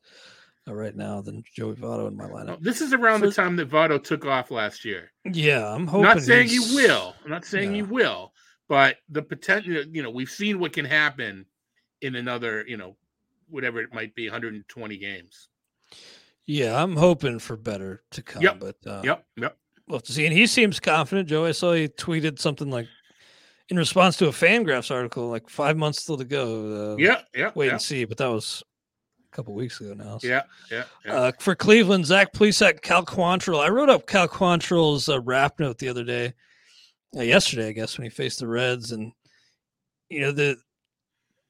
right 0.66 0.96
now 0.96 1.20
than 1.20 1.44
Joey 1.54 1.74
Votto 1.74 2.08
in 2.08 2.16
my 2.16 2.24
lineup. 2.26 2.60
This 2.60 2.80
is 2.80 2.92
around 2.92 3.20
the 3.20 3.30
time 3.32 3.56
that 3.56 3.70
Votto 3.70 4.02
took 4.02 4.24
off 4.24 4.50
last 4.50 4.84
year. 4.84 5.12
Yeah, 5.30 5.66
I'm 5.66 5.86
hoping. 5.86 6.04
not 6.04 6.22
saying 6.22 6.48
he 6.48 6.58
will. 6.74 7.14
I'm 7.24 7.30
not 7.30 7.44
saying 7.44 7.74
he 7.74 7.82
will, 7.82 8.32
but 8.68 8.96
the 9.10 9.22
potential. 9.22 9.84
You 9.90 10.02
know, 10.02 10.10
we've 10.10 10.30
seen 10.30 10.58
what 10.58 10.72
can 10.72 10.84
happen 10.84 11.44
in 12.00 12.14
another. 12.16 12.64
You 12.66 12.76
know, 12.76 12.96
whatever 13.48 13.80
it 13.80 13.92
might 13.92 14.14
be, 14.14 14.26
120 14.28 14.96
games. 14.96 15.48
Yeah, 16.46 16.82
I'm 16.82 16.96
hoping 16.96 17.38
for 17.38 17.56
better 17.56 18.02
to 18.10 18.22
come. 18.22 18.42
Yep, 18.42 18.60
But 18.60 18.76
uh, 18.86 19.00
Yep, 19.02 19.24
yep. 19.36 19.56
we'll 19.88 19.96
have 19.98 20.02
to 20.04 20.12
see. 20.12 20.26
And 20.26 20.34
he 20.36 20.46
seems 20.46 20.78
confident. 20.78 21.28
Joe, 21.28 21.46
I 21.46 21.52
saw 21.52 21.72
he 21.72 21.88
tweeted 21.88 22.38
something 22.38 22.70
like 22.70 22.86
in 23.70 23.78
response 23.78 24.18
to 24.18 24.26
a 24.28 24.30
Fangraphs 24.30 24.90
article, 24.90 25.28
like 25.28 25.48
five 25.48 25.76
months 25.76 26.02
still 26.02 26.18
to 26.18 26.24
go. 26.24 26.92
Uh, 26.92 26.96
Yeah, 26.96 27.22
yeah, 27.34 27.50
wait 27.54 27.66
yeah, 27.66 27.72
and 27.72 27.82
see. 27.82 28.04
But 28.04 28.18
that 28.18 28.26
was 28.26 28.62
couple 29.34 29.52
weeks 29.54 29.80
ago 29.80 29.92
now. 29.94 30.18
so- 30.18 30.26
yeah, 30.26 30.42
yeah, 30.70 30.84
yeah. 31.04 31.12
Uh, 31.14 31.32
for 31.40 31.54
Cleveland, 31.54 32.06
Zach 32.06 32.32
Plesac, 32.32 32.80
Cal 32.82 33.04
Quantrill. 33.04 33.62
I 33.62 33.68
wrote 33.68 33.90
up 33.90 34.06
Cal 34.06 34.28
Quantrill's 34.28 35.08
uh, 35.08 35.20
rap 35.20 35.58
note 35.60 35.78
the 35.78 35.88
other 35.88 36.04
day, 36.04 36.32
uh, 37.16 37.22
yesterday, 37.22 37.68
I 37.68 37.72
guess, 37.72 37.98
when 37.98 38.04
he 38.04 38.10
faced 38.10 38.38
the 38.40 38.46
Reds, 38.46 38.92
and 38.92 39.12
you 40.08 40.20
know 40.20 40.32
the 40.32 40.56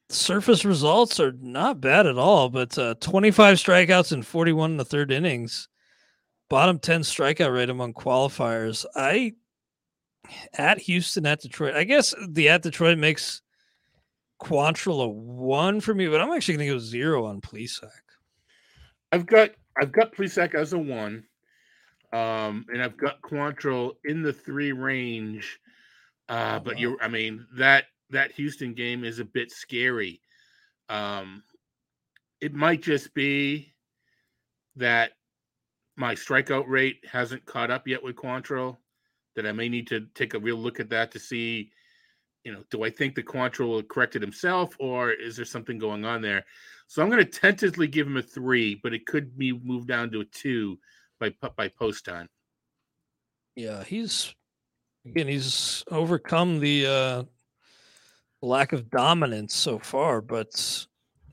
surface 0.09 0.65
results 0.65 1.21
are 1.21 1.33
not 1.41 1.81
bad 1.81 2.07
at 2.07 2.19
all. 2.19 2.49
But 2.49 2.77
uh, 2.79 2.95
25 3.01 3.57
strikeouts 3.59 4.13
in 4.13 4.23
41 4.23 4.73
in 4.73 4.77
the 4.77 4.85
third 4.85 5.11
innings, 5.13 5.69
bottom 6.51 6.79
10 6.79 7.03
strikeout 7.03 7.53
rate 7.55 7.71
among 7.71 7.95
qualifiers. 7.95 8.85
I 8.97 9.35
at 10.55 10.79
Houston, 10.79 11.27
at 11.27 11.41
Detroit. 11.41 11.75
I 11.75 11.85
guess 11.85 12.15
the 12.29 12.49
at 12.49 12.63
Detroit 12.63 12.97
makes 12.99 13.43
Quantrill 14.45 15.05
a 15.05 15.09
one 15.09 15.81
for 15.81 15.95
me, 15.95 16.07
but 16.07 16.21
I'm 16.21 16.31
actually 16.31 16.57
going 16.57 16.69
to 16.69 16.75
go 16.75 16.79
zero 16.79 17.25
on 17.25 17.41
Plesac. 17.41 17.89
I've 19.11 19.27
got 19.27 19.51
I've 19.81 19.93
got 19.93 20.15
Plesac 20.15 20.55
as 20.55 20.75
a 20.75 20.79
one, 20.79 21.25
um, 22.13 22.67
and 22.69 22.83
I've 22.83 22.97
got 22.97 23.23
Quantrill 23.23 23.93
in 24.05 24.23
the 24.23 24.33
three 24.33 24.73
range. 24.73 25.59
Uh, 26.29 26.59
but 26.59 26.75
wow. 26.75 26.81
you're, 26.81 27.03
I 27.03 27.09
mean 27.09 27.47
that 27.57 27.85
that 28.11 28.33
Houston 28.33 28.75
game 28.75 29.03
is 29.03 29.19
a 29.19 29.25
bit 29.25 29.51
scary. 29.51 30.21
Um, 30.91 31.43
it 32.41 32.53
might 32.53 32.83
just 32.83 33.15
be 33.15 33.73
that 34.77 35.13
my 35.97 36.15
strikeout 36.15 36.69
rate 36.69 36.99
hasn't 37.11 37.47
caught 37.47 37.71
up 37.71 37.89
yet 37.89 38.03
with 38.03 38.17
Quantrill. 38.17 38.77
That 39.37 39.47
I 39.47 39.53
may 39.53 39.69
need 39.69 39.87
to 39.89 40.07
take 40.15 40.35
a 40.35 40.39
real 40.39 40.57
look 40.57 40.81
at 40.81 40.91
that 40.91 41.11
to 41.13 41.19
see, 41.19 41.71
you 42.45 42.53
know, 42.53 42.63
do 42.71 42.85
I 42.85 42.91
think 42.91 43.15
the 43.15 43.23
Quantrill 43.23 43.69
will 43.69 43.83
correct 43.83 44.17
it 44.17 44.23
himself, 44.23 44.77
or 44.79 45.11
is 45.11 45.35
there 45.37 45.45
something 45.47 45.79
going 45.79 46.05
on 46.05 46.21
there? 46.21 46.45
So 46.87 47.03
I'm 47.03 47.09
going 47.11 47.25
to 47.25 47.31
tentatively 47.41 47.87
give 47.89 48.07
him 48.07 48.19
a 48.19 48.23
three, 48.23 48.75
but 48.75 48.93
it 48.93 49.07
could 49.07 49.37
be 49.39 49.53
moved 49.53 49.89
down 49.89 50.11
to 50.13 50.21
a 50.21 50.25
two 50.27 50.79
by 51.19 51.33
by 51.57 51.69
post 51.69 52.05
time. 52.05 52.29
Yeah, 53.57 53.83
he's 53.85 54.35
again 55.07 55.29
he's 55.29 55.85
overcome 55.91 56.61
the 56.61 56.87
uh 56.87 57.23
lack 58.43 58.73
of 58.73 58.91
dominance 58.91 59.55
so 59.55 59.79
far, 59.79 60.21
but 60.21 60.51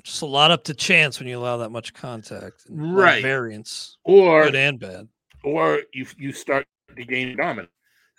just 0.04 0.22
a 0.22 0.26
lot 0.26 0.52
up 0.52 0.64
to 0.66 0.74
chance 0.74 1.20
when 1.20 1.28
you 1.28 1.38
allow 1.38 1.58
that 1.58 1.70
much 1.72 1.94
contact. 1.94 2.66
and 2.70 2.80
a 2.80 2.84
lot 2.86 2.92
of 2.92 2.98
Right. 2.98 3.22
Variance, 3.22 3.98
Or 4.06 4.46
good 4.46 4.56
and 4.56 4.80
bad. 4.80 5.08
or 5.44 5.82
you 5.94 6.06
you 6.18 6.32
start 6.32 6.66
to 6.96 7.04
gain 7.04 7.36
dominant. 7.36 7.70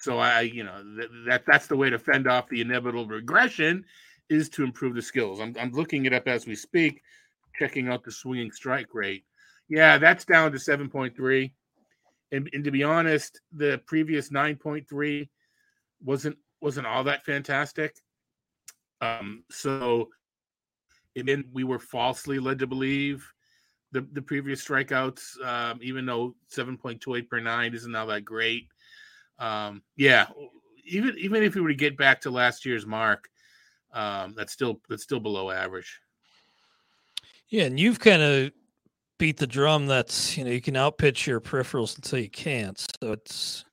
So 0.02 0.18
I, 0.18 0.40
you 0.40 0.64
know, 0.64 0.82
that, 0.96 1.08
that 1.28 1.44
that's 1.46 1.68
the 1.68 1.76
way 1.76 1.88
to 1.88 1.98
fend 1.98 2.26
off 2.26 2.48
the 2.48 2.60
inevitable 2.60 3.06
regression 3.06 3.84
is 4.28 4.48
to 4.48 4.64
improve 4.64 4.96
the 4.96 5.02
skills. 5.02 5.40
I'm 5.40 5.54
I'm 5.60 5.70
looking 5.70 6.06
it 6.06 6.12
up 6.12 6.26
as 6.26 6.44
we 6.44 6.56
speak, 6.56 7.02
checking 7.56 7.88
out 7.88 8.02
the 8.02 8.10
swinging 8.10 8.50
strike 8.50 8.94
rate. 8.94 9.24
Yeah, 9.68 9.98
that's 9.98 10.24
down 10.24 10.50
to 10.52 10.58
7.3. 10.58 11.52
And, 12.32 12.50
and 12.52 12.64
to 12.64 12.70
be 12.72 12.82
honest, 12.82 13.40
the 13.52 13.80
previous 13.86 14.30
9.3 14.30 15.28
wasn't 16.02 16.36
wasn't 16.60 16.88
all 16.88 17.04
that 17.04 17.24
fantastic. 17.24 17.94
Um, 19.00 19.44
so 19.52 20.08
and 21.14 21.28
then 21.28 21.44
we 21.52 21.62
were 21.62 21.78
falsely 21.78 22.40
led 22.40 22.58
to 22.58 22.66
believe 22.66 23.32
the, 23.92 24.04
the 24.12 24.22
previous 24.22 24.66
strikeouts, 24.66 25.40
um, 25.44 25.78
even 25.80 26.06
though 26.06 26.34
7.28 26.52 27.28
per 27.28 27.38
nine 27.38 27.72
isn't 27.72 27.94
all 27.94 28.06
that 28.08 28.24
great. 28.24 28.66
Um, 29.38 29.82
yeah, 29.96 30.26
even 30.84 31.16
even 31.18 31.42
if 31.42 31.54
we 31.54 31.60
were 31.60 31.68
to 31.68 31.74
get 31.74 31.96
back 31.96 32.20
to 32.22 32.30
last 32.30 32.64
year's 32.64 32.86
mark, 32.86 33.28
um, 33.92 34.34
that's 34.36 34.52
still 34.52 34.80
that's 34.88 35.02
still 35.02 35.20
below 35.20 35.50
average. 35.50 36.00
Yeah, 37.48 37.64
and 37.64 37.78
you've 37.78 38.00
kind 38.00 38.22
of 38.22 38.52
beat 39.18 39.36
the 39.36 39.46
drum 39.46 39.86
that's 39.86 40.36
you 40.36 40.44
know 40.44 40.50
you 40.50 40.60
can 40.60 40.74
outpitch 40.74 41.26
your 41.26 41.40
peripherals 41.40 41.96
until 41.96 42.18
you 42.18 42.30
can't. 42.30 42.78
So 42.78 43.12
it's 43.12 43.64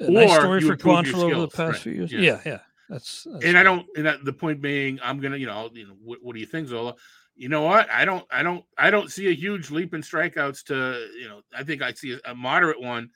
a 0.00 0.10
nice 0.10 0.32
story 0.32 0.60
for 0.60 0.76
Quantrill 0.76 1.24
over 1.24 1.40
the 1.40 1.48
past 1.48 1.58
right, 1.58 1.76
few 1.78 1.92
years. 1.92 2.12
yeah. 2.12 2.20
Yeah, 2.20 2.40
yeah. 2.44 2.58
That's, 2.88 3.26
that's 3.30 3.44
and 3.44 3.56
I 3.56 3.62
don't. 3.62 3.86
And 3.96 4.06
that, 4.06 4.24
the 4.24 4.32
point 4.32 4.60
being, 4.60 4.98
I'm 5.02 5.18
gonna, 5.20 5.36
you 5.36 5.46
know, 5.46 5.70
you 5.72 5.86
know, 5.86 5.94
what, 6.02 6.18
what 6.22 6.34
do 6.34 6.40
you 6.40 6.46
think, 6.46 6.68
Zola? 6.68 6.94
You 7.34 7.48
know 7.48 7.62
what? 7.62 7.88
I 7.90 8.04
don't, 8.04 8.26
I 8.30 8.42
don't, 8.42 8.62
I 8.76 8.90
don't 8.90 9.10
see 9.10 9.28
a 9.28 9.34
huge 9.34 9.70
leap 9.70 9.94
in 9.94 10.02
strikeouts 10.02 10.64
to, 10.64 11.08
you 11.18 11.28
know, 11.28 11.40
I 11.56 11.62
think 11.62 11.80
I 11.80 11.94
see 11.94 12.18
a 12.26 12.34
moderate 12.34 12.80
one, 12.80 13.08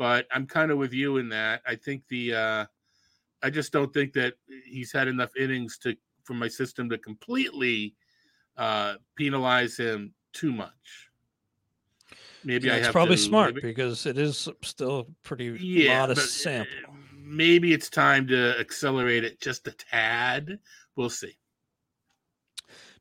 but 0.00 0.26
I'm 0.32 0.46
kind 0.46 0.70
of 0.70 0.78
with 0.78 0.94
you 0.94 1.18
in 1.18 1.28
that. 1.28 1.60
I 1.66 1.74
think 1.76 2.04
the, 2.08 2.34
uh 2.34 2.64
I 3.42 3.50
just 3.50 3.70
don't 3.70 3.92
think 3.92 4.14
that 4.14 4.32
he's 4.66 4.92
had 4.92 5.08
enough 5.08 5.36
innings 5.36 5.76
to 5.82 5.94
for 6.24 6.32
my 6.34 6.48
system 6.48 6.88
to 6.88 6.96
completely 6.96 7.94
uh 8.56 8.94
penalize 9.14 9.76
him 9.76 10.14
too 10.32 10.52
much. 10.52 11.10
Maybe 12.44 12.66
Yeah, 12.68 12.74
I 12.74 12.76
it's 12.78 12.86
have 12.86 12.92
probably 12.94 13.16
to- 13.16 13.22
smart 13.22 13.54
maybe- 13.54 13.68
because 13.68 14.06
it 14.06 14.16
is 14.16 14.48
still 14.62 15.06
pretty 15.22 15.56
yeah, 15.60 16.00
modest 16.00 16.38
sample. 16.40 16.72
Maybe 17.14 17.74
it's 17.74 17.90
time 17.90 18.26
to 18.28 18.58
accelerate 18.58 19.22
it 19.24 19.38
just 19.40 19.68
a 19.68 19.72
tad. 19.72 20.58
We'll 20.96 21.10
see. 21.10 21.36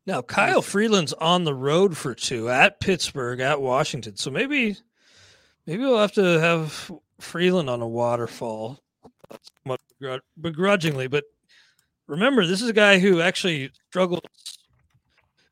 Now 0.05 0.21
Kyle 0.21 0.61
Freeland's 0.61 1.13
on 1.13 1.45
the 1.45 1.53
road 1.55 1.95
for 1.97 2.13
two 2.13 2.49
at 2.49 2.79
Pittsburgh, 2.81 3.39
at 3.39 3.61
Washington. 3.61 4.17
So 4.17 4.29
maybe 4.31 4.75
maybe 5.65 5.83
we'll 5.83 5.99
have 5.99 6.13
to 6.13 6.39
have 6.39 6.91
Freeland 7.19 7.69
on 7.69 7.81
a 7.81 7.87
waterfall 7.87 8.79
begrudgingly. 10.39 11.07
But 11.07 11.25
remember, 12.07 12.45
this 12.45 12.61
is 12.61 12.69
a 12.69 12.73
guy 12.73 12.99
who 12.99 13.21
actually 13.21 13.71
struggles 13.89 14.21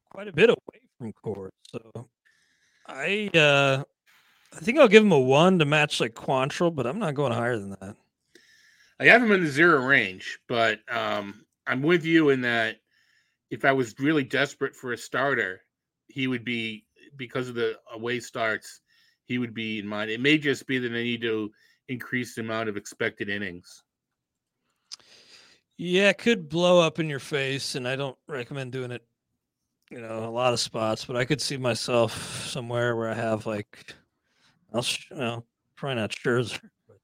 quite 0.09 0.27
a 0.27 0.33
bit 0.33 0.49
away 0.49 0.81
from 0.97 1.13
Coors. 1.23 1.51
So 1.71 2.07
I 2.87 3.29
uh 3.33 3.83
I 4.55 4.59
think 4.59 4.79
I'll 4.79 4.87
give 4.87 5.03
him 5.03 5.11
a 5.11 5.19
one 5.19 5.59
to 5.59 5.65
match 5.65 5.99
like 5.99 6.15
Quantrill, 6.15 6.73
but 6.73 6.87
I'm 6.87 6.99
not 6.99 7.15
going 7.15 7.33
higher 7.33 7.57
than 7.57 7.71
that. 7.81 7.95
I 8.99 9.05
have 9.05 9.21
him 9.21 9.31
in 9.31 9.43
the 9.43 9.51
zero 9.51 9.85
range, 9.85 10.39
but 10.47 10.79
um, 10.89 11.45
I'm 11.67 11.83
with 11.83 12.03
you 12.05 12.29
in 12.29 12.41
that 12.41 12.77
if 13.51 13.65
I 13.65 13.71
was 13.71 13.93
really 13.99 14.23
desperate 14.23 14.75
for 14.75 14.93
a 14.93 14.97
starter, 14.97 15.61
he 16.07 16.27
would 16.27 16.43
be 16.43 16.85
because 17.15 17.49
of 17.49 17.55
the 17.55 17.77
away 17.93 18.19
starts. 18.19 18.81
He 19.27 19.37
would 19.37 19.53
be 19.53 19.79
in 19.79 19.87
mind. 19.87 20.09
It 20.09 20.21
may 20.21 20.37
just 20.37 20.65
be 20.67 20.79
that 20.79 20.91
I 20.91 21.03
need 21.03 21.21
to 21.21 21.51
increase 21.89 22.35
the 22.35 22.41
amount 22.41 22.69
of 22.69 22.77
expected 22.77 23.29
innings. 23.29 23.83
Yeah, 25.77 26.09
it 26.09 26.17
could 26.17 26.49
blow 26.49 26.79
up 26.79 26.99
in 26.99 27.09
your 27.09 27.19
face, 27.19 27.75
and 27.75 27.87
I 27.87 27.95
don't 27.95 28.17
recommend 28.27 28.71
doing 28.71 28.91
it. 28.91 29.05
You 29.91 30.01
know, 30.01 30.25
a 30.25 30.29
lot 30.29 30.53
of 30.53 30.59
spots, 30.59 31.05
but 31.05 31.15
I 31.15 31.23
could 31.23 31.39
see 31.39 31.55
myself 31.55 32.45
somewhere 32.45 32.95
where 32.95 33.09
I 33.09 33.13
have 33.13 33.45
like, 33.45 33.95
I'll, 34.73 34.81
sh- 34.81 35.07
you 35.11 35.17
know, 35.17 35.45
probably 35.77 35.95
not 35.95 36.11
Scherzer, 36.11 36.59
but 36.87 36.97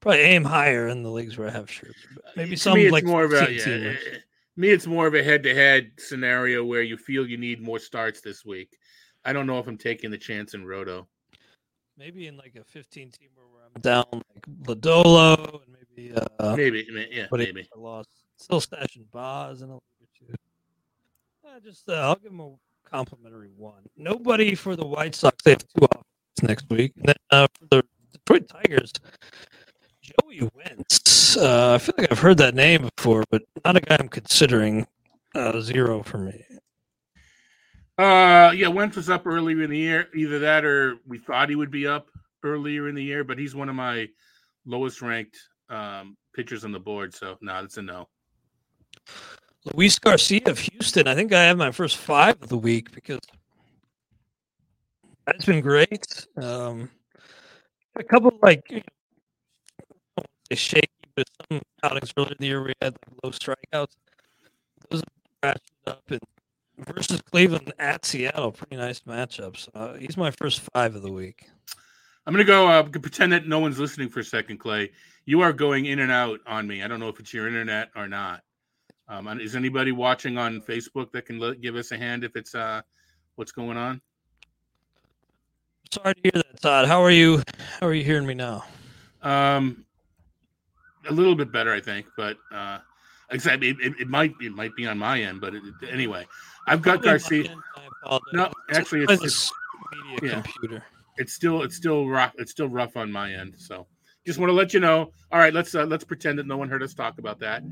probably 0.00 0.20
aim 0.20 0.44
higher 0.44 0.88
in 0.88 1.02
the 1.02 1.10
leagues 1.10 1.36
where 1.36 1.48
I 1.48 1.50
have 1.50 1.66
Scherzer. 1.66 1.94
But 2.14 2.24
maybe 2.36 2.50
To 2.50 2.56
some 2.56 2.74
me, 2.74 2.84
it's 2.84 2.92
like 2.92 3.04
more 3.04 3.24
of 3.24 3.32
a 3.32 3.46
15 3.46 3.82
yeah, 3.82 3.88
eh, 3.88 4.18
me. 4.56 4.70
It's 4.70 4.86
more 4.86 5.06
of 5.06 5.14
a 5.14 5.22
head-to-head 5.22 5.92
scenario 5.98 6.64
where 6.64 6.82
you 6.82 6.96
feel 6.96 7.26
you 7.26 7.36
need 7.36 7.60
more 7.60 7.78
starts 7.78 8.22
this 8.22 8.44
week. 8.44 8.78
I 9.24 9.34
don't 9.34 9.46
know 9.46 9.58
if 9.58 9.66
I'm 9.66 9.78
taking 9.78 10.10
the 10.10 10.18
chance 10.18 10.54
in 10.54 10.64
Roto. 10.64 11.08
Maybe 11.98 12.26
in 12.26 12.36
like 12.36 12.56
a 12.56 12.64
15 12.64 13.10
team 13.10 13.28
where 13.34 13.46
I'm 13.64 13.80
down 13.80 14.04
like 14.12 14.46
Lodolo 14.64 15.62
and 15.62 15.76
maybe 15.96 16.14
uh 16.38 16.56
Maybe, 16.56 16.86
yeah, 17.10 17.26
but 17.30 17.40
maybe. 17.40 17.68
I 17.74 17.78
lost 17.78 18.08
still 18.36 18.60
stashing 18.60 19.10
Boz 19.10 19.62
and 19.62 19.70
a 19.70 19.74
league 19.74 19.82
or 20.00 20.08
two. 20.18 20.34
Uh, 21.46 21.60
just 21.60 21.88
uh, 21.88 21.94
I'll 21.94 22.16
give 22.16 22.32
him 22.32 22.40
a 22.40 22.52
complimentary 22.88 23.50
one. 23.56 23.82
Nobody 23.96 24.54
for 24.54 24.74
the 24.74 24.86
White 24.86 25.14
Sox. 25.14 25.36
They 25.44 25.52
have 25.52 25.64
two 25.76 25.84
offs 25.84 26.42
next 26.42 26.68
week. 26.70 26.92
And 26.96 27.06
then 27.06 27.16
uh, 27.30 27.46
for 27.58 27.66
the 27.70 27.84
Detroit 28.12 28.48
Tigers, 28.48 28.92
Joey 30.00 30.48
Wentz. 30.54 31.36
Uh, 31.36 31.74
I 31.74 31.78
feel 31.78 31.94
like 31.98 32.10
I've 32.10 32.18
heard 32.18 32.38
that 32.38 32.54
name 32.54 32.88
before, 32.96 33.24
but 33.30 33.42
not 33.64 33.76
a 33.76 33.80
guy 33.80 33.96
I'm 33.98 34.08
considering. 34.08 34.86
Uh, 35.34 35.60
zero 35.60 36.02
for 36.02 36.18
me. 36.18 36.44
Uh, 38.02 38.50
yeah, 38.50 38.66
Wentz 38.66 38.96
was 38.96 39.08
up 39.08 39.28
earlier 39.28 39.62
in 39.62 39.70
the 39.70 39.78
year. 39.78 40.08
Either 40.12 40.40
that, 40.40 40.64
or 40.64 40.96
we 41.06 41.18
thought 41.18 41.48
he 41.48 41.54
would 41.54 41.70
be 41.70 41.86
up 41.86 42.08
earlier 42.42 42.88
in 42.88 42.96
the 42.96 43.02
year. 43.02 43.22
But 43.22 43.38
he's 43.38 43.54
one 43.54 43.68
of 43.68 43.76
my 43.76 44.08
lowest 44.66 45.02
ranked 45.02 45.38
um, 45.70 46.16
pitchers 46.34 46.64
on 46.64 46.72
the 46.72 46.80
board. 46.80 47.14
So 47.14 47.38
no, 47.40 47.60
that's 47.60 47.76
a 47.76 47.82
no. 47.82 48.08
Luis 49.72 50.00
Garcia 50.00 50.40
of 50.46 50.58
Houston. 50.58 51.06
I 51.06 51.14
think 51.14 51.32
I 51.32 51.44
have 51.44 51.56
my 51.56 51.70
first 51.70 51.96
five 51.96 52.42
of 52.42 52.48
the 52.48 52.58
week 52.58 52.90
because 52.90 53.20
that's 55.24 55.44
been 55.44 55.60
great. 55.60 56.26
Um, 56.36 56.90
a 57.94 58.02
couple 58.02 58.36
like 58.42 58.64
you 58.68 58.82
shaky, 60.56 60.90
but 61.14 61.28
some 61.48 61.62
outings 61.84 62.12
earlier 62.16 62.32
in 62.32 62.36
the 62.40 62.46
year 62.46 62.64
we 62.64 62.74
had 62.82 62.94
like 62.94 63.18
low 63.22 63.30
strikeouts. 63.30 63.94
Those 64.90 65.02
ratcheted 65.44 65.58
up 65.86 66.02
and 66.08 66.20
versus 66.84 67.20
Cleveland 67.22 67.72
at 67.78 68.04
Seattle, 68.04 68.52
pretty 68.52 68.76
nice 68.76 69.00
matchups. 69.00 69.68
Uh, 69.74 69.94
he's 69.94 70.16
my 70.16 70.30
first 70.30 70.60
five 70.74 70.94
of 70.94 71.02
the 71.02 71.12
week. 71.12 71.48
I'm 72.26 72.32
gonna 72.32 72.44
go. 72.44 72.68
Uh, 72.68 72.82
pretend 72.84 73.32
that 73.32 73.48
no 73.48 73.58
one's 73.58 73.78
listening 73.78 74.08
for 74.08 74.20
a 74.20 74.24
second, 74.24 74.58
Clay. 74.58 74.90
You 75.24 75.40
are 75.40 75.52
going 75.52 75.86
in 75.86 76.00
and 76.00 76.12
out 76.12 76.40
on 76.46 76.66
me. 76.66 76.82
I 76.82 76.88
don't 76.88 77.00
know 77.00 77.08
if 77.08 77.18
it's 77.20 77.34
your 77.34 77.46
internet 77.46 77.90
or 77.96 78.08
not. 78.08 78.42
Um, 79.08 79.28
is 79.40 79.56
anybody 79.56 79.92
watching 79.92 80.38
on 80.38 80.60
Facebook 80.60 81.12
that 81.12 81.26
can 81.26 81.38
let, 81.38 81.60
give 81.60 81.76
us 81.76 81.92
a 81.92 81.98
hand 81.98 82.24
if 82.24 82.36
it's 82.36 82.54
uh, 82.54 82.80
what's 83.34 83.52
going 83.52 83.76
on? 83.76 84.00
Sorry 85.92 86.14
to 86.14 86.20
hear 86.22 86.32
that, 86.32 86.62
Todd. 86.62 86.86
How 86.86 87.02
are 87.02 87.10
you? 87.10 87.42
How 87.80 87.88
are 87.88 87.94
you 87.94 88.04
hearing 88.04 88.26
me 88.26 88.34
now? 88.34 88.64
Um, 89.22 89.84
a 91.08 91.12
little 91.12 91.34
bit 91.34 91.52
better, 91.52 91.72
I 91.72 91.80
think, 91.80 92.06
but 92.16 92.36
uh, 92.52 92.78
except 93.30 93.62
it, 93.62 93.76
it, 93.80 93.94
it 94.00 94.08
might 94.08 94.32
it 94.40 94.52
might 94.52 94.74
be 94.76 94.86
on 94.86 94.98
my 94.98 95.20
end, 95.20 95.40
but 95.40 95.54
it, 95.54 95.62
anyway, 95.90 96.26
I've 96.66 96.82
got 96.82 97.02
Garcia. 97.02 97.44
my 97.44 97.50
end, 97.50 97.60
I 97.76 97.86
apologize. 98.04 98.32
No, 98.32 98.52
actually, 98.70 99.04
probably 99.06 99.26
it's, 99.26 99.50
it's 99.50 99.52
media 100.12 100.36
yeah. 100.36 100.42
computer. 100.42 100.84
it's 101.18 101.32
still 101.32 101.62
it's 101.62 101.76
still 101.76 102.08
rough. 102.08 102.32
It's 102.38 102.50
still 102.50 102.68
rough 102.68 102.96
on 102.96 103.10
my 103.10 103.32
end. 103.32 103.54
So 103.56 103.86
just 104.26 104.38
want 104.38 104.50
to 104.50 104.54
let 104.54 104.72
you 104.72 104.80
know. 104.80 105.10
All 105.30 105.38
right, 105.38 105.52
let's 105.52 105.74
uh, 105.74 105.84
let's 105.84 106.04
pretend 106.04 106.38
that 106.38 106.46
no 106.46 106.56
one 106.56 106.68
heard 106.68 106.82
us 106.82 106.94
talk 106.94 107.18
about 107.18 107.38
that. 107.40 107.62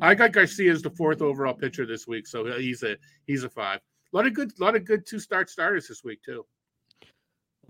I 0.00 0.14
got 0.14 0.32
Garcia 0.32 0.72
as 0.72 0.82
the 0.82 0.90
fourth 0.90 1.20
overall 1.22 1.54
pitcher 1.54 1.86
this 1.86 2.06
week, 2.06 2.26
so 2.26 2.58
he's 2.58 2.82
a 2.82 2.96
he's 3.26 3.44
a 3.44 3.50
five. 3.50 3.80
A 4.12 4.16
lot 4.16 4.26
of 4.26 4.32
good, 4.32 4.58
lot 4.58 4.74
of 4.74 4.84
good 4.84 5.06
two 5.06 5.18
start 5.18 5.50
starters 5.50 5.88
this 5.88 6.02
week 6.02 6.22
too. 6.22 6.46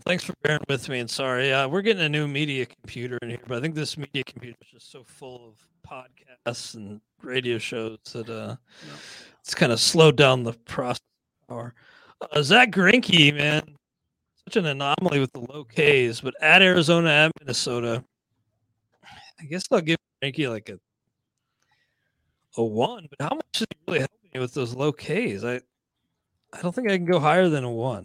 Thanks 0.04 0.22
for 0.22 0.34
bearing 0.42 0.62
with 0.68 0.88
me 0.88 1.00
and 1.00 1.10
sorry. 1.10 1.52
Uh, 1.52 1.66
we're 1.66 1.82
getting 1.82 2.04
a 2.04 2.08
new 2.08 2.28
media 2.28 2.66
computer 2.66 3.18
in 3.22 3.30
here, 3.30 3.40
but 3.48 3.58
I 3.58 3.60
think 3.60 3.74
this 3.74 3.98
media 3.98 4.22
computer 4.22 4.56
is 4.62 4.70
just 4.70 4.92
so 4.92 5.02
full 5.02 5.48
of 5.48 5.66
podcasts 5.84 6.76
and 6.76 7.00
radio 7.22 7.58
shows 7.58 7.98
that 8.12 8.30
uh, 8.30 8.54
it's 9.48 9.54
kind 9.54 9.72
of 9.72 9.80
slowed 9.80 10.16
down 10.16 10.42
the 10.42 10.52
process. 10.52 11.00
Or 11.48 11.72
uh, 12.20 12.42
Zack 12.42 12.70
Greinke, 12.70 13.34
man, 13.34 13.62
such 14.44 14.56
an 14.56 14.66
anomaly 14.66 15.20
with 15.20 15.32
the 15.32 15.38
low 15.38 15.64
Ks, 15.64 16.20
but 16.20 16.34
at 16.42 16.60
Arizona, 16.60 17.08
at 17.08 17.32
Minnesota, 17.40 18.04
I 19.40 19.44
guess 19.44 19.64
I'll 19.72 19.80
give 19.80 19.96
Greinke 20.22 20.50
like 20.50 20.68
a 20.68 20.78
a 22.58 22.62
one. 22.62 23.06
But 23.08 23.22
how 23.26 23.36
much 23.36 23.46
is 23.54 23.66
he 23.70 23.78
really 23.86 24.00
helping 24.00 24.30
me 24.34 24.40
with 24.40 24.52
those 24.52 24.74
low 24.74 24.92
Ks? 24.92 25.44
I 25.44 25.62
I 26.52 26.60
don't 26.60 26.74
think 26.74 26.90
I 26.90 26.98
can 26.98 27.06
go 27.06 27.18
higher 27.18 27.48
than 27.48 27.64
a 27.64 27.72
one. 27.72 28.04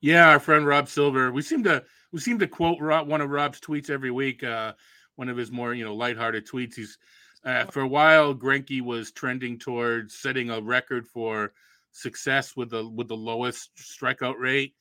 Yeah, 0.00 0.28
our 0.28 0.40
friend 0.40 0.66
Rob 0.66 0.88
Silver. 0.88 1.30
We 1.30 1.42
seem 1.42 1.62
to 1.64 1.84
we 2.10 2.18
seem 2.18 2.40
to 2.40 2.48
quote 2.48 2.80
Rob, 2.80 3.06
one 3.06 3.20
of 3.20 3.30
Rob's 3.30 3.60
tweets 3.60 3.90
every 3.90 4.10
week. 4.10 4.42
Uh, 4.42 4.72
one 5.14 5.28
of 5.28 5.36
his 5.36 5.52
more 5.52 5.72
you 5.72 5.84
know 5.84 5.94
lighthearted 5.94 6.48
tweets. 6.48 6.74
He's 6.74 6.98
uh, 7.44 7.64
for 7.66 7.82
a 7.82 7.88
while 7.88 8.34
Greinke 8.34 8.82
was 8.82 9.12
trending 9.12 9.58
towards 9.58 10.18
setting 10.18 10.50
a 10.50 10.60
record 10.60 11.06
for 11.06 11.52
success 11.92 12.56
with 12.56 12.70
the 12.70 12.88
with 12.88 13.08
the 13.08 13.16
lowest 13.16 13.70
strikeout 13.76 14.38
rate, 14.38 14.74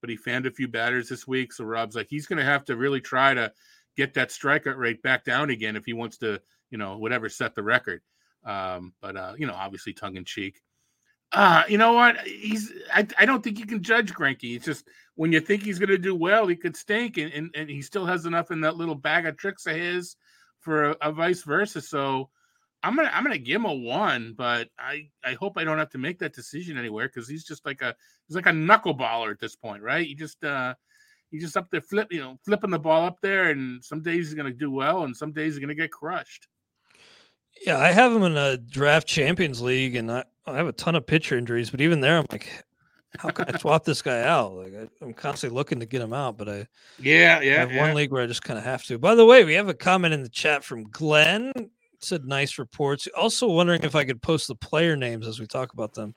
but 0.00 0.10
he 0.10 0.16
fanned 0.16 0.46
a 0.46 0.50
few 0.50 0.68
batters 0.68 1.08
this 1.08 1.26
week. 1.26 1.52
So 1.52 1.64
Rob's 1.64 1.96
like 1.96 2.08
he's 2.08 2.26
going 2.26 2.38
to 2.38 2.44
have 2.44 2.64
to 2.66 2.76
really 2.76 3.00
try 3.00 3.34
to 3.34 3.52
get 3.96 4.14
that 4.14 4.30
strikeout 4.30 4.76
rate 4.76 5.02
back 5.02 5.24
down 5.24 5.50
again 5.50 5.76
if 5.76 5.84
he 5.84 5.92
wants 5.92 6.18
to 6.18 6.40
you 6.70 6.78
know 6.78 6.98
whatever 6.98 7.28
set 7.28 7.54
the 7.54 7.62
record. 7.62 8.02
Um, 8.44 8.92
but 9.00 9.16
uh, 9.16 9.34
you 9.38 9.46
know 9.46 9.54
obviously 9.54 9.92
tongue 9.92 10.16
in 10.16 10.24
cheek. 10.24 10.60
Uh, 11.32 11.64
you 11.68 11.78
know 11.78 11.94
what? 11.94 12.20
He's 12.20 12.72
I, 12.92 13.06
I 13.18 13.26
don't 13.26 13.42
think 13.42 13.58
you 13.58 13.66
can 13.66 13.82
judge 13.82 14.12
Greinke. 14.12 14.56
It's 14.56 14.64
just 14.64 14.86
when 15.16 15.32
you 15.32 15.40
think 15.40 15.62
he's 15.62 15.78
gonna 15.78 15.98
do 15.98 16.14
well, 16.14 16.46
he 16.46 16.56
could 16.56 16.76
stink 16.76 17.16
and, 17.16 17.32
and, 17.32 17.50
and 17.54 17.68
he 17.68 17.82
still 17.82 18.06
has 18.06 18.26
enough 18.26 18.50
in 18.50 18.60
that 18.60 18.76
little 18.76 18.94
bag 18.94 19.26
of 19.26 19.36
tricks 19.36 19.66
of 19.66 19.76
his 19.76 20.16
for 20.64 20.90
a, 20.90 20.96
a 21.02 21.12
vice 21.12 21.42
versa. 21.42 21.80
So 21.80 22.30
I'm 22.82 22.96
gonna 22.96 23.10
I'm 23.12 23.22
gonna 23.22 23.38
give 23.38 23.56
him 23.56 23.66
a 23.66 23.72
one, 23.72 24.34
but 24.36 24.68
I 24.78 25.08
I 25.24 25.34
hope 25.34 25.56
I 25.56 25.64
don't 25.64 25.78
have 25.78 25.90
to 25.90 25.98
make 25.98 26.18
that 26.18 26.34
decision 26.34 26.76
anywhere 26.76 27.08
because 27.08 27.28
he's 27.28 27.44
just 27.44 27.64
like 27.64 27.82
a 27.82 27.94
he's 28.26 28.36
like 28.36 28.46
a 28.46 28.50
knuckleballer 28.50 29.30
at 29.30 29.40
this 29.40 29.56
point, 29.56 29.82
right? 29.82 30.06
You 30.06 30.16
just 30.16 30.42
uh 30.44 30.74
you 31.30 31.40
just 31.40 31.56
up 31.56 31.70
there 31.70 31.80
flip, 31.80 32.12
you 32.12 32.20
know, 32.20 32.38
flipping 32.44 32.70
the 32.70 32.78
ball 32.78 33.04
up 33.04 33.20
there, 33.20 33.50
and 33.50 33.82
some 33.84 34.02
days 34.02 34.28
he's 34.28 34.34
gonna 34.34 34.52
do 34.52 34.70
well, 34.70 35.04
and 35.04 35.16
some 35.16 35.32
days 35.32 35.54
he's 35.54 35.60
gonna 35.60 35.74
get 35.74 35.90
crushed. 35.92 36.46
Yeah, 37.64 37.78
I 37.78 37.92
have 37.92 38.12
him 38.12 38.22
in 38.22 38.36
a 38.36 38.56
draft 38.56 39.06
champions 39.06 39.62
league, 39.62 39.96
and 39.96 40.10
I, 40.10 40.24
I 40.46 40.56
have 40.56 40.66
a 40.66 40.72
ton 40.72 40.94
of 40.94 41.06
pitcher 41.06 41.38
injuries. 41.38 41.70
But 41.70 41.80
even 41.80 42.00
there, 42.00 42.18
I'm 42.18 42.26
like, 42.30 42.64
how 43.18 43.30
can 43.30 43.54
I 43.54 43.58
swap 43.58 43.84
this 43.84 44.02
guy 44.02 44.22
out? 44.22 44.54
Like 44.54 44.74
I, 44.74 44.88
I'm 45.04 45.14
constantly 45.14 45.56
looking 45.56 45.80
to 45.80 45.86
get 45.86 46.02
him 46.02 46.12
out, 46.12 46.36
but 46.36 46.48
I, 46.48 46.66
Yeah, 46.98 47.38
I 47.40 47.44
yeah, 47.44 47.58
have 47.60 47.72
yeah. 47.72 47.80
one 47.86 47.94
league 47.94 48.10
where 48.12 48.22
I 48.22 48.26
just 48.26 48.42
kind 48.42 48.58
of 48.58 48.64
have 48.64 48.84
to. 48.84 48.98
By 48.98 49.14
the 49.14 49.24
way, 49.26 49.44
we 49.44 49.54
have 49.54 49.68
a 49.68 49.74
comment 49.74 50.14
in 50.14 50.22
the 50.22 50.28
chat 50.28 50.64
from 50.64 50.84
Glenn. 50.90 51.52
It 51.56 51.70
said 52.00 52.24
nice 52.24 52.58
reports. 52.58 53.08
Also 53.16 53.48
wondering 53.48 53.82
if 53.82 53.94
I 53.94 54.04
could 54.04 54.20
post 54.22 54.48
the 54.48 54.54
player 54.56 54.96
names 54.96 55.26
as 55.26 55.40
we 55.40 55.46
talk 55.46 55.72
about 55.72 55.94
them 55.94 56.14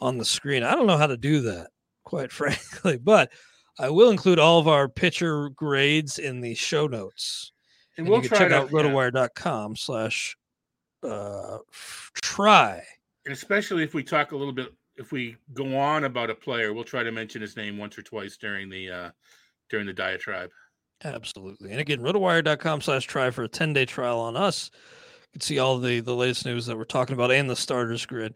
on 0.00 0.18
the 0.18 0.24
screen. 0.24 0.62
I 0.62 0.74
don't 0.74 0.86
know 0.86 0.96
how 0.98 1.06
to 1.06 1.16
do 1.16 1.42
that, 1.42 1.68
quite 2.04 2.32
frankly, 2.32 2.96
but 2.98 3.30
I 3.78 3.90
will 3.90 4.10
include 4.10 4.38
all 4.38 4.58
of 4.58 4.68
our 4.68 4.88
pitcher 4.88 5.48
grades 5.50 6.18
in 6.18 6.40
the 6.40 6.54
show 6.54 6.86
notes. 6.86 7.52
and 7.96 8.06
And 8.06 8.10
we'll 8.12 8.22
you 8.22 8.28
can 8.28 8.36
try 8.38 8.48
check 8.48 8.48
to 8.50 8.56
out 8.56 8.70
rotowire.com 8.70 9.76
slash 9.76 10.36
uh 11.02 11.58
try. 12.20 12.82
and 13.24 13.32
especially 13.32 13.82
if 13.82 13.92
we 13.94 14.02
talk 14.04 14.32
a 14.32 14.36
little 14.36 14.52
bit 14.52 14.72
if 15.02 15.12
we 15.12 15.36
go 15.52 15.76
on 15.76 16.04
about 16.04 16.30
a 16.30 16.34
player 16.34 16.72
we'll 16.72 16.84
try 16.84 17.02
to 17.02 17.12
mention 17.12 17.42
his 17.42 17.56
name 17.56 17.76
once 17.76 17.98
or 17.98 18.02
twice 18.02 18.36
during 18.36 18.68
the 18.68 18.90
uh 18.90 19.10
during 19.68 19.86
the 19.86 19.92
diatribe 19.92 20.50
Absolutely. 21.04 21.70
And 21.70 21.80
again, 21.80 22.00
rotowire.com 22.00 22.80
slash 22.80 23.06
try 23.06 23.30
for 23.30 23.44
a 23.44 23.48
10 23.48 23.72
day 23.72 23.84
trial 23.84 24.20
on 24.20 24.36
us. 24.36 24.70
You 24.72 25.32
can 25.32 25.40
see 25.40 25.58
all 25.58 25.78
the, 25.78 26.00
the 26.00 26.14
latest 26.14 26.44
news 26.44 26.66
that 26.66 26.76
we're 26.76 26.84
talking 26.84 27.14
about 27.14 27.32
and 27.32 27.48
the 27.48 27.56
starters 27.56 28.06
grid. 28.06 28.34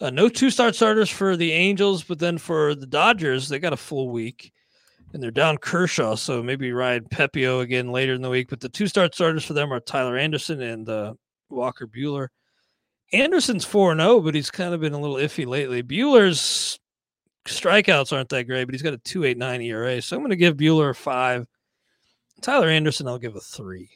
Uh, 0.00 0.10
no 0.10 0.28
two 0.28 0.50
start 0.50 0.74
starters 0.74 1.08
for 1.08 1.36
the 1.36 1.52
Angels, 1.52 2.04
but 2.04 2.18
then 2.18 2.36
for 2.36 2.74
the 2.74 2.86
Dodgers, 2.86 3.48
they 3.48 3.58
got 3.58 3.72
a 3.72 3.78
full 3.78 4.10
week 4.10 4.52
and 5.12 5.22
they're 5.22 5.30
down 5.30 5.56
Kershaw. 5.56 6.14
So 6.14 6.42
maybe 6.42 6.72
ride 6.72 7.08
Pepiot 7.10 7.62
again 7.62 7.90
later 7.90 8.12
in 8.12 8.22
the 8.22 8.30
week. 8.30 8.48
But 8.50 8.60
the 8.60 8.68
two 8.68 8.86
start 8.86 9.14
starters 9.14 9.44
for 9.44 9.54
them 9.54 9.72
are 9.72 9.80
Tyler 9.80 10.18
Anderson 10.18 10.60
and 10.60 10.88
uh, 10.88 11.14
Walker 11.48 11.86
Buehler. 11.86 12.28
Anderson's 13.12 13.64
4 13.64 13.96
0, 13.96 14.20
but 14.20 14.34
he's 14.34 14.50
kind 14.50 14.74
of 14.74 14.80
been 14.80 14.92
a 14.92 15.00
little 15.00 15.16
iffy 15.16 15.46
lately. 15.46 15.82
Buehler's 15.82 16.78
strikeouts 17.46 18.12
aren't 18.12 18.28
that 18.30 18.44
great, 18.44 18.64
but 18.64 18.74
he's 18.74 18.82
got 18.82 18.94
a 18.94 18.98
2.89 18.98 19.64
ERA. 19.64 20.02
So 20.02 20.16
I'm 20.16 20.22
going 20.22 20.30
to 20.30 20.36
give 20.36 20.56
Buehler 20.56 20.90
a 20.90 20.94
five. 20.94 21.46
Tyler 22.42 22.68
Anderson, 22.68 23.08
I'll 23.08 23.18
give 23.18 23.36
a 23.36 23.40
three. 23.40 23.88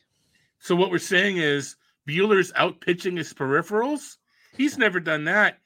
so 0.60 0.74
what 0.74 0.90
we're 0.90 0.98
saying 0.98 1.36
is 1.36 1.76
Buehler's 2.08 2.52
out 2.56 2.80
pitching 2.80 3.16
his 3.16 3.34
peripherals 3.34 4.16
He's 4.56 4.78
never 4.78 5.00
done 5.00 5.24
that, 5.24 5.58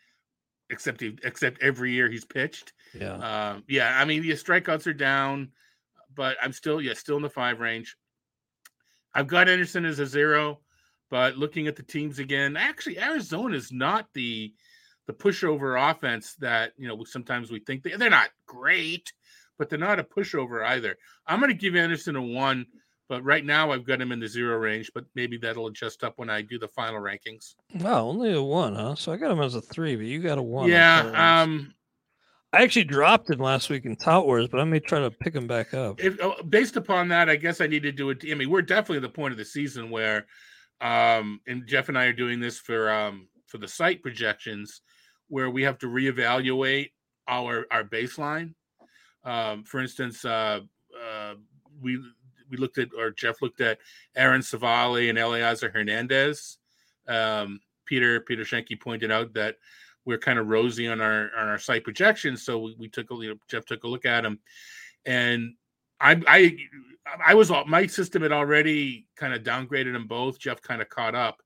except 0.71 1.01
he, 1.01 1.17
except 1.23 1.63
every 1.63 1.93
year 1.93 2.11
he's 2.11 2.25
pitched. 2.25 2.73
Yeah. 2.99 3.15
Um, 3.15 3.65
yeah, 3.69 3.99
I 3.99 4.05
mean, 4.05 4.23
the 4.23 4.31
strikeouts 4.31 4.87
are 4.87 4.93
down, 4.93 5.51
but 6.15 6.37
I'm 6.43 6.53
still, 6.53 6.81
yeah, 6.81 6.95
still 6.95 7.17
in 7.17 7.23
the 7.23 7.31
five 7.31 7.61
range. 7.61 7.97
I've 9.15 9.27
got 9.27 9.49
Anderson 9.49 9.85
as 9.85 9.99
a 9.99 10.07
zero, 10.07 10.61
but 11.15 11.39
looking 11.39 11.69
at 11.69 11.77
the 11.77 11.83
teams 11.85 12.19
again, 12.19 12.57
actually, 12.57 12.99
Arizona 12.99 13.55
is 13.55 13.71
not 13.71 14.09
the 14.15 14.53
the 15.07 15.13
pushover 15.13 15.81
offense 15.93 16.35
that 16.41 16.73
you 16.77 16.89
know 16.89 17.05
sometimes 17.05 17.53
we 17.53 17.61
think 17.61 17.85
they, 17.85 17.93
they're 17.93 18.11
not 18.11 18.31
great, 18.49 19.13
but 19.57 19.71
they're 19.71 19.79
not 19.79 20.01
a 20.01 20.03
pushover 20.03 20.67
either. 20.67 20.97
I'm 21.25 21.39
going 21.39 21.53
to 21.53 21.57
give 21.57 21.77
Anderson 21.77 22.17
a 22.17 22.21
one, 22.21 22.67
but 23.09 23.23
right 23.23 23.45
now 23.45 23.71
I've 23.71 23.87
got 23.87 24.01
him 24.01 24.11
in 24.11 24.19
the 24.19 24.27
zero 24.27 24.57
range, 24.57 24.91
but 24.93 25.05
maybe 25.15 25.37
that'll 25.37 25.69
adjust 25.69 26.03
up 26.03 26.15
when 26.17 26.31
I 26.31 26.43
do 26.43 26.59
the 26.59 26.67
final 26.67 27.01
rankings. 27.01 27.55
Wow, 27.77 28.07
only 28.07 28.33
a 28.33 28.43
one, 28.43 28.75
huh? 28.75 28.97
So 28.97 29.13
I 29.13 29.17
got 29.17 29.31
him 29.31 29.41
as 29.41 29.55
a 29.55 29.61
three, 29.61 29.95
but 29.95 30.07
you 30.07 30.21
got 30.21 30.39
a 30.39 30.43
one. 30.43 30.69
Yeah, 30.69 31.43
um, 31.43 31.73
I 32.53 32.63
actually 32.65 32.87
dropped 32.87 33.31
him 33.31 33.39
last 33.39 33.71
week 33.71 33.85
in 33.85 33.95
Tout 33.95 34.27
Wars, 34.27 34.49
but 34.49 34.59
I 34.59 34.65
may 34.65 34.81
try 34.81 34.99
to 34.99 35.13
pick 35.13 35.37
him 35.37 35.47
back 35.47 35.75
up. 35.75 36.03
If, 36.03 36.21
uh, 36.21 36.43
based 36.43 36.75
upon 36.75 37.07
that, 37.11 37.31
I 37.31 37.37
guess 37.37 37.61
I 37.61 37.69
need 37.69 37.85
to 37.85 37.93
do 37.93 38.11
it. 38.11 38.25
I 38.29 38.35
mean, 38.35 38.51
we're 38.51 38.63
definitely 38.63 38.97
at 38.97 39.03
the 39.03 39.11
point 39.11 39.31
of 39.31 39.39
the 39.39 39.45
season 39.45 39.91
where, 39.91 40.27
um, 40.81 41.41
and 41.47 41.67
Jeff 41.67 41.89
and 41.89 41.99
I 41.99 42.07
are 42.07 42.13
doing 42.13 42.41
this 42.41 42.59
for 42.59 42.91
um 42.91 43.29
for 43.47 43.59
the 43.59 43.69
site 43.69 44.03
projections, 44.03 44.83
where 45.29 45.51
we 45.51 45.63
have 45.63 45.79
to 45.79 45.87
reevaluate 45.87 46.91
our 47.29 47.67
our 47.71 47.85
baseline. 47.85 48.55
Um, 49.25 49.65
for 49.65 49.81
instance, 49.81 50.25
uh, 50.25 50.61
uh, 51.01 51.35
we 51.81 51.99
we 52.51 52.57
looked 52.57 52.79
at 52.79 52.89
or 52.97 53.11
Jeff 53.11 53.43
looked 53.43 53.61
at 53.61 53.79
Aaron 54.17 54.43
Civale 54.43 55.09
and 55.09 55.19
Elieser 55.19 55.73
Hernandez. 55.73 56.59
Um, 57.09 57.61
Peter 57.87 58.21
Peter 58.21 58.43
Schoenke 58.43 58.81
pointed 58.81 59.11
out 59.11 59.35
that 59.35 59.57
we're 60.05 60.19
kind 60.19 60.39
of 60.39 60.49
rosy 60.49 60.89
on 60.89 61.01
our 61.01 61.31
on 61.37 61.49
our 61.49 61.59
site 61.59 61.85
projections. 61.85 62.45
So 62.45 62.59
we, 62.59 62.77
we 62.79 62.89
took 62.89 63.11
a 63.11 63.15
you 63.15 63.31
know, 63.31 63.37
Jeff 63.49 63.65
took 63.65 63.85
a 63.85 63.89
look 63.89 64.05
at 64.05 64.23
them, 64.23 64.41
and 65.07 65.55
I 66.01 66.21
I 66.27 66.57
I 67.25 67.35
was 67.35 67.51
all 67.51 67.65
my 67.67 67.87
system 67.87 68.23
had 68.23 68.33
already 68.33 69.07
kind 69.17 69.35
of 69.35 69.43
downgraded 69.43 69.93
them 69.93 70.07
both. 70.07 70.39
Jeff 70.39 70.63
kind 70.63 70.81
of 70.81 70.89
caught 70.89 71.15
up, 71.15 71.43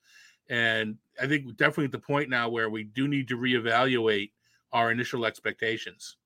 and 0.49 0.97
I 1.21 1.27
think 1.27 1.57
definitely 1.57 1.87
at 1.87 1.93
the 1.93 1.99
point 1.99 2.31
now 2.31 2.49
where 2.49 2.71
we 2.71 2.85
do 2.85 3.09
need 3.09 3.29
to 3.29 3.37
reevaluate 3.37 4.31
our 4.73 4.91
initial 4.93 5.25
expectations. 5.25 6.17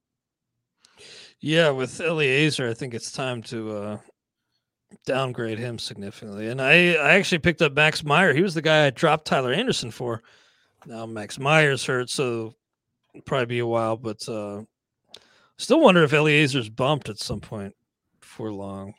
Yeah, 1.40 1.70
with 1.70 1.98
Elieser, 1.98 2.70
I 2.70 2.74
think 2.74 2.94
it's 2.94 3.10
time 3.10 3.42
to 3.44 3.76
uh, 3.76 3.98
downgrade 5.06 5.58
him 5.58 5.78
significantly. 5.78 6.48
And 6.48 6.60
I, 6.60 6.94
I 6.94 7.14
actually 7.14 7.38
picked 7.38 7.62
up 7.62 7.72
Max 7.72 8.04
Meyer. 8.04 8.32
He 8.32 8.42
was 8.42 8.54
the 8.54 8.62
guy 8.62 8.86
I 8.86 8.90
dropped 8.90 9.26
Tyler 9.26 9.52
Anderson 9.52 9.90
for. 9.90 10.22
Now 10.86 11.06
Max 11.06 11.38
Meyer's 11.38 11.84
hurt, 11.84 12.10
so 12.10 12.54
probably 13.24 13.46
be 13.46 13.58
a 13.60 13.66
while. 13.66 13.96
But 13.96 14.28
uh, 14.28 14.62
still 15.56 15.80
wonder 15.80 16.02
if 16.02 16.12
Elieser's 16.12 16.68
bumped 16.68 17.08
at 17.08 17.18
some 17.18 17.40
point 17.40 17.74
for 18.20 18.52
long. 18.52 18.94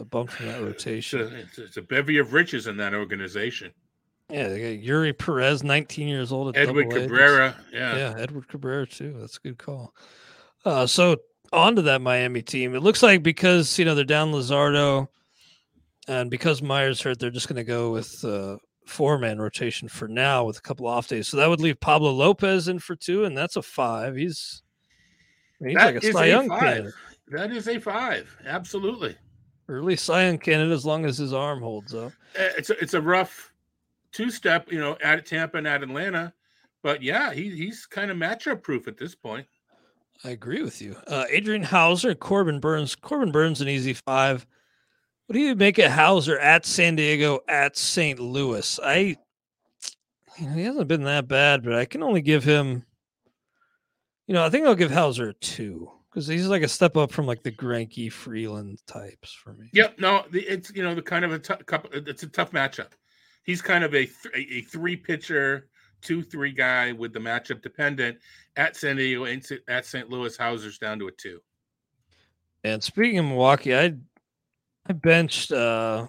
A 0.00 0.04
bump 0.04 0.30
from 0.30 0.46
that 0.46 0.62
rotation. 0.62 1.20
It's 1.20 1.58
a, 1.58 1.64
it's, 1.64 1.76
a 1.76 1.82
bevy 1.82 2.18
of 2.18 2.32
riches 2.32 2.66
in 2.66 2.76
that 2.78 2.94
organization. 2.94 3.72
Yeah, 4.30 4.48
they 4.48 4.76
got 4.76 4.86
Eury 4.86 5.16
Perez, 5.16 5.62
19 5.62 6.08
years 6.08 6.32
old. 6.32 6.56
At 6.56 6.68
Edward. 6.68 6.90
Cabrera. 6.90 7.56
Yeah. 7.72 7.96
Yeah, 7.96 8.14
Edward 8.16 8.48
Cabrera 8.48 8.86
too. 8.86 9.16
That's 9.18 9.36
a 9.36 9.40
good 9.40 9.58
call. 9.58 9.94
Uh, 10.64 10.86
so 10.86 11.16
on 11.52 11.76
to 11.76 11.82
that 11.82 12.00
Miami 12.00 12.42
team. 12.42 12.74
It 12.74 12.80
looks 12.80 13.02
like 13.02 13.22
because 13.22 13.78
you 13.78 13.84
know 13.84 13.94
they're 13.94 14.04
down 14.04 14.32
Luzardo, 14.32 15.08
and 16.08 16.30
because 16.30 16.62
Meyer's 16.62 17.00
hurt, 17.00 17.18
they're 17.18 17.30
just 17.30 17.48
going 17.48 17.56
to 17.56 17.64
go 17.64 17.90
with 17.90 18.24
uh, 18.24 18.56
four 18.86 19.18
man 19.18 19.40
rotation 19.40 19.88
for 19.88 20.08
now 20.08 20.44
with 20.44 20.58
a 20.58 20.62
couple 20.62 20.86
off 20.86 21.08
days. 21.08 21.28
So 21.28 21.36
that 21.38 21.48
would 21.48 21.60
leave 21.60 21.80
Pablo 21.80 22.12
Lopez 22.12 22.68
in 22.68 22.78
for 22.78 22.96
two, 22.96 23.24
and 23.24 23.36
that's 23.36 23.56
a 23.56 23.62
five. 23.62 24.16
He's 24.16 24.62
I 25.60 25.64
mean, 25.64 25.76
he's 25.76 25.84
That 25.84 25.94
like 25.94 26.04
a 26.04 26.12
Cy 26.12 26.26
Young 26.26 26.48
candidate, 26.48 26.94
That 27.28 27.52
is 27.52 27.68
a 27.68 27.78
five. 27.78 28.34
Absolutely. 28.46 29.16
Early 29.70 29.96
Cy 29.96 30.24
Young 30.26 30.38
candidate 30.38 30.72
as 30.72 30.84
long 30.84 31.04
as 31.04 31.16
his 31.16 31.32
arm 31.32 31.60
holds 31.60 31.94
up. 31.94 32.12
Uh, 32.38 32.48
It's 32.58 32.70
a, 32.70 32.78
it's 32.78 32.94
a 32.94 33.00
rough 33.00 33.52
two 34.12 34.30
step, 34.30 34.70
you 34.72 34.78
know, 34.78 34.96
at 35.02 35.24
Tampa 35.24 35.58
and 35.58 35.66
at 35.66 35.82
Atlanta. 35.82 36.32
But 36.82 37.02
yeah, 37.02 37.32
he, 37.32 37.50
he's 37.50 37.86
kind 37.86 38.10
of 38.10 38.16
matchup 38.16 38.62
proof 38.62 38.88
at 38.88 38.96
this 38.96 39.14
point. 39.14 39.46
I 40.24 40.30
agree 40.30 40.62
with 40.62 40.82
you. 40.82 40.96
Uh, 41.06 41.24
Adrian 41.30 41.62
Houser, 41.62 42.14
Corbin 42.14 42.60
Burnes. 42.60 42.94
Corbin 42.94 43.32
Burnes, 43.32 43.60
an 43.60 43.68
easy 43.68 43.94
five. 43.94 44.46
What 45.26 45.34
do 45.34 45.40
you 45.40 45.54
make 45.54 45.78
of 45.78 45.92
Houser 45.92 46.38
at 46.38 46.66
San 46.66 46.96
Diego, 46.96 47.40
at 47.48 47.76
St. 47.76 48.18
Louis? 48.18 48.80
I, 48.82 49.16
you 50.38 50.46
know, 50.46 50.52
he 50.54 50.64
hasn't 50.64 50.88
been 50.88 51.04
that 51.04 51.28
bad, 51.28 51.62
but 51.62 51.74
I 51.74 51.84
can 51.84 52.02
only 52.02 52.20
give 52.20 52.42
him, 52.44 52.84
you 54.26 54.34
know, 54.34 54.44
I 54.44 54.50
think 54.50 54.66
I'll 54.66 54.74
give 54.74 54.90
Houser 54.90 55.28
a 55.28 55.34
two 55.34 55.90
because 56.10 56.26
he's 56.26 56.48
like 56.48 56.62
a 56.62 56.68
step 56.68 56.96
up 56.96 57.12
from 57.12 57.26
like 57.26 57.42
the 57.42 57.52
Greinke 57.52 58.12
Freeland 58.12 58.80
types 58.86 59.32
for 59.32 59.52
me. 59.52 59.70
Yep. 59.72 59.98
No, 59.98 60.24
it's 60.32 60.72
you 60.74 60.82
know 60.82 60.94
the 60.94 61.02
kind 61.02 61.24
of 61.24 61.32
a 61.32 61.38
tough 61.38 61.64
couple. 61.66 61.90
It's 61.92 62.22
a 62.22 62.28
tough 62.28 62.50
matchup. 62.52 62.92
He's 63.44 63.62
kind 63.62 63.84
of 63.84 63.94
a 63.94 64.06
th- 64.06 64.34
a, 64.34 64.54
a 64.54 64.62
three 64.62 64.96
pitcher, 64.96 65.68
two 66.02 66.22
three 66.22 66.52
guy 66.52 66.92
with 66.92 67.12
the 67.12 67.20
matchup 67.20 67.62
dependent 67.62 68.18
at 68.56 68.76
San 68.76 68.96
Diego 68.96 69.24
and 69.24 69.46
at 69.68 69.86
St. 69.86 70.10
Louis. 70.10 70.36
Houser's 70.36 70.78
down 70.78 70.98
to 70.98 71.08
a 71.08 71.12
two. 71.12 71.40
And 72.64 72.82
speaking 72.82 73.18
of 73.18 73.24
Milwaukee, 73.26 73.74
I, 73.74 73.94
I 74.86 74.92
benched, 74.92 75.50
uh, 75.50 76.06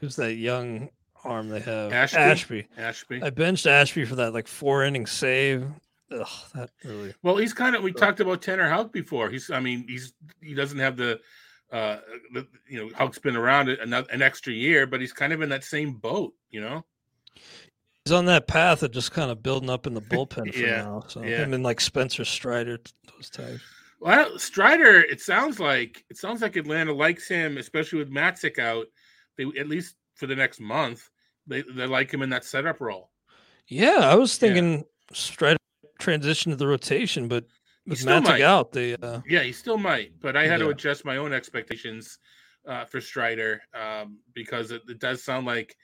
who's 0.00 0.16
that 0.16 0.34
young 0.34 0.88
arm 1.24 1.50
they 1.50 1.60
have? 1.60 1.92
Ashby? 1.92 2.18
Ashby. 2.18 2.66
Ashby. 2.78 3.22
I 3.22 3.30
benched 3.30 3.66
Ashby 3.66 4.06
for 4.06 4.16
that 4.16 4.32
like 4.32 4.48
four 4.48 4.84
inning 4.84 5.06
save. 5.06 5.66
Ugh, 6.10 6.26
that 6.54 6.70
really. 6.84 7.14
Well, 7.22 7.36
he's 7.36 7.52
kind 7.52 7.76
of. 7.76 7.82
We 7.82 7.92
talked 7.92 8.20
about 8.20 8.42
Tanner 8.42 8.68
Houck 8.68 8.92
before. 8.92 9.28
He's. 9.30 9.50
I 9.50 9.60
mean, 9.60 9.84
he's. 9.88 10.14
He 10.40 10.54
doesn't 10.54 10.78
have 10.78 10.96
the. 10.96 11.20
uh 11.70 11.98
the, 12.32 12.46
You 12.68 12.80
know, 12.86 12.90
Houck's 12.96 13.18
been 13.18 13.36
around 13.36 13.68
another 13.68 14.08
an 14.10 14.22
extra 14.22 14.52
year, 14.52 14.86
but 14.86 15.00
he's 15.00 15.12
kind 15.12 15.32
of 15.32 15.42
in 15.42 15.48
that 15.50 15.64
same 15.64 15.92
boat. 15.94 16.32
You 16.50 16.60
know. 16.62 16.84
He's 18.04 18.12
on 18.12 18.24
that 18.26 18.46
path 18.48 18.82
of 18.82 18.90
just 18.92 19.12
kind 19.12 19.30
of 19.30 19.42
building 19.42 19.68
up 19.68 19.86
in 19.86 19.92
the 19.92 20.00
bullpen 20.00 20.50
for 20.54 20.58
Yeah, 20.58 20.82
now. 20.82 21.04
So 21.08 21.22
yeah. 21.22 21.38
him 21.38 21.52
and 21.52 21.62
like 21.62 21.80
Spencer 21.80 22.24
Strider, 22.24 22.78
those 23.14 23.28
types. 23.28 23.60
Well, 24.00 24.38
Strider. 24.38 25.00
It 25.00 25.20
sounds 25.20 25.60
like 25.60 26.04
it 26.08 26.16
sounds 26.16 26.40
like 26.40 26.56
Atlanta 26.56 26.92
likes 26.94 27.28
him, 27.28 27.58
especially 27.58 27.98
with 27.98 28.10
Matzek 28.10 28.58
out. 28.58 28.86
They 29.36 29.44
at 29.58 29.68
least 29.68 29.96
for 30.14 30.26
the 30.26 30.36
next 30.36 30.58
month. 30.58 31.10
They 31.46 31.62
they 31.62 31.86
like 31.86 32.10
him 32.12 32.22
in 32.22 32.30
that 32.30 32.44
setup 32.44 32.80
role. 32.80 33.10
Yeah, 33.66 33.98
I 34.00 34.14
was 34.14 34.34
Yeah. 34.36 34.48
thinking 34.48 34.84
Strider 35.12 35.57
transition 35.98 36.50
to 36.50 36.56
the 36.56 36.66
rotation, 36.66 37.28
but 37.28 37.44
with 37.86 37.98
still 37.98 38.20
Magic 38.20 38.28
might. 38.28 38.42
out, 38.42 38.72
they 38.72 38.94
uh, 38.94 39.20
Yeah, 39.28 39.42
he 39.42 39.52
still 39.52 39.78
might, 39.78 40.12
but 40.20 40.36
I 40.36 40.46
had 40.46 40.60
to 40.60 40.68
adjust 40.68 41.04
my 41.04 41.16
own 41.16 41.32
expectations 41.32 42.18
uh, 42.66 42.84
for 42.84 43.00
Strider 43.00 43.62
um, 43.74 44.18
because 44.34 44.70
it, 44.70 44.82
it 44.88 44.98
does 44.98 45.22
sound 45.22 45.46
like 45.46 45.76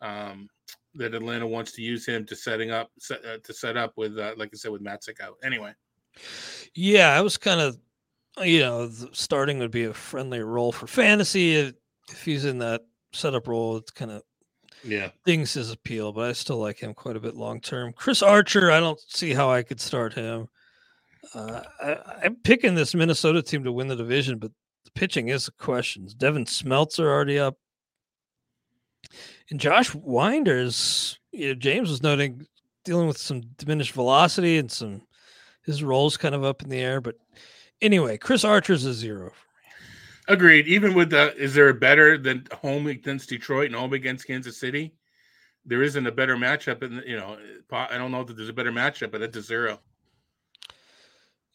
um, 0.00 0.48
that 0.94 1.14
Atlanta 1.14 1.46
wants 1.46 1.72
to 1.72 1.82
use 1.82 2.06
him 2.06 2.24
to 2.26 2.36
setting 2.36 2.70
up 2.70 2.90
set, 2.98 3.24
uh, 3.24 3.38
to 3.42 3.52
set 3.52 3.76
up 3.76 3.92
with, 3.96 4.18
uh, 4.18 4.34
like 4.36 4.50
I 4.52 4.56
said, 4.56 4.70
with 4.70 4.84
Matzek 4.84 5.20
out. 5.20 5.36
Anyway, 5.42 5.72
Yeah, 6.74 7.10
I 7.16 7.20
was 7.20 7.36
kind 7.36 7.60
of, 7.60 7.78
you 8.42 8.60
know, 8.60 8.86
the 8.86 9.08
starting 9.12 9.58
would 9.58 9.70
be 9.70 9.84
a 9.84 9.94
friendly 9.94 10.40
role 10.40 10.72
for 10.72 10.86
fantasy. 10.86 11.56
If, 11.56 11.74
if 12.10 12.24
he's 12.24 12.44
in 12.44 12.58
that 12.58 12.82
setup 13.12 13.48
role, 13.48 13.76
it's 13.76 13.90
kind 13.90 14.10
of 14.10 14.22
yeah, 14.84 15.10
things 15.24 15.54
his 15.54 15.70
appeal, 15.70 16.12
but 16.12 16.28
I 16.28 16.32
still 16.32 16.58
like 16.58 16.78
him 16.78 16.94
quite 16.94 17.16
a 17.16 17.20
bit 17.20 17.34
long 17.34 17.60
term. 17.60 17.92
Chris 17.92 18.22
Archer, 18.22 18.70
I 18.70 18.80
don't 18.80 19.00
see 19.08 19.32
how 19.32 19.50
I 19.50 19.62
could 19.62 19.80
start 19.80 20.14
him. 20.14 20.48
Uh, 21.34 21.62
I, 21.82 21.96
I'm 22.24 22.36
picking 22.36 22.74
this 22.74 22.94
Minnesota 22.94 23.42
team 23.42 23.64
to 23.64 23.72
win 23.72 23.88
the 23.88 23.96
division, 23.96 24.38
but 24.38 24.52
the 24.84 24.90
pitching 24.92 25.28
is 25.28 25.48
questions. 25.58 26.14
Devin 26.14 26.44
Smeltzer 26.44 27.06
already 27.06 27.38
up, 27.38 27.56
and 29.50 29.60
Josh 29.60 29.94
Winder's. 29.94 31.18
You 31.32 31.48
know, 31.48 31.54
James 31.54 31.90
was 31.90 32.02
noting 32.02 32.46
dealing 32.84 33.06
with 33.06 33.18
some 33.18 33.42
diminished 33.58 33.92
velocity 33.92 34.56
and 34.56 34.72
some 34.72 35.02
his 35.64 35.82
roles 35.82 36.16
kind 36.16 36.34
of 36.34 36.42
up 36.42 36.62
in 36.62 36.70
the 36.70 36.80
air. 36.80 37.00
But 37.00 37.16
anyway, 37.82 38.16
Chris 38.16 38.44
Archer's 38.44 38.86
a 38.86 38.94
zero. 38.94 39.32
Agreed. 40.28 40.66
Even 40.68 40.94
with 40.94 41.10
the, 41.10 41.34
is 41.36 41.54
there 41.54 41.68
a 41.68 41.74
better 41.74 42.16
than 42.18 42.46
home 42.52 42.86
against 42.86 43.28
Detroit 43.28 43.66
and 43.66 43.74
home 43.74 43.92
against 43.92 44.26
Kansas 44.26 44.58
City? 44.58 44.94
There 45.66 45.82
isn't 45.82 46.06
a 46.06 46.12
better 46.12 46.36
matchup, 46.36 46.82
and 46.82 47.02
you 47.06 47.16
know, 47.16 47.36
I 47.72 47.98
don't 47.98 48.10
know 48.12 48.24
that 48.24 48.36
there's 48.36 48.48
a 48.48 48.52
better 48.54 48.72
matchup, 48.72 49.10
but 49.10 49.20
it's 49.22 49.36
a 49.36 49.42
zero. 49.42 49.80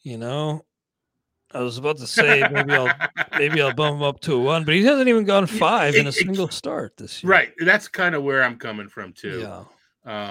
You 0.02 0.18
know, 0.18 0.64
I 1.52 1.60
was 1.60 1.78
about 1.78 1.96
to 1.98 2.06
say 2.06 2.46
maybe 2.52 2.74
I'll 2.74 2.92
maybe 3.38 3.62
I'll 3.62 3.74
bump 3.74 3.96
him 3.96 4.02
up 4.02 4.20
to 4.20 4.34
a 4.34 4.38
one, 4.40 4.64
but 4.64 4.74
he 4.74 4.84
hasn't 4.84 5.08
even 5.08 5.24
gone 5.24 5.46
five 5.46 5.94
in 5.94 6.06
a 6.06 6.10
it- 6.10 6.12
single 6.12 6.48
start 6.48 6.96
this 6.96 7.22
year. 7.22 7.30
Right, 7.30 7.52
that's 7.58 7.88
kind 7.88 8.14
of 8.14 8.22
where 8.22 8.42
I'm 8.44 8.56
coming 8.58 8.88
from 8.88 9.12
too. 9.12 9.40
Yeah. 9.40 9.64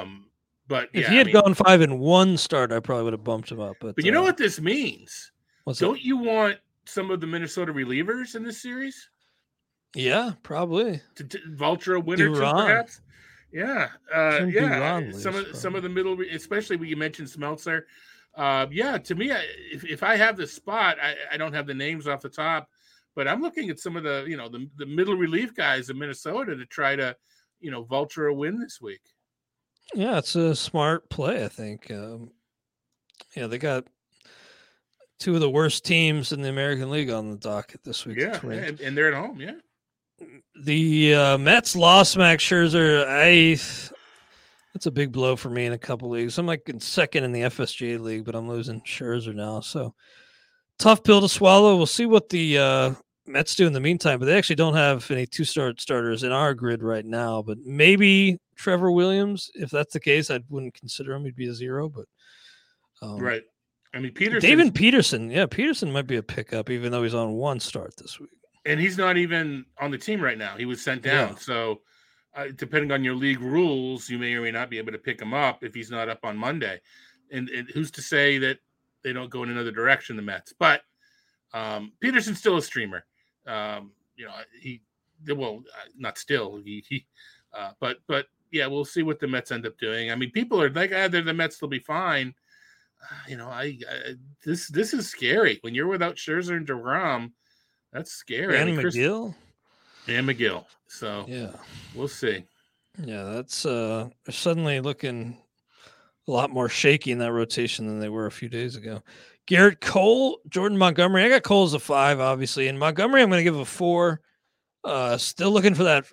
Um, 0.02 0.28
but 0.68 0.90
If 0.94 1.04
yeah, 1.04 1.10
he 1.10 1.16
I 1.16 1.18
had 1.18 1.28
mean- 1.28 1.34
gone 1.42 1.54
five 1.54 1.82
in 1.82 2.00
one 2.00 2.38
start, 2.38 2.72
I 2.72 2.80
probably 2.80 3.06
would 3.06 3.14
have 3.14 3.24
bumped 3.24 3.52
him 3.52 3.60
up. 3.60 3.76
But 3.82 3.96
But 3.96 4.06
you 4.06 4.12
know 4.12 4.22
uh, 4.22 4.26
what 4.28 4.38
this 4.38 4.62
means? 4.62 5.32
What's? 5.64 5.80
Don't 5.80 6.02
you 6.02 6.18
want 6.18 6.58
some 6.86 7.12
of 7.12 7.22
the 7.22 7.28
Minnesota 7.28 7.74
relievers 7.74 8.36
in 8.36 8.44
this 8.44 8.62
series 8.62 9.10
Yeah, 9.96 10.34
probably. 10.44 11.02
to, 11.16 11.24
to 11.24 11.40
vulture 11.52 11.96
a 11.96 12.00
win 12.00 12.22
or 12.22 12.34
two, 12.34 12.42
perhaps? 12.42 13.02
Yeah, 13.52 13.90
uh, 14.14 14.46
yeah. 14.46 15.12
some 15.12 15.36
of 15.36 15.56
some 15.56 15.76
of 15.76 15.84
the 15.84 15.90
middle, 15.90 16.18
especially 16.32 16.76
when 16.76 16.90
you 16.90 16.96
mentioned 16.96 17.28
Smeltzer. 17.28 17.84
Uh, 18.36 18.66
yeah, 18.72 18.98
to 18.98 19.14
me, 19.14 19.32
I, 19.32 19.44
if, 19.72 19.86
if 19.86 20.02
I 20.02 20.16
have 20.16 20.38
the 20.38 20.48
spot, 20.48 20.98
I, 21.00 21.14
I 21.32 21.38
don't 21.38 21.54
have 21.54 21.68
the 21.68 21.74
names 21.76 22.08
off 22.08 22.22
the 22.22 22.30
top, 22.30 22.68
but 23.16 23.28
I'm 23.28 23.44
looking 23.44 23.70
at 23.70 23.80
some 23.80 23.96
of 23.96 24.04
the 24.04 24.26
you 24.28 24.38
know 24.38 24.50
the, 24.50 24.68
the 24.78 24.88
middle 24.88 25.14
relief 25.14 25.54
guys 25.54 25.92
in 25.92 26.00
Minnesota 26.00 26.56
to 26.56 26.66
try 26.66 26.96
to 26.96 27.16
you 27.60 27.70
know 27.70 27.84
vulture 27.84 28.28
a 28.28 28.34
win 28.34 28.60
this 28.60 28.80
week. 28.82 29.02
Yeah, 29.94 30.18
it's 30.18 30.36
a 30.36 30.56
smart 30.56 31.10
play, 31.12 31.46
I 31.46 31.48
think. 31.48 31.92
Um, 31.92 32.32
yeah, 33.36 33.46
they 33.46 33.60
got 33.60 33.86
two 35.24 35.36
of 35.36 35.40
the 35.40 35.50
worst 35.50 35.86
teams 35.86 36.34
in 36.34 36.42
the 36.42 36.50
American 36.50 36.90
League 36.90 37.10
on 37.10 37.32
the 37.32 37.38
docket 37.38 37.82
this 37.82 38.06
week. 38.06 38.18
Yeah, 38.18 38.46
and, 38.46 38.80
and 38.82 38.98
they're 38.98 39.08
at 39.08 39.14
home. 39.14 39.40
Yeah, 39.40 39.54
The 40.64 41.16
uh, 41.16 41.38
Mets 41.38 41.78
lost 41.78 42.18
Max 42.18 42.44
Scherzer. 42.44 43.06
I 43.08 43.58
that's 44.74 44.86
a 44.86 44.92
big 44.92 45.14
blow 45.14 45.38
for 45.38 45.50
me 45.50 45.66
in 45.66 45.72
a 45.72 45.78
couple 45.78 46.10
leagues. 46.10 46.38
I'm 46.38 46.46
like 46.46 46.68
in 46.68 46.78
second 46.78 47.24
in 47.24 47.32
the 47.32 47.44
FSGA 47.44 48.02
league, 48.02 48.26
but 48.26 48.36
I'm 48.36 48.50
losing 48.50 48.82
Scherzer 48.82 49.34
now. 49.34 49.62
So 49.62 49.94
tough 50.78 51.04
pill 51.04 51.22
to 51.22 51.30
swallow. 51.30 51.78
We'll 51.78 51.86
see 51.86 52.06
what 52.06 52.28
the 52.28 52.58
uh, 52.58 52.94
Mets 53.26 53.56
do 53.56 53.66
in 53.66 53.72
the 53.72 53.80
meantime. 53.80 54.20
But 54.20 54.26
they 54.26 54.38
actually 54.38 54.58
don't 54.58 54.76
have 54.76 55.10
any 55.10 55.26
two 55.26 55.46
start 55.46 55.80
starters 55.80 56.24
in 56.24 56.34
our 56.34 56.54
grid 56.54 56.84
right 56.84 57.06
now. 57.06 57.42
But 57.42 57.60
maybe 57.60 58.40
Trevor 58.58 58.92
Williams. 58.92 59.52
If 59.56 59.70
that's 59.70 59.94
the 59.94 60.02
case, 60.02 60.30
I 60.30 60.42
wouldn't 60.50 60.74
consider 60.74 61.14
him. 61.14 61.24
He'd 61.24 61.36
be 61.38 61.48
a 61.48 61.54
zero. 61.54 61.88
But 61.88 62.08
um, 63.02 63.20
right. 63.20 63.44
I 63.94 64.00
mean, 64.00 64.12
Peterson, 64.12 64.50
David 64.50 64.74
Peterson. 64.76 65.30
Yeah, 65.30 65.46
Peterson 65.46 65.92
might 65.92 66.08
be 66.08 66.16
a 66.16 66.24
pickup, 66.24 66.70
even 66.70 66.92
though 66.92 67.04
he's 67.04 67.14
on 67.14 67.34
one 67.34 67.60
start 67.60 67.96
this 67.98 68.20
week. 68.20 68.30
and 68.66 68.80
he's 68.80 68.98
not 68.98 69.18
even 69.18 69.66
on 69.80 69.92
the 69.92 69.98
team 69.98 70.22
right 70.22 70.38
now. 70.38 70.56
He 70.58 70.66
was 70.66 70.82
sent 70.82 71.04
down. 71.04 71.30
Yeah. 71.30 71.36
So, 71.36 71.82
uh, 72.36 72.48
depending 72.56 72.92
on 72.92 73.04
your 73.04 73.16
league 73.16 73.42
rules, 73.42 74.10
you 74.10 74.18
may 74.18 74.34
or 74.34 74.42
may 74.42 74.52
not 74.52 74.70
be 74.70 74.78
able 74.78 74.92
to 74.92 74.98
pick 74.98 75.22
him 75.22 75.34
up 75.34 75.64
if 75.64 75.74
he's 75.76 75.92
not 75.92 76.10
up 76.10 76.20
on 76.24 76.36
Monday. 76.36 76.82
And, 77.32 77.50
and 77.50 77.70
who's 77.70 77.92
to 77.92 78.02
say 78.02 78.38
that 78.40 78.58
they 79.04 79.14
don't 79.14 79.30
go 79.30 79.44
in 79.44 79.50
another 79.50 79.72
direction, 79.72 80.16
the 80.16 80.22
Mets? 80.22 80.54
But 80.58 80.82
um, 81.54 81.92
Peterson's 82.00 82.40
still 82.40 82.58
a 82.58 82.62
streamer. 82.62 83.06
Um, 83.46 83.92
you 84.16 84.26
know, 84.26 84.34
he 84.60 84.82
well, 85.28 85.64
uh, 85.74 85.90
not 85.98 86.18
still. 86.18 86.60
He, 86.64 86.84
he 86.88 87.06
uh, 87.54 87.72
but 87.80 87.98
but 88.08 88.26
yeah, 88.52 88.68
we'll 88.68 88.86
see 88.86 89.04
what 89.04 89.20
the 89.20 89.28
Mets 89.28 89.52
end 89.52 89.66
up 89.66 89.78
doing. 89.78 90.12
I 90.12 90.16
mean, 90.16 90.32
people 90.32 90.62
are 90.62 90.70
like, 90.70 90.92
ah, 90.96 91.08
they're 91.08 91.22
the 91.22 91.34
Mets. 91.34 91.58
They'll 91.60 91.70
be 91.70 91.80
fine. 91.80 92.34
You 93.28 93.38
know, 93.38 93.48
I, 93.50 93.78
I 93.90 94.16
this 94.46 94.68
this 94.68 94.94
is 94.94 95.10
scary 95.10 95.60
when 95.62 95.74
you're 95.76 95.88
without 95.88 96.16
Scherzer 96.16 96.58
and 96.58 96.68
Degrom. 96.68 97.32
That's 97.92 98.12
scary. 98.12 98.56
I 98.56 98.60
Danny 98.60 98.72
mean, 98.74 98.82
Chris- 98.82 98.96
Megill. 98.96 99.36
and 100.08 100.28
Megill. 100.28 100.66
So 100.88 101.26
Yeah. 101.28 101.52
we'll 101.96 102.08
see. 102.08 102.44
Yeah, 103.04 103.24
that's 103.24 103.66
uh 103.66 104.10
suddenly 104.30 104.80
looking 104.82 105.38
a 106.28 106.32
lot 106.32 106.50
more 106.52 106.70
shaky 106.70 107.12
in 107.12 107.18
that 107.20 107.32
rotation 107.34 107.88
than 107.88 108.00
they 108.00 108.10
were 108.10 108.26
a 108.26 108.32
few 108.32 108.50
days 108.50 108.76
ago. 108.76 109.02
Gerrit 109.48 109.82
Cole, 109.82 110.40
Jordan 110.50 110.78
Montgomery. 110.78 111.24
I 111.26 111.30
got 111.30 111.44
Cole 111.44 111.66
as 111.66 111.74
a 111.74 111.80
five, 111.80 112.20
obviously, 112.22 112.68
and 112.70 112.80
Montgomery 112.80 113.22
I'm 113.22 113.30
going 113.30 113.40
to 113.40 113.44
give 113.44 113.58
a 113.60 113.66
four. 113.66 114.22
Uh, 114.86 115.18
still 115.18 115.52
looking 115.52 115.74
for 115.76 115.84
that 115.84 116.06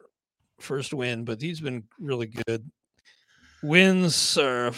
first 0.59 0.93
win, 0.93 1.25
but 1.25 1.41
he's 1.41 1.61
been 1.61 1.85
really 2.01 2.27
good. 2.47 2.69
Wins 3.63 4.39
are 4.39 4.73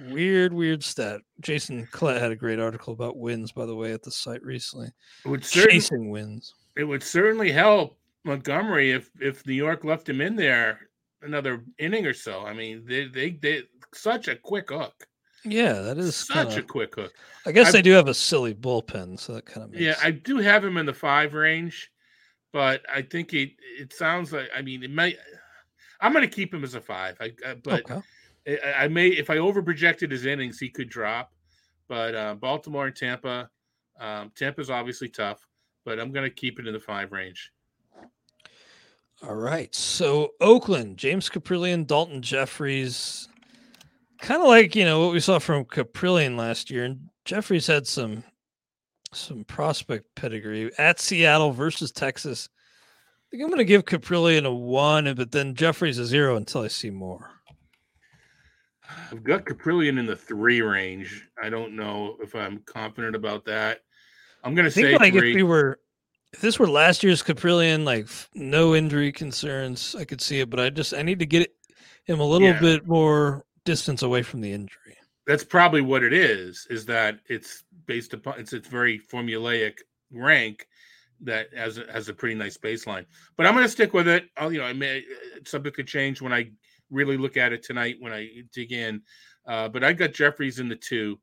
weird, 0.00 0.52
weird 0.52 0.84
stat. 0.84 1.20
Jason 1.40 1.86
Collette 1.90 2.20
had 2.20 2.32
a 2.32 2.36
great 2.36 2.58
article 2.58 2.92
about 2.92 3.16
wins, 3.16 3.52
by 3.52 3.64
the 3.66 3.74
way, 3.74 3.92
at 3.92 4.02
the 4.02 4.10
site 4.10 4.42
recently. 4.42 4.88
It 5.24 5.28
would 5.28 5.42
Chasing 5.42 6.10
wins. 6.10 6.54
it 6.76 6.84
would 6.84 7.02
certainly 7.02 7.50
help 7.50 7.98
Montgomery 8.24 8.92
if 8.92 9.10
if 9.20 9.46
New 9.46 9.54
York 9.54 9.84
left 9.84 10.08
him 10.08 10.20
in 10.20 10.36
there 10.36 10.80
another 11.22 11.64
inning 11.78 12.06
or 12.06 12.12
so. 12.12 12.44
I 12.44 12.52
mean, 12.52 12.84
they 12.86 13.06
they 13.06 13.30
they 13.30 13.62
such 13.94 14.28
a 14.28 14.36
quick 14.36 14.68
hook, 14.68 15.06
Yeah, 15.44 15.80
that 15.80 15.96
is 15.96 16.14
such 16.16 16.48
kinda, 16.48 16.58
a 16.58 16.62
quick 16.62 16.94
hook. 16.94 17.14
I 17.46 17.52
guess 17.52 17.68
I've- 17.68 17.78
they 17.78 17.82
do 17.82 17.92
have 17.92 18.08
a 18.08 18.14
silly 18.14 18.54
bullpen, 18.54 19.18
so 19.18 19.32
that 19.34 19.46
kind 19.46 19.64
of 19.64 19.70
makes 19.70 19.82
Yeah, 19.82 19.96
I 20.02 20.10
do 20.10 20.38
have 20.38 20.62
him 20.64 20.76
in 20.76 20.84
the 20.84 20.92
five 20.94 21.32
range, 21.32 21.90
but 22.52 22.84
I 22.92 23.00
think 23.02 23.32
it 23.32 23.52
it 23.78 23.94
sounds 23.94 24.32
like 24.32 24.50
I 24.54 24.60
mean 24.60 24.82
it 24.82 24.90
might. 24.90 25.16
I'm 25.98 26.12
going 26.12 26.28
to 26.28 26.34
keep 26.34 26.52
him 26.52 26.62
as 26.62 26.74
a 26.74 26.80
five, 26.82 27.16
I, 27.20 27.32
uh, 27.42 27.54
but 27.64 27.90
okay. 27.90 28.00
I, 28.46 28.88
may 28.88 29.08
if 29.08 29.30
I 29.30 29.36
overprojected 29.36 30.10
his 30.10 30.26
innings, 30.26 30.58
he 30.58 30.68
could 30.68 30.88
drop. 30.88 31.32
But 31.88 32.14
uh, 32.14 32.34
Baltimore 32.34 32.86
and 32.86 32.96
Tampa, 32.96 33.48
um, 34.00 34.32
Tampa's 34.36 34.70
obviously 34.70 35.08
tough, 35.08 35.46
but 35.84 36.00
I'm 36.00 36.12
going 36.12 36.24
to 36.24 36.34
keep 36.34 36.58
it 36.58 36.66
in 36.66 36.72
the 36.72 36.80
five 36.80 37.12
range. 37.12 37.52
All 39.22 39.34
right. 39.34 39.74
So 39.74 40.32
Oakland, 40.40 40.98
James 40.98 41.30
Kaprielian, 41.30 41.86
Daulton 41.86 42.20
Jefferies, 42.20 43.28
kind 44.18 44.42
of 44.42 44.48
like 44.48 44.76
you 44.76 44.84
know 44.84 45.00
what 45.00 45.12
we 45.12 45.20
saw 45.20 45.38
from 45.38 45.64
Kaprielian 45.64 46.36
last 46.36 46.70
year, 46.70 46.84
and 46.84 47.08
Jefferies 47.24 47.66
had 47.66 47.86
some 47.86 48.24
some 49.12 49.44
prospect 49.44 50.14
pedigree 50.14 50.70
at 50.78 51.00
Seattle 51.00 51.52
versus 51.52 51.90
Texas. 51.90 52.48
I 52.52 53.24
think 53.30 53.42
I'm 53.42 53.48
going 53.48 53.58
to 53.58 53.64
give 53.64 53.84
Kaprielian 53.84 54.44
a 54.44 54.54
one, 54.54 55.12
but 55.14 55.32
then 55.32 55.54
Jefferies 55.54 55.98
a 55.98 56.04
zero 56.04 56.36
until 56.36 56.62
I 56.62 56.68
see 56.68 56.90
more. 56.90 57.35
I've 59.10 59.24
got 59.24 59.44
Kaprielian 59.44 59.98
in 59.98 60.06
the 60.06 60.16
three 60.16 60.62
range. 60.62 61.28
I 61.42 61.48
don't 61.48 61.74
know 61.76 62.16
if 62.20 62.34
I'm 62.34 62.58
confident 62.60 63.16
about 63.16 63.44
that. 63.46 63.80
I'm 64.44 64.54
going 64.54 64.64
to 64.64 64.70
I 64.70 64.74
think 64.74 64.88
say 64.88 64.96
like 64.96 65.12
three. 65.14 65.30
if 65.30 65.34
we 65.36 65.42
were, 65.42 65.78
if 66.32 66.40
this 66.40 66.58
were 66.58 66.68
last 66.68 67.02
year's 67.02 67.22
Kaprielian, 67.22 67.84
like 67.84 68.08
no 68.34 68.74
injury 68.74 69.12
concerns, 69.12 69.94
I 69.94 70.04
could 70.04 70.20
see 70.20 70.40
it, 70.40 70.50
but 70.50 70.60
I 70.60 70.70
just 70.70 70.94
I 70.94 71.02
need 71.02 71.18
to 71.20 71.26
get 71.26 71.52
him 72.04 72.20
a 72.20 72.24
little 72.24 72.48
Yeah. 72.48 72.60
bit 72.60 72.86
more 72.86 73.44
distance 73.64 74.02
away 74.02 74.22
from 74.22 74.40
the 74.40 74.52
injury. 74.52 74.96
That's 75.26 75.42
probably 75.44 75.80
what 75.80 76.04
it 76.04 76.12
is. 76.12 76.66
Is 76.70 76.86
that 76.86 77.18
it's 77.28 77.64
based 77.86 78.14
upon 78.14 78.38
it's 78.38 78.52
it's 78.52 78.68
very 78.68 78.98
formulaic 79.00 79.78
rank 80.12 80.68
that 81.22 81.48
has 81.56 81.78
a, 81.78 81.90
has 81.90 82.08
a 82.08 82.14
pretty 82.14 82.34
nice 82.34 82.56
baseline. 82.56 83.06
But 83.36 83.46
I'm 83.46 83.54
going 83.54 83.64
to 83.64 83.70
stick 83.70 83.92
with 83.94 84.06
it. 84.06 84.28
I'll, 84.36 84.52
you 84.52 84.58
know, 84.60 84.66
I 84.66 84.72
may 84.72 85.02
it's 85.34 85.50
subject 85.50 85.76
to 85.78 85.82
change 85.84 86.20
when 86.20 86.32
I 86.32 86.50
really 86.90 87.16
look 87.16 87.36
at 87.36 87.52
it 87.52 87.62
tonight 87.62 87.96
when 88.00 88.12
I 88.12 88.28
dig 88.52 88.72
in. 88.72 89.02
Uh, 89.46 89.68
but 89.68 89.84
I 89.84 89.92
got 89.92 90.12
Jefferies 90.12 90.58
in 90.58 90.68
the 90.68 90.76
two. 90.76 91.18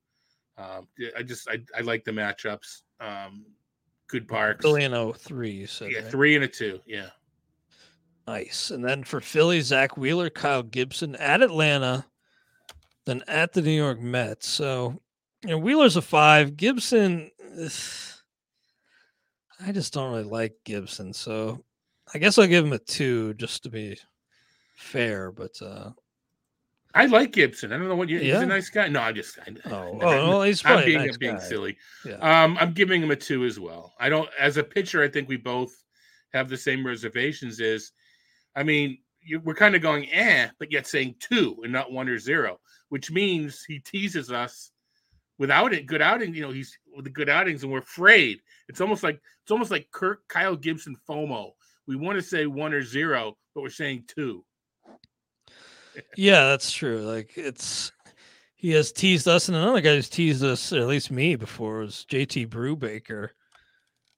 Um, 0.58 0.88
I 1.18 1.24
just 1.24 1.48
I, 1.50 1.60
I 1.78 1.82
like 1.82 2.04
the 2.04 2.12
matchups. 2.12 2.82
Um, 3.00 3.46
good 4.08 4.28
parks. 4.28 4.62
Billion 4.62 4.94
oh 4.94 5.14
three, 5.14 5.52
you 5.52 5.68
said. 5.68 5.92
Yeah, 5.92 6.00
right? 6.00 6.12
three 6.12 6.36
and 6.36 6.44
a 6.44 6.48
two. 6.48 6.80
Yeah. 6.86 7.10
Nice. 8.28 8.72
And 8.72 8.84
then 8.84 9.04
for 9.04 9.20
Philly, 9.20 9.60
Zack 9.62 9.98
Wheeler, 9.98 10.30
Kyle 10.30 10.64
Gibson 10.64 11.16
at 11.18 11.42
Atlanta, 11.42 12.06
then 13.06 13.22
at 13.28 13.52
the 13.52 13.62
New 13.62 13.72
York 13.72 14.00
Mets. 14.00 14.48
So, 14.48 15.02
you 15.44 15.50
know, 15.50 15.58
Wheeler's 15.58 15.98
a 15.98 16.02
five. 16.02 16.56
Gibson, 16.56 17.30
I 19.60 19.72
just 19.74 19.94
don't 19.94 20.12
really 20.12 20.24
like 20.24 20.54
Gibson. 20.64 21.12
So 21.14 21.66
I 22.14 22.20
guess 22.20 22.38
I'll 22.38 22.48
give 22.48 22.66
him 22.66 22.74
a 22.74 22.80
two 22.80 23.34
just 23.34 23.64
to 23.64 23.70
be 23.70 23.98
fair. 24.76 25.32
But, 25.32 25.62
uh, 25.62 25.92
I 26.96 27.08
like 27.08 27.32
Gibson. 27.32 27.74
I 27.74 27.78
don't 27.78 27.88
know 27.88 27.96
what 27.96 28.10
you. 28.10 28.20
He's 28.20 28.28
Yeah? 28.30 28.42
a 28.42 28.46
nice 28.46 28.70
guy. 28.70 28.88
No, 28.88 29.02
I 29.02 29.12
just. 29.12 29.40
I, 29.40 29.56
oh, 29.72 30.00
oh 30.02 30.30
well, 30.30 30.44
he's 30.44 30.64
I'm 30.64 30.86
being 30.86 31.00
nice 31.00 31.18
being 31.18 31.40
silly. 31.40 31.78
Yeah. 32.06 32.18
Um, 32.18 32.56
I'm 32.60 32.74
giving 32.74 33.02
him 33.02 33.10
a 33.10 33.16
two 33.16 33.46
as 33.46 33.60
well. 33.60 33.94
I 34.00 34.10
don't. 34.10 34.30
As 34.40 34.58
a 34.58 34.64
pitcher, 34.64 35.02
I 35.02 35.08
think 35.08 35.28
we 35.28 35.38
both 35.38 35.74
have 36.34 36.50
the 36.50 36.58
same 36.58 36.86
reservations. 36.86 37.60
Is, 37.60 37.92
I 38.56 38.62
mean, 38.62 39.00
you, 39.22 39.40
we're 39.40 39.56
kind 39.56 39.76
of 39.76 39.82
going 39.82 40.08
eh, 40.12 40.50
but 40.60 40.72
yet 40.72 40.86
saying 40.86 41.16
two 41.20 41.58
and 41.64 41.74
not 41.74 41.92
one 41.92 42.08
or 42.10 42.20
zero, 42.20 42.60
which 42.90 43.12
means 43.12 43.64
he 43.68 43.80
teases 43.80 44.32
us 44.32 44.72
without 45.40 45.74
it. 45.74 45.88
Good 45.88 46.02
outing. 46.02 46.36
You 46.36 46.44
know, 46.44 46.52
he's 46.52 46.78
with 46.96 47.06
the 47.06 47.12
good 47.12 47.30
outings, 47.30 47.64
and 47.64 47.72
we're 47.72 47.80
afraid. 47.80 48.40
It's 48.70 48.82
almost 48.82 49.02
like 49.02 49.20
it's 49.42 49.52
almost 49.52 49.72
like 49.72 49.90
Kirk 49.90 50.28
Kyle 50.28 50.56
Gibson 50.56 50.96
FOMO. 51.10 51.54
We 51.88 51.96
want 51.96 52.18
to 52.18 52.22
say 52.22 52.46
one 52.46 52.72
or 52.72 52.84
zero, 52.84 53.36
but 53.56 53.62
we're 53.62 53.70
saying 53.70 54.04
two. 54.08 54.46
Yeah, 56.16 56.48
that's 56.48 56.72
true. 56.72 57.02
Like 57.02 57.38
it's 57.38 57.92
he 58.56 58.72
has 58.72 58.92
teased 58.92 59.28
us, 59.28 59.50
and 59.50 59.58
another 59.58 59.82
guy 59.82 59.96
who's 59.96 60.10
teased 60.10 60.44
us, 60.44 60.72
at 60.72 60.88
least 60.88 61.12
me, 61.12 61.36
before 61.36 61.80
was 61.80 62.06
JT 62.10 62.48
Brubaker 62.48 63.30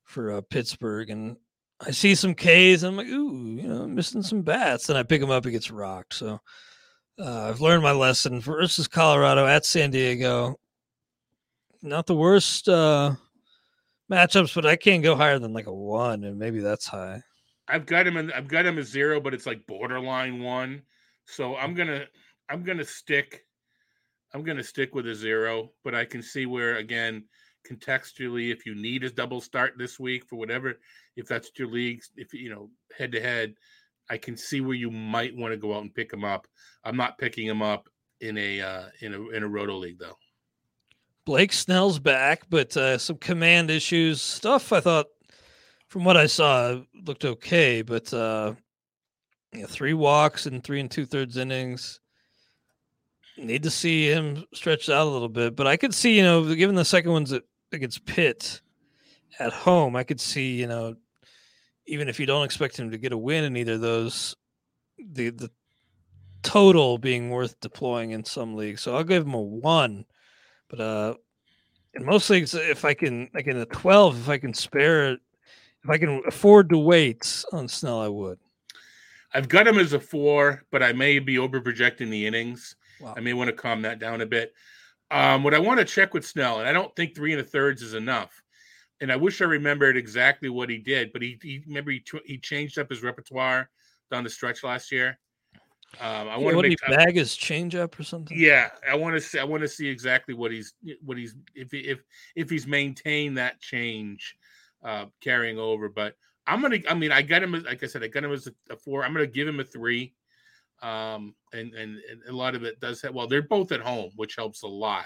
for 0.03 0.34
uh, 0.34 0.41
Pittsburgh, 0.41 1.09
and 1.09 1.36
I 1.82 1.91
see 1.91 2.13
some 2.13 2.36
K's, 2.36 2.84
and 2.84 2.91
I'm 2.91 2.97
like, 2.97 3.07
ooh, 3.07 3.59
you 3.59 3.67
know, 3.67 3.88
missing 3.88 4.21
some 4.21 4.43
bats, 4.43 4.88
and 4.89 4.97
I 4.97 5.03
pick 5.03 5.21
him 5.21 5.32
up, 5.32 5.45
he 5.45 5.51
gets 5.51 5.71
rocked. 5.71 6.13
So 6.13 6.39
uh, 7.19 7.49
I've 7.49 7.61
learned 7.61 7.84
my 7.84 7.91
lesson 7.91 8.39
versus 8.39 8.88
Colorado 8.88 9.47
at 9.47 9.65
San 9.65 9.89
Diego. 9.89 10.59
Not 11.82 12.05
the 12.05 12.15
worst 12.15 12.69
uh, 12.69 13.15
matchups, 14.11 14.53
but 14.53 14.65
I 14.65 14.76
can't 14.76 15.03
go 15.03 15.15
higher 15.15 15.39
than 15.39 15.53
like 15.53 15.67
a 15.67 15.73
one, 15.73 16.23
and 16.23 16.38
maybe 16.38 16.59
that's 16.59 16.88
high. 16.88 17.23
I've 17.67 17.88
got 17.88 18.05
him 18.05 18.17
in 18.17 18.32
I've 18.32 18.47
got 18.47 18.65
him 18.65 18.78
as 18.78 18.88
zero, 18.88 19.19
but 19.19 19.34
it's 19.34 19.47
like 19.47 19.65
borderline 19.65 20.41
one. 20.43 20.84
So 21.26 21.55
I'm 21.55 21.73
gonna 21.73 22.05
I'm 22.49 22.63
gonna 22.63 22.86
stick 22.86 23.45
I'm 24.34 24.43
gonna 24.43 24.63
stick 24.63 24.95
with 24.95 25.07
a 25.07 25.15
zero, 25.15 25.71
but 25.84 25.95
I 25.95 26.05
can 26.05 26.21
see 26.21 26.45
where 26.45 26.78
again 26.78 27.23
contextually 27.69 28.51
if 28.51 28.65
you 28.65 28.76
need 28.76 29.03
a 29.03 29.09
double 29.09 29.41
start 29.41 29.73
this 29.76 29.99
week 29.99 30.23
for 30.28 30.36
whatever 30.36 30.76
if 31.15 31.28
that's 31.28 31.49
your 31.57 31.67
league 31.67 31.99
if 32.15 32.32
you 32.32 32.47
know 32.47 32.69
head 32.95 33.11
to 33.11 33.19
head 33.19 33.55
I 34.09 34.17
can 34.17 34.38
see 34.38 34.61
where 34.61 34.76
you 34.76 34.91
might 34.91 35.36
want 35.36 35.51
to 35.51 35.57
go 35.57 35.73
out 35.73 35.82
and 35.82 35.93
pick 35.93 36.09
them 36.09 36.23
up. 36.23 36.47
I'm 36.84 36.97
not 36.97 37.17
picking 37.17 37.47
them 37.47 37.61
up 37.61 37.89
in 38.21 38.38
a 38.38 38.61
uh, 38.61 38.84
in 39.01 39.13
a 39.13 39.30
in 39.30 39.43
a 39.43 39.47
roto 39.47 39.76
league 39.76 39.99
though. 39.99 40.17
Blake 41.26 41.53
Snell's 41.53 41.97
back, 41.97 42.43
but 42.49 42.76
uh, 42.78 42.97
some 42.97 43.17
command 43.17 43.71
issues. 43.71 44.21
Stuff 44.21 44.71
I 44.71 44.80
thought, 44.80 45.07
from 45.88 46.03
what 46.03 46.17
I 46.17 46.28
saw, 46.28 46.82
looked 47.05 47.26
okay. 47.26 47.82
But 47.82 48.13
uh, 48.13 48.53
you 49.56 49.62
know, 49.62 49.68
three 49.68 49.93
walks 49.93 50.45
and 50.45 50.64
three 50.64 50.80
and 50.80 50.91
two 50.91 51.06
thirds 51.06 51.38
innings. 51.38 51.99
Need 53.38 53.64
to 53.64 53.72
see 53.72 54.10
him 54.10 54.45
stretched 54.53 54.89
out 54.89 55.08
a 55.08 55.10
little 55.10 55.30
bit. 55.30 55.56
But 55.56 55.68
I 55.68 55.78
could 55.78 55.93
see, 55.93 56.18
you 56.18 56.24
know, 56.24 56.56
given 56.56 56.76
the 56.76 56.86
second 56.86 57.12
one's 57.12 57.34
against 57.72 58.06
Pitt 58.06 58.62
at 59.39 59.51
home, 59.51 59.95
I 59.95 60.03
could 60.03 60.22
see, 60.22 60.56
you 60.56 60.68
know, 60.68 60.95
even 61.86 62.08
if 62.08 62.20
you 62.20 62.26
don't 62.26 62.45
expect 62.45 62.80
him 62.80 62.91
to 62.91 62.97
get 62.97 63.12
a 63.12 63.18
win 63.18 63.43
in 63.43 63.58
either 63.58 63.74
of 63.74 63.82
those, 63.82 64.36
the 64.97 65.30
the 65.30 65.51
total 66.43 66.97
being 66.97 67.30
worth 67.30 67.60
deploying 67.60 68.12
in 68.12 68.24
some 68.24 68.56
leagues. 68.56 68.82
So 68.82 68.95
I'll 68.95 69.03
give 69.03 69.26
him 69.26 69.34
a 69.34 69.41
one. 69.41 70.06
But 70.70 70.80
uh 70.80 71.16
in 71.93 72.06
most 72.06 72.30
leagues, 72.30 72.53
if 72.53 72.86
I 72.86 72.93
can 72.93 73.30
like 73.34 73.47
in 73.47 73.58
a 73.58 73.66
12, 73.66 74.20
if 74.22 74.30
I 74.30 74.38
can 74.38 74.53
spare 74.53 75.12
it, 75.12 75.20
if 75.84 75.89
I 75.89 75.97
can 75.97 76.22
afford 76.28 76.70
to 76.70 76.78
wait 76.78 77.45
on 77.51 77.68
Snell, 77.68 78.01
I 78.01 78.08
would. 78.08 78.39
I've 79.36 79.49
got 79.49 79.67
him 79.67 79.77
as 79.77 79.91
a 79.91 79.99
four, 79.99 80.63
but 80.71 80.81
I 80.81 80.93
may 80.93 81.19
be 81.19 81.38
over 81.38 81.59
projecting 81.59 82.09
the 82.09 82.25
innings. 82.25 82.77
Wow. 83.01 83.15
I 83.17 83.19
may 83.19 83.33
want 83.33 83.49
to 83.49 83.55
calm 83.55 83.81
that 83.81 83.99
down 83.99 84.21
a 84.21 84.25
bit. 84.25 84.53
Um, 85.11 85.43
what 85.43 85.53
I 85.53 85.59
want 85.59 85.79
to 85.79 85.86
check 85.86 86.13
with 86.13 86.25
Snell, 86.25 86.59
and 86.59 86.69
I 86.69 86.71
don't 86.71 86.95
think 86.95 87.13
three 87.13 87.33
and 87.33 87.41
a 87.41 87.43
thirds 87.43 87.81
is 87.81 87.93
enough. 87.93 88.41
And 89.01 89.11
I 89.11 89.17
wish 89.17 89.41
I 89.41 89.45
remembered 89.45 89.97
exactly 89.97 90.47
what 90.47 90.69
he 90.69 90.77
did, 90.77 91.11
but 91.11 91.21
he, 91.21 91.38
he 91.43 91.61
remember 91.67 91.91
he, 91.91 92.01
he 92.25 92.38
changed 92.38 92.79
up 92.79 92.89
his 92.89 93.03
repertoire 93.03 93.69
down 94.09 94.23
the 94.23 94.29
stretch 94.29 94.63
last 94.63 94.89
year. 94.89 95.19
Um, 95.99 96.29
I 96.29 96.38
Yeah, 96.38 96.45
want 96.45 96.55
to 96.55 96.69
make 96.69 96.79
bag 96.88 97.15
his 97.15 97.31
changeup 97.31 97.99
or 97.99 98.03
something? 98.03 98.38
yeah, 98.38 98.69
I 98.89 98.95
want 98.95 99.15
to 99.15 99.21
see. 99.21 99.38
I 99.38 99.43
want 99.43 99.63
to 99.63 99.67
see 99.67 99.88
exactly 99.88 100.33
what 100.33 100.51
he's 100.51 100.73
what 101.03 101.17
he's 101.17 101.36
if 101.53 101.71
he, 101.71 101.79
if 101.79 101.99
if 102.38 102.49
he's 102.49 102.65
maintained 102.65 103.38
that 103.38 103.59
change 103.59 104.38
uh 104.83 105.05
carrying 105.21 105.59
over. 105.59 105.89
But 105.89 106.15
I'm 106.47 106.61
gonna. 106.61 106.77
I 106.89 106.93
mean, 106.93 107.11
I 107.11 107.21
got 107.21 107.41
him. 107.43 107.55
as- 107.55 107.63
Like 107.63 107.83
I 107.83 107.87
said, 107.87 108.03
I 108.03 108.07
got 108.07 108.23
him 108.23 108.31
as 108.31 108.47
a, 108.47 108.73
a 108.73 108.77
four. 108.77 109.03
I'm 109.03 109.13
gonna 109.13 109.25
give 109.27 109.47
him 109.47 109.59
a 109.59 109.63
three. 109.63 110.13
Um, 110.81 111.33
and, 111.53 111.73
and 111.73 111.97
and 112.11 112.21
a 112.27 112.33
lot 112.33 112.53
of 112.55 112.63
it 112.63 112.79
does 112.79 113.01
have. 113.01 113.13
Well, 113.13 113.27
they're 113.27 113.41
both 113.41 113.71
at 113.71 113.79
home, 113.81 114.11
which 114.15 114.35
helps 114.35 114.63
a 114.63 114.67
lot. 114.67 115.05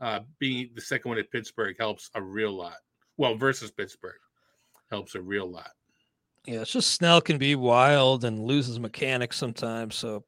Uh, 0.00 0.20
being 0.38 0.70
the 0.74 0.80
second 0.80 1.08
one 1.08 1.18
at 1.18 1.30
Pittsburgh 1.32 1.76
helps 1.78 2.08
a 2.14 2.22
real 2.22 2.52
lot. 2.52 2.76
Well, 3.16 3.34
versus 3.36 3.70
Pittsburgh 3.72 4.14
helps 4.90 5.14
a 5.16 5.20
real 5.20 5.50
lot. 5.50 5.70
Yeah, 6.46 6.60
it's 6.60 6.72
just 6.72 6.92
Snell 6.92 7.20
can 7.20 7.36
be 7.36 7.56
wild 7.56 8.24
and 8.24 8.40
loses 8.44 8.78
mechanics 8.78 9.36
sometimes. 9.36 9.96
So 9.96 10.24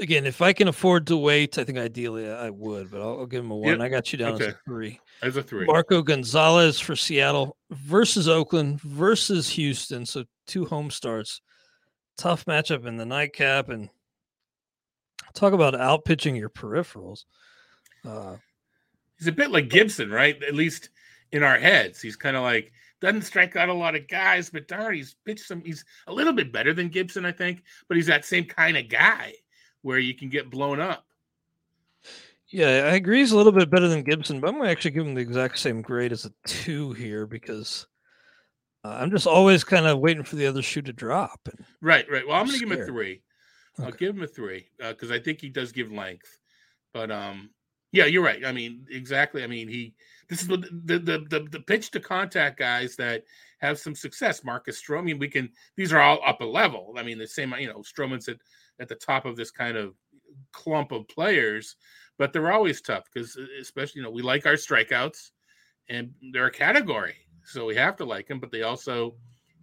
again, 0.00 0.24
if 0.26 0.40
I 0.40 0.52
can 0.52 0.68
afford 0.68 1.08
to 1.08 1.16
wait, 1.16 1.58
I 1.58 1.64
think 1.64 1.76
ideally 1.76 2.30
I 2.30 2.48
would, 2.50 2.90
but 2.90 3.00
I'll, 3.02 3.18
I'll 3.20 3.26
give 3.26 3.44
him 3.44 3.50
a 3.50 3.56
one. 3.56 3.68
Yep. 3.72 3.80
I 3.80 3.88
got 3.88 4.12
you 4.12 4.18
down 4.18 4.34
as 4.34 4.40
Okay. 4.40 4.50
a 4.52 4.58
three. 4.64 5.00
As 5.22 5.36
a 5.36 5.42
three. 5.42 5.66
Marco 5.66 6.02
Gonzales 6.02 6.80
for 6.80 6.96
Seattle 6.96 7.56
versus 7.70 8.28
Oakland 8.28 8.80
versus 8.80 9.48
Houston. 9.50 10.06
So 10.06 10.24
two 10.46 10.64
home 10.64 10.90
starts. 10.90 11.40
Tough 12.16 12.46
matchup 12.46 12.86
in 12.86 12.96
the 12.96 13.06
nightcap. 13.06 13.68
And 13.68 13.90
talk 15.34 15.52
about 15.52 15.74
out 15.74 16.04
pitching 16.04 16.36
your 16.36 16.50
peripherals. 16.50 17.24
Uh, 18.06 18.36
He's 19.18 19.28
a 19.28 19.32
bit 19.32 19.50
like 19.50 19.68
Gibson, 19.68 20.10
right? 20.10 20.42
At 20.42 20.54
least 20.54 20.88
in 21.30 21.42
our 21.42 21.58
heads, 21.58 22.00
he's 22.00 22.16
kind 22.16 22.36
of 22.36 22.42
like 22.42 22.72
doesn't 23.02 23.22
strike 23.22 23.54
out 23.54 23.68
a 23.68 23.74
lot 23.74 23.94
of 23.94 24.08
guys, 24.08 24.48
but 24.48 24.66
darn, 24.66 24.94
he's 24.94 25.14
pitched 25.26 25.46
some. 25.46 25.62
He's 25.62 25.84
a 26.06 26.12
little 26.12 26.32
bit 26.32 26.52
better 26.52 26.72
than 26.72 26.88
Gibson, 26.88 27.26
I 27.26 27.32
think, 27.32 27.62
but 27.86 27.98
he's 27.98 28.06
that 28.06 28.24
same 28.24 28.46
kind 28.46 28.78
of 28.78 28.88
guy 28.88 29.34
where 29.82 29.98
you 29.98 30.14
can 30.14 30.30
get 30.30 30.50
blown 30.50 30.80
up. 30.80 31.04
Yeah, 32.50 32.88
I 32.90 32.94
agree. 32.94 33.18
He's 33.18 33.32
a 33.32 33.36
little 33.36 33.52
bit 33.52 33.70
better 33.70 33.88
than 33.88 34.02
Gibson, 34.02 34.40
but 34.40 34.48
I'm 34.48 34.54
going 34.54 34.66
to 34.66 34.70
actually 34.70 34.92
give 34.92 35.06
him 35.06 35.14
the 35.14 35.20
exact 35.20 35.58
same 35.58 35.82
grade 35.82 36.12
as 36.12 36.24
a 36.24 36.32
two 36.46 36.92
here 36.92 37.26
because 37.26 37.86
uh, 38.84 38.96
I'm 39.00 39.10
just 39.10 39.26
always 39.26 39.62
kind 39.62 39.86
of 39.86 39.98
waiting 39.98 40.24
for 40.24 40.36
the 40.36 40.46
other 40.46 40.62
shoe 40.62 40.82
to 40.82 40.92
drop. 40.92 41.48
Right, 41.80 42.06
right. 42.10 42.26
Well, 42.26 42.36
I'm 42.36 42.46
going 42.46 42.58
to 42.58 42.66
give 42.66 42.72
him 42.72 42.82
a 42.82 42.86
three. 42.86 43.22
I'll 43.78 43.92
give 43.92 44.16
him 44.16 44.22
a 44.22 44.26
three 44.26 44.68
because 44.78 45.10
I 45.10 45.18
think 45.18 45.40
he 45.40 45.48
does 45.48 45.72
give 45.72 45.92
length. 45.92 46.38
But 46.92 47.10
um, 47.10 47.50
yeah, 47.92 48.06
you're 48.06 48.22
right. 48.22 48.44
I 48.44 48.52
mean, 48.52 48.86
exactly. 48.90 49.42
I 49.42 49.46
mean, 49.46 49.68
he. 49.68 49.94
This 50.28 50.42
is 50.42 50.48
what 50.48 50.62
the 50.62 50.98
the 50.98 51.26
the, 51.28 51.46
the 51.50 51.60
pitch 51.60 51.90
to 51.92 52.00
contact 52.00 52.58
guys 52.58 52.94
that 52.96 53.24
have 53.60 53.78
some 53.78 53.94
success. 53.94 54.44
Marcus 54.44 54.80
Stroman. 54.80 54.98
I 54.98 55.02
mean, 55.02 55.18
we 55.18 55.28
can. 55.28 55.50
These 55.76 55.92
are 55.92 56.00
all 56.00 56.20
up 56.26 56.40
a 56.40 56.44
level. 56.44 56.94
I 56.96 57.02
mean, 57.02 57.18
the 57.18 57.26
same. 57.26 57.54
You 57.58 57.68
know, 57.68 57.82
Stroman's 57.82 58.28
at 58.28 58.38
at 58.80 58.88
the 58.88 58.94
top 58.94 59.24
of 59.24 59.36
this 59.36 59.50
kind 59.50 59.76
of 59.76 59.94
clump 60.52 60.92
of 60.92 61.08
players, 61.08 61.76
but 62.20 62.34
they're 62.34 62.52
always 62.52 62.82
tough 62.82 63.04
because, 63.10 63.34
especially, 63.58 64.00
you 64.00 64.02
know, 64.02 64.10
we 64.10 64.20
like 64.20 64.44
our 64.44 64.52
strikeouts, 64.52 65.30
and 65.88 66.12
they're 66.34 66.48
a 66.48 66.52
category, 66.52 67.14
so 67.46 67.64
we 67.64 67.74
have 67.74 67.96
to 67.96 68.04
like 68.04 68.28
them. 68.28 68.38
But 68.38 68.52
they 68.52 68.60
also 68.60 69.14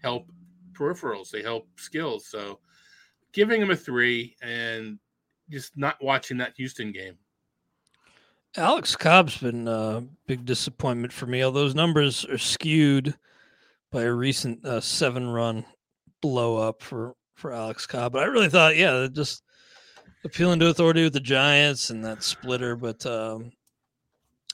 help 0.01 0.31
peripherals. 0.73 1.29
They 1.29 1.43
help 1.43 1.67
skills. 1.75 2.25
So 2.25 2.57
giving 3.31 3.61
him 3.61 3.69
a 3.69 3.75
three 3.75 4.35
and 4.41 4.97
just 5.51 5.77
not 5.77 6.03
watching 6.03 6.37
that 6.37 6.53
Houston 6.57 6.91
game. 6.91 7.19
Alex 8.55 8.95
Cobb's 8.95 9.37
been 9.37 9.67
a 9.67 10.03
big 10.25 10.43
disappointment 10.43 11.13
for 11.13 11.27
me. 11.27 11.43
All 11.43 11.51
those 11.51 11.75
numbers 11.75 12.25
are 12.25 12.39
skewed 12.39 13.13
by 13.91 14.01
a 14.01 14.11
recent 14.11 14.65
uh, 14.65 14.81
seven-run 14.81 15.63
blow 16.21 16.57
up 16.57 16.81
for 16.81 17.13
for 17.35 17.53
Alex 17.53 17.85
Cobb. 17.85 18.13
But 18.13 18.23
I 18.23 18.25
really 18.25 18.49
thought, 18.49 18.75
yeah, 18.75 19.05
just 19.13 19.43
appealing 20.23 20.59
to 20.59 20.67
authority 20.67 21.03
with 21.03 21.13
the 21.13 21.19
Giants 21.19 21.89
and 21.89 22.03
that 22.05 22.23
splitter. 22.23 22.75
But 22.75 23.05
um, 23.05 23.51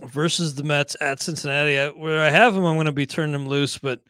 versus 0.03 0.55
the 0.55 0.63
Mets 0.63 0.95
at 1.01 1.21
Cincinnati, 1.21 1.79
I, 1.79 1.89
where 1.89 2.21
I 2.21 2.29
have 2.29 2.55
him, 2.55 2.65
I'm 2.65 2.75
going 2.75 2.85
to 2.85 2.91
be 2.91 3.05
turning 3.05 3.35
him 3.35 3.47
loose. 3.47 3.77
But 3.77 4.01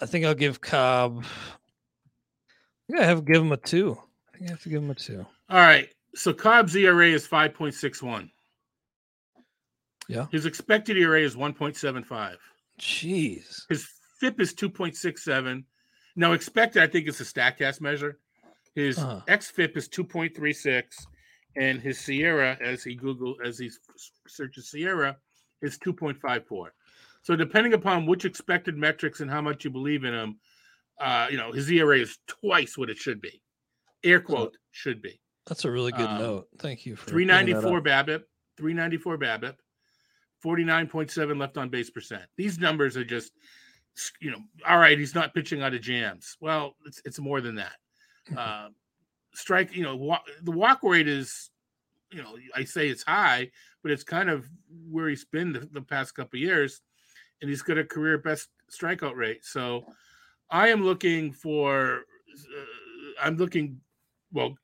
I 0.00 0.06
think 0.06 0.24
I'll 0.24 0.34
give 0.34 0.60
Cobb. 0.60 1.24
I 1.24 2.92
think 2.92 3.00
I 3.00 3.06
have 3.06 3.18
to 3.18 3.32
give 3.32 3.42
him 3.42 3.52
a 3.52 3.56
two. 3.56 3.98
I 4.32 4.38
think 4.38 4.50
I 4.50 4.52
have 4.52 4.62
to 4.62 4.68
give 4.68 4.82
him 4.82 4.90
a 4.90 4.94
two. 4.94 5.26
All 5.48 5.58
right. 5.58 5.88
So 6.14 6.32
Cobb's 6.32 6.76
ERA 6.76 7.08
is 7.08 7.26
5.61. 7.26 8.30
Yeah. 10.08 10.26
His 10.30 10.46
expected 10.46 10.96
ERA 10.96 11.20
is 11.20 11.34
1.75. 11.34 12.36
Jeez. 12.78 13.62
His 13.68 13.88
FIP 14.20 14.40
is 14.40 14.54
2.67. 14.54 15.64
Now, 16.16 16.32
expected, 16.32 16.82
I 16.82 16.86
think 16.86 17.08
it's 17.08 17.20
a 17.20 17.24
StatCast 17.24 17.80
measure. 17.80 18.18
His 18.74 18.98
Uh-huh. 18.98 19.20
xFIP 19.28 19.76
is 19.76 19.88
2.36, 19.88 21.06
and 21.56 21.80
his 21.80 21.98
SIERA, 21.98 22.60
as 22.60 22.82
he 22.82 22.94
Google, 22.94 23.36
as 23.44 23.58
he 23.58 23.70
searches 24.26 24.70
SIERA, 24.70 25.16
is 25.62 25.78
2.54. 25.78 26.70
So, 27.22 27.36
depending 27.36 27.72
upon 27.74 28.04
which 28.06 28.24
expected 28.24 28.76
metrics 28.76 29.20
and 29.20 29.30
how 29.30 29.40
much 29.40 29.64
you 29.64 29.70
believe 29.70 30.04
in 30.04 30.12
him, 30.12 30.40
uh, 31.00 31.28
you 31.30 31.36
know, 31.36 31.52
his 31.52 31.70
ERA 31.70 31.98
is 31.98 32.18
twice 32.26 32.76
what 32.76 32.90
it 32.90 32.98
should 32.98 33.20
be. 33.20 33.40
Air 34.02 34.20
quote 34.20 34.56
should 34.72 35.00
be. 35.00 35.20
That's 35.46 35.64
a 35.64 35.70
really 35.70 35.92
good 35.92 36.08
Um, 36.08 36.18
note. 36.18 36.48
Thank 36.58 36.84
you 36.86 36.96
for 36.96 37.10
bringing 37.10 37.28
that 37.28 37.44
394 37.44 37.78
up. 37.78 37.84
BABIP, 37.84 38.24
394 38.56 39.18
BABIP, 39.18 39.56
49.7 40.44 41.38
left 41.38 41.56
on 41.56 41.68
base 41.70 41.90
percent. 41.90 42.24
These 42.36 42.58
numbers 42.58 42.96
are 42.96 43.04
just, 43.04 43.32
you 44.20 44.30
know, 44.30 44.40
all 44.66 44.78
right. 44.78 44.98
He's 44.98 45.14
not 45.14 45.34
pitching 45.34 45.62
out 45.62 45.72
of 45.74 45.80
jams. 45.80 46.36
Well, 46.40 46.76
it's 46.86 47.00
it's 47.04 47.18
more 47.18 47.40
than 47.40 47.54
that. 47.56 47.76
Uh, 48.36 48.68
strike, 49.34 49.74
you 49.74 49.82
know, 49.82 49.96
wa- 49.96 50.22
the 50.42 50.50
walk 50.50 50.80
rate 50.82 51.08
is, 51.08 51.50
you 52.10 52.22
know, 52.22 52.36
I 52.54 52.64
say 52.64 52.88
it's 52.88 53.02
high, 53.02 53.50
but 53.82 53.90
it's 53.90 54.04
kind 54.04 54.30
of 54.30 54.48
where 54.90 55.08
he's 55.08 55.24
been 55.24 55.52
the, 55.52 55.68
the 55.72 55.82
past 55.82 56.14
couple 56.14 56.38
years, 56.38 56.80
and 57.40 57.50
he's 57.50 57.62
got 57.62 57.78
a 57.78 57.84
career 57.84 58.18
best 58.18 58.48
strikeout 58.70 59.16
rate. 59.16 59.44
So, 59.44 59.84
I 60.50 60.68
am 60.68 60.84
looking 60.84 61.32
for, 61.32 62.04
uh, 62.38 63.22
I'm 63.22 63.36
looking, 63.36 63.80
well, 64.32 64.54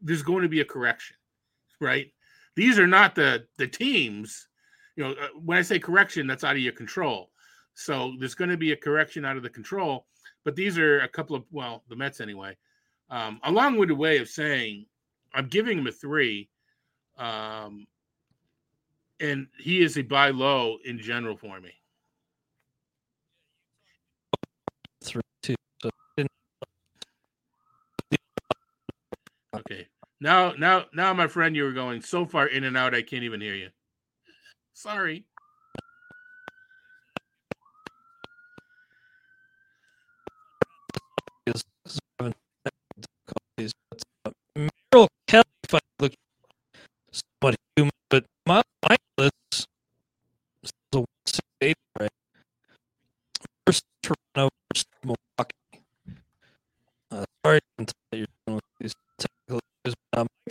there's 0.00 0.22
going 0.22 0.42
to 0.42 0.48
be 0.48 0.60
a 0.60 0.64
correction, 0.64 1.16
right? 1.80 2.12
These 2.56 2.78
are 2.78 2.86
not 2.86 3.14
the 3.14 3.46
the 3.56 3.66
teams. 3.66 4.48
You 4.96 5.04
know, 5.04 5.10
uh, 5.12 5.28
when 5.42 5.56
I 5.58 5.62
say 5.62 5.78
correction, 5.78 6.26
that's 6.26 6.44
out 6.44 6.56
of 6.56 6.62
your 6.62 6.72
control. 6.72 7.30
So 7.74 8.14
there's 8.18 8.34
going 8.34 8.50
to 8.50 8.56
be 8.56 8.72
a 8.72 8.76
correction 8.76 9.24
out 9.24 9.36
of 9.36 9.42
the 9.42 9.50
control. 9.50 10.06
But 10.44 10.56
these 10.56 10.78
are 10.78 11.00
a 11.00 11.08
couple 11.08 11.36
of 11.36 11.44
well, 11.50 11.84
the 11.88 11.96
Mets 11.96 12.20
anyway. 12.20 12.56
Um, 13.10 13.40
a 13.42 13.50
long-winded 13.50 13.96
way 13.96 14.18
of 14.18 14.28
saying 14.28 14.86
I'm 15.34 15.48
giving 15.48 15.78
him 15.78 15.86
a 15.86 15.92
three, 15.92 16.48
um, 17.18 17.86
and 19.18 19.48
he 19.58 19.82
is 19.82 19.98
a 19.98 20.02
buy 20.02 20.30
low 20.30 20.78
in 20.84 20.98
general 20.98 21.36
for 21.36 21.60
me. 21.60 21.72
Three, 25.02 25.22
two. 25.42 25.54
So 25.82 25.90
Okay. 29.54 29.86
Now, 30.20 30.52
now, 30.52 30.84
now, 30.94 31.12
my 31.12 31.26
friend, 31.26 31.56
you 31.56 31.64
were 31.64 31.72
going 31.72 32.02
so 32.02 32.24
far 32.24 32.46
in 32.46 32.64
and 32.64 32.76
out, 32.76 32.94
I 32.94 33.02
can't 33.02 33.24
even 33.24 33.40
hear 33.40 33.54
you. 33.54 33.70
Sorry. 34.74 35.24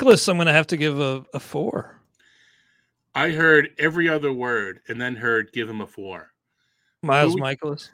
I'm 0.10 0.38
going 0.38 0.48
to 0.48 0.54
have 0.54 0.68
to 0.68 0.78
give 0.78 1.00
a, 1.00 1.26
a 1.34 1.40
four. 1.40 2.00
I 3.14 3.30
heard 3.30 3.70
every 3.78 4.08
other 4.08 4.32
word 4.32 4.80
and 4.88 5.00
then 5.00 5.16
heard 5.16 5.52
give 5.52 5.70
him 5.70 5.82
a 5.82 5.88
four. 5.88 6.32
Miles 7.02 7.34
Who 7.34 7.42
Mikolas. 7.42 7.90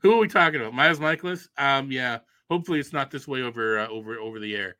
Who 0.00 0.12
are 0.12 0.18
we 0.18 0.28
talking 0.28 0.60
about? 0.60 0.74
Miles 0.74 0.98
Mikolas? 0.98 1.48
Um, 1.58 1.90
yeah. 1.90 2.18
Hopefully 2.50 2.80
it's 2.80 2.92
not 2.92 3.10
this 3.10 3.28
way 3.28 3.42
over 3.42 3.78
uh, 3.78 3.88
over 3.88 4.18
over 4.18 4.38
the 4.38 4.56
air. 4.56 4.76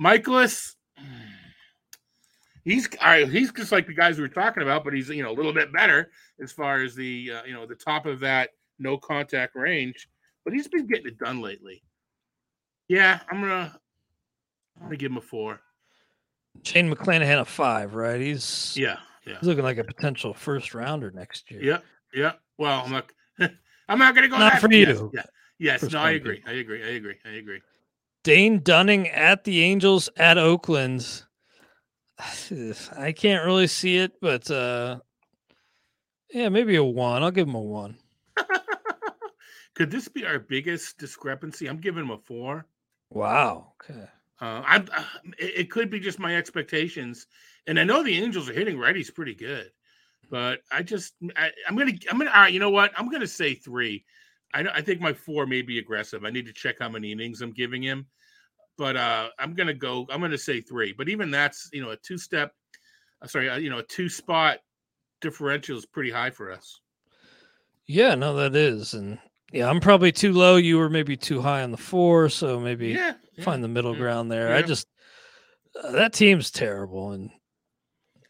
Mikolas, 0.00 0.76
he's 2.64 2.88
right, 3.02 3.28
he's 3.28 3.50
just 3.52 3.72
like 3.72 3.86
the 3.86 3.94
guys 3.94 4.16
we 4.16 4.22
were 4.22 4.28
talking 4.28 4.62
about, 4.62 4.84
but 4.84 4.92
he's 4.92 5.08
you 5.08 5.22
know 5.22 5.32
a 5.32 5.34
little 5.34 5.52
bit 5.52 5.72
better 5.72 6.10
as 6.40 6.52
far 6.52 6.82
as 6.82 6.94
the 6.94 7.32
uh, 7.32 7.44
you 7.44 7.52
know 7.52 7.66
the 7.66 7.74
top 7.74 8.06
of 8.06 8.20
that 8.20 8.50
no 8.78 8.96
contact 8.96 9.56
range. 9.56 10.08
But 10.44 10.54
he's 10.54 10.68
been 10.68 10.86
getting 10.86 11.08
it 11.08 11.18
done 11.18 11.40
lately. 11.40 11.82
Yeah, 12.86 13.20
I'm 13.28 13.40
gonna 13.40 13.78
I'm 14.76 14.84
gonna 14.84 14.96
give 14.96 15.10
him 15.10 15.18
a 15.18 15.22
four. 15.22 15.60
Shane 16.64 16.92
McClanahan 16.92 17.40
a 17.40 17.44
five, 17.44 17.94
right? 17.94 18.20
He's 18.20 18.74
Yeah, 18.76 18.98
yeah, 19.26 19.38
he's 19.40 19.48
looking 19.48 19.64
like 19.64 19.78
a 19.78 19.84
potential 19.84 20.34
first 20.34 20.74
rounder 20.74 21.10
next 21.10 21.50
year. 21.50 21.62
yeah, 21.62 21.78
yeah. 22.12 22.32
Well, 22.58 22.82
I'm 22.84 22.90
not 22.92 23.12
I'm 23.88 23.98
not 23.98 24.14
gonna 24.14 24.28
go 24.28 24.38
Not 24.38 24.52
that- 24.54 24.60
for 24.60 24.72
yes, 24.72 24.88
you. 24.98 25.10
Yeah, 25.14 25.22
yes, 25.58 25.82
no, 25.90 25.98
I 25.98 26.10
agree. 26.12 26.42
I 26.46 26.52
agree. 26.52 26.82
I 26.82 26.88
agree. 26.96 27.16
I 27.24 27.30
agree. 27.36 27.60
Dane 28.24 28.60
Dunning 28.62 29.08
at 29.08 29.44
the 29.44 29.62
Angels 29.62 30.08
at 30.16 30.36
Oakland. 30.38 31.22
I 32.18 33.12
can't 33.16 33.44
really 33.44 33.68
see 33.68 33.98
it, 33.98 34.12
but 34.20 34.50
uh 34.50 34.98
yeah, 36.30 36.48
maybe 36.50 36.76
a 36.76 36.84
one. 36.84 37.22
I'll 37.22 37.30
give 37.30 37.48
him 37.48 37.54
a 37.54 37.60
one. 37.62 37.96
Could 39.74 39.90
this 39.90 40.08
be 40.08 40.26
our 40.26 40.38
biggest 40.38 40.98
discrepancy? 40.98 41.68
I'm 41.68 41.78
giving 41.80 42.02
him 42.04 42.10
a 42.10 42.18
four. 42.18 42.66
Wow. 43.10 43.72
Okay. 43.82 44.06
Uh, 44.40 44.62
I'm. 44.64 44.88
Uh, 44.94 45.04
it, 45.38 45.52
it 45.56 45.70
could 45.70 45.90
be 45.90 46.00
just 46.00 46.18
my 46.18 46.36
expectations, 46.36 47.26
and 47.66 47.78
I 47.78 47.84
know 47.84 48.02
the 48.02 48.16
Angels 48.16 48.48
are 48.48 48.52
hitting 48.52 48.76
righties 48.76 49.14
pretty 49.14 49.34
good, 49.34 49.70
but 50.30 50.60
I 50.70 50.82
just 50.82 51.14
I, 51.36 51.50
I'm 51.68 51.76
gonna 51.76 51.92
I'm 52.10 52.18
gonna 52.18 52.30
all 52.30 52.42
right. 52.42 52.52
You 52.52 52.60
know 52.60 52.70
what? 52.70 52.92
I'm 52.96 53.10
gonna 53.10 53.26
say 53.26 53.54
three. 53.54 54.04
I 54.54 54.60
I 54.74 54.80
think 54.82 55.00
my 55.00 55.12
four 55.12 55.46
may 55.46 55.62
be 55.62 55.78
aggressive. 55.78 56.24
I 56.24 56.30
need 56.30 56.46
to 56.46 56.52
check 56.52 56.76
how 56.78 56.88
many 56.88 57.12
innings 57.12 57.42
I'm 57.42 57.52
giving 57.52 57.82
him, 57.82 58.06
but 58.76 58.96
uh, 58.96 59.28
I'm 59.38 59.54
gonna 59.54 59.74
go. 59.74 60.06
I'm 60.10 60.20
gonna 60.20 60.38
say 60.38 60.60
three. 60.60 60.92
But 60.92 61.08
even 61.08 61.30
that's 61.30 61.68
you 61.72 61.82
know 61.82 61.90
a 61.90 61.96
two 61.96 62.18
step. 62.18 62.52
Uh, 63.20 63.26
sorry, 63.26 63.50
uh, 63.50 63.58
you 63.58 63.70
know 63.70 63.78
a 63.78 63.84
two 63.84 64.08
spot 64.08 64.58
differential 65.20 65.76
is 65.76 65.86
pretty 65.86 66.10
high 66.10 66.30
for 66.30 66.52
us. 66.52 66.80
Yeah, 67.86 68.14
no, 68.14 68.34
that 68.36 68.54
is. 68.54 68.94
And 68.94 69.18
yeah, 69.52 69.68
I'm 69.68 69.80
probably 69.80 70.12
too 70.12 70.32
low. 70.32 70.56
You 70.56 70.78
were 70.78 70.90
maybe 70.90 71.16
too 71.16 71.40
high 71.40 71.62
on 71.62 71.70
the 71.70 71.76
four, 71.76 72.28
so 72.28 72.60
maybe 72.60 72.88
Yeah, 72.88 73.14
yeah. 73.38 73.44
find 73.44 73.62
the 73.62 73.68
middle 73.68 73.92
yeah, 73.94 74.00
ground 74.00 74.30
there. 74.30 74.54
I 74.54 74.62
just 74.62 74.86
uh, 75.82 75.92
that 75.92 76.12
team's 76.12 76.50
terrible, 76.50 77.12
and 77.12 77.30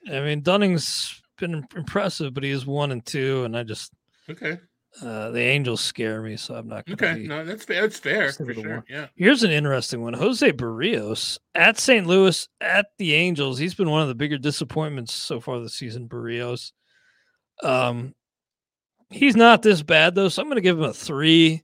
I 0.08 0.20
mean 0.20 0.42
Dunning's 0.42 1.20
been 1.38 1.64
impressive, 1.76 2.34
but 2.34 2.44
he 2.44 2.50
is 2.50 2.66
one 2.66 2.92
and 2.92 3.04
two, 3.04 3.44
and 3.44 3.56
I 3.56 3.62
just 3.62 3.92
Okay. 4.28 4.58
uh, 5.02 5.30
the 5.30 5.40
Angels 5.40 5.80
scare 5.80 6.20
me, 6.22 6.36
so 6.36 6.54
I'm 6.54 6.68
not 6.68 6.84
going 6.84 6.98
to 6.98 7.06
Okay. 7.06 7.22
No, 7.26 7.44
that's 7.44 7.64
fair. 7.64 7.82
That's 7.82 7.98
fair 7.98 8.32
for 8.32 8.52
sure. 8.52 8.68
one. 8.68 8.82
Yeah. 8.88 9.06
Here's 9.16 9.42
an 9.42 9.50
interesting 9.50 10.02
one: 10.02 10.14
Jose 10.14 10.52
Berrios 10.52 11.38
at 11.54 11.78
St. 11.78 12.06
Louis 12.06 12.48
at 12.60 12.86
the 12.98 13.14
Angels. 13.14 13.58
He's 13.58 13.74
been 13.74 13.90
one 13.90 14.02
of 14.02 14.08
the 14.08 14.14
bigger 14.14 14.38
disappointments 14.38 15.14
so 15.14 15.40
far 15.40 15.60
this 15.60 15.74
season. 15.74 16.08
Berrios, 16.08 16.72
um, 17.62 18.14
he's 19.10 19.36
not 19.36 19.62
this 19.62 19.82
bad 19.82 20.14
though, 20.14 20.28
so 20.28 20.42
I'm 20.42 20.48
going 20.48 20.56
to 20.56 20.62
give 20.62 20.78
him 20.78 20.84
a 20.84 20.92
three. 20.92 21.62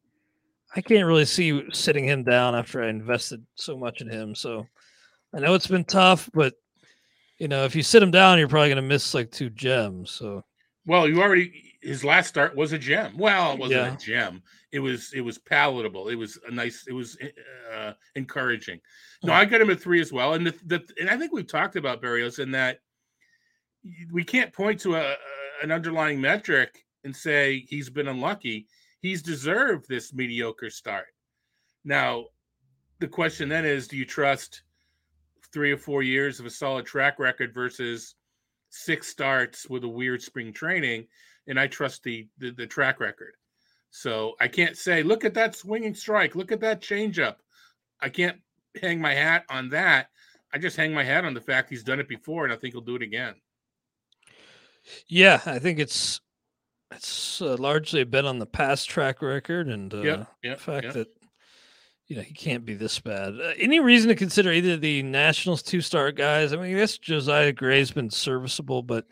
I 0.76 0.80
can't 0.80 1.06
really 1.06 1.24
see 1.24 1.62
sitting 1.72 2.04
him 2.06 2.24
down 2.24 2.54
after 2.54 2.82
I 2.82 2.88
invested 2.88 3.44
so 3.54 3.76
much 3.76 4.00
in 4.00 4.08
him. 4.08 4.34
So 4.34 4.66
I 5.34 5.40
know 5.40 5.54
it's 5.54 5.66
been 5.66 5.84
tough, 5.84 6.28
but 6.34 6.54
you 7.38 7.48
know 7.48 7.64
if 7.64 7.74
you 7.76 7.82
sit 7.82 8.02
him 8.02 8.10
down, 8.10 8.38
you're 8.38 8.48
probably 8.48 8.68
going 8.68 8.76
to 8.76 8.82
miss 8.82 9.14
like 9.14 9.30
two 9.30 9.50
gems. 9.50 10.10
So 10.10 10.42
Well, 10.86 11.08
you 11.08 11.22
already 11.22 11.76
his 11.82 12.02
last 12.04 12.28
start 12.28 12.56
was 12.56 12.72
a 12.72 12.78
gem. 12.78 13.16
Well, 13.18 13.52
it 13.52 13.58
wasn't 13.58 13.80
Yeah. 13.80 13.94
a 13.94 13.98
gem. 13.98 14.42
It 14.72 14.80
was 14.80 15.12
it 15.12 15.20
was 15.20 15.38
palatable. 15.38 16.08
It 16.08 16.16
was 16.16 16.38
a 16.48 16.50
nice. 16.50 16.84
It 16.88 16.92
was 16.92 17.16
uh, 17.72 17.92
encouraging. 18.16 18.80
No. 19.22 19.32
I 19.32 19.44
got 19.44 19.60
him 19.60 19.70
at 19.70 19.80
three 19.80 20.00
as 20.00 20.12
well. 20.12 20.34
And 20.34 20.46
the, 20.46 20.54
the 20.66 20.82
and 21.00 21.08
I 21.08 21.16
think 21.16 21.32
we've 21.32 21.46
talked 21.46 21.76
about 21.76 22.02
Berrios 22.02 22.40
in 22.40 22.50
that 22.52 22.80
we 24.10 24.24
can't 24.24 24.52
point 24.52 24.80
to 24.80 24.96
a, 24.96 25.00
a 25.12 25.16
an 25.62 25.70
underlying 25.70 26.20
metric 26.20 26.84
and 27.04 27.14
say 27.14 27.64
he's 27.68 27.88
been 27.88 28.08
unlucky. 28.08 28.66
He's 29.04 29.22
deserved 29.22 29.86
this 29.86 30.14
mediocre 30.14 30.70
start. 30.70 31.08
Now, 31.84 32.24
the 33.00 33.08
question 33.08 33.48
then 33.48 33.66
is, 33.66 33.86
do 33.86 33.96
you 33.96 34.06
trust 34.06 34.62
three 35.52 35.72
or 35.72 35.76
four 35.76 36.02
years 36.02 36.40
of 36.40 36.46
a 36.46 36.50
solid 36.50 36.86
track 36.86 37.18
record 37.18 37.52
versus 37.52 38.14
six 38.70 39.08
starts 39.08 39.68
with 39.68 39.84
a 39.84 39.88
weird 39.88 40.22
spring 40.22 40.52
training? 40.52 41.06
and 41.46 41.58
I 41.58 41.66
trust 41.66 42.02
the, 42.02 42.26
the 42.38 42.50
the 42.52 42.66
track 42.66 43.00
record. 43.00 43.34
So 43.90 44.34
I 44.40 44.48
can't 44.48 44.76
say, 44.76 45.02
look 45.02 45.24
at 45.24 45.34
that 45.34 45.54
swinging 45.54 45.94
strike, 45.94 46.34
look 46.34 46.50
at 46.50 46.60
that 46.60 46.80
changeup. 46.80 47.36
I 48.00 48.08
can't 48.08 48.38
hang 48.80 49.00
my 49.00 49.14
hat 49.14 49.44
on 49.48 49.68
that. 49.70 50.08
I 50.52 50.58
just 50.58 50.76
hang 50.76 50.92
my 50.92 51.04
hat 51.04 51.24
on 51.24 51.34
the 51.34 51.40
fact 51.40 51.70
he's 51.70 51.84
done 51.84 52.00
it 52.00 52.08
before, 52.08 52.44
and 52.44 52.52
I 52.52 52.56
think 52.56 52.74
he'll 52.74 52.80
do 52.80 52.96
it 52.96 53.02
again. 53.02 53.34
yeah, 55.08 55.40
I 55.46 55.58
think 55.58 55.78
it's 55.78 56.20
it's 56.94 57.40
uh, 57.42 57.56
largely 57.58 58.00
a 58.02 58.06
bet 58.06 58.24
on 58.24 58.38
the 58.38 58.46
past 58.46 58.88
track 58.88 59.22
record 59.22 59.68
and 59.68 59.92
uh, 59.92 59.98
Yep, 59.98 60.28
yep, 60.42 60.58
the 60.58 60.62
fact 60.62 60.84
yep. 60.84 60.94
that 60.94 61.08
you 62.06 62.16
know 62.16 62.22
he 62.22 62.34
can't 62.34 62.64
be 62.64 62.74
this 62.74 62.98
bad. 63.00 63.34
Uh, 63.40 63.52
any 63.58 63.80
reason 63.80 64.08
to 64.08 64.14
consider 64.14 64.52
either 64.52 64.76
the 64.76 65.02
Nationals 65.02 65.62
two 65.62 65.80
star 65.80 66.12
guys? 66.12 66.52
I 66.52 66.56
mean, 66.56 66.74
I 66.74 66.78
guess 66.78 66.98
Josiah 66.98 67.52
Gray's 67.52 67.90
been 67.90 68.10
serviceable, 68.10 68.82
but 68.82 69.06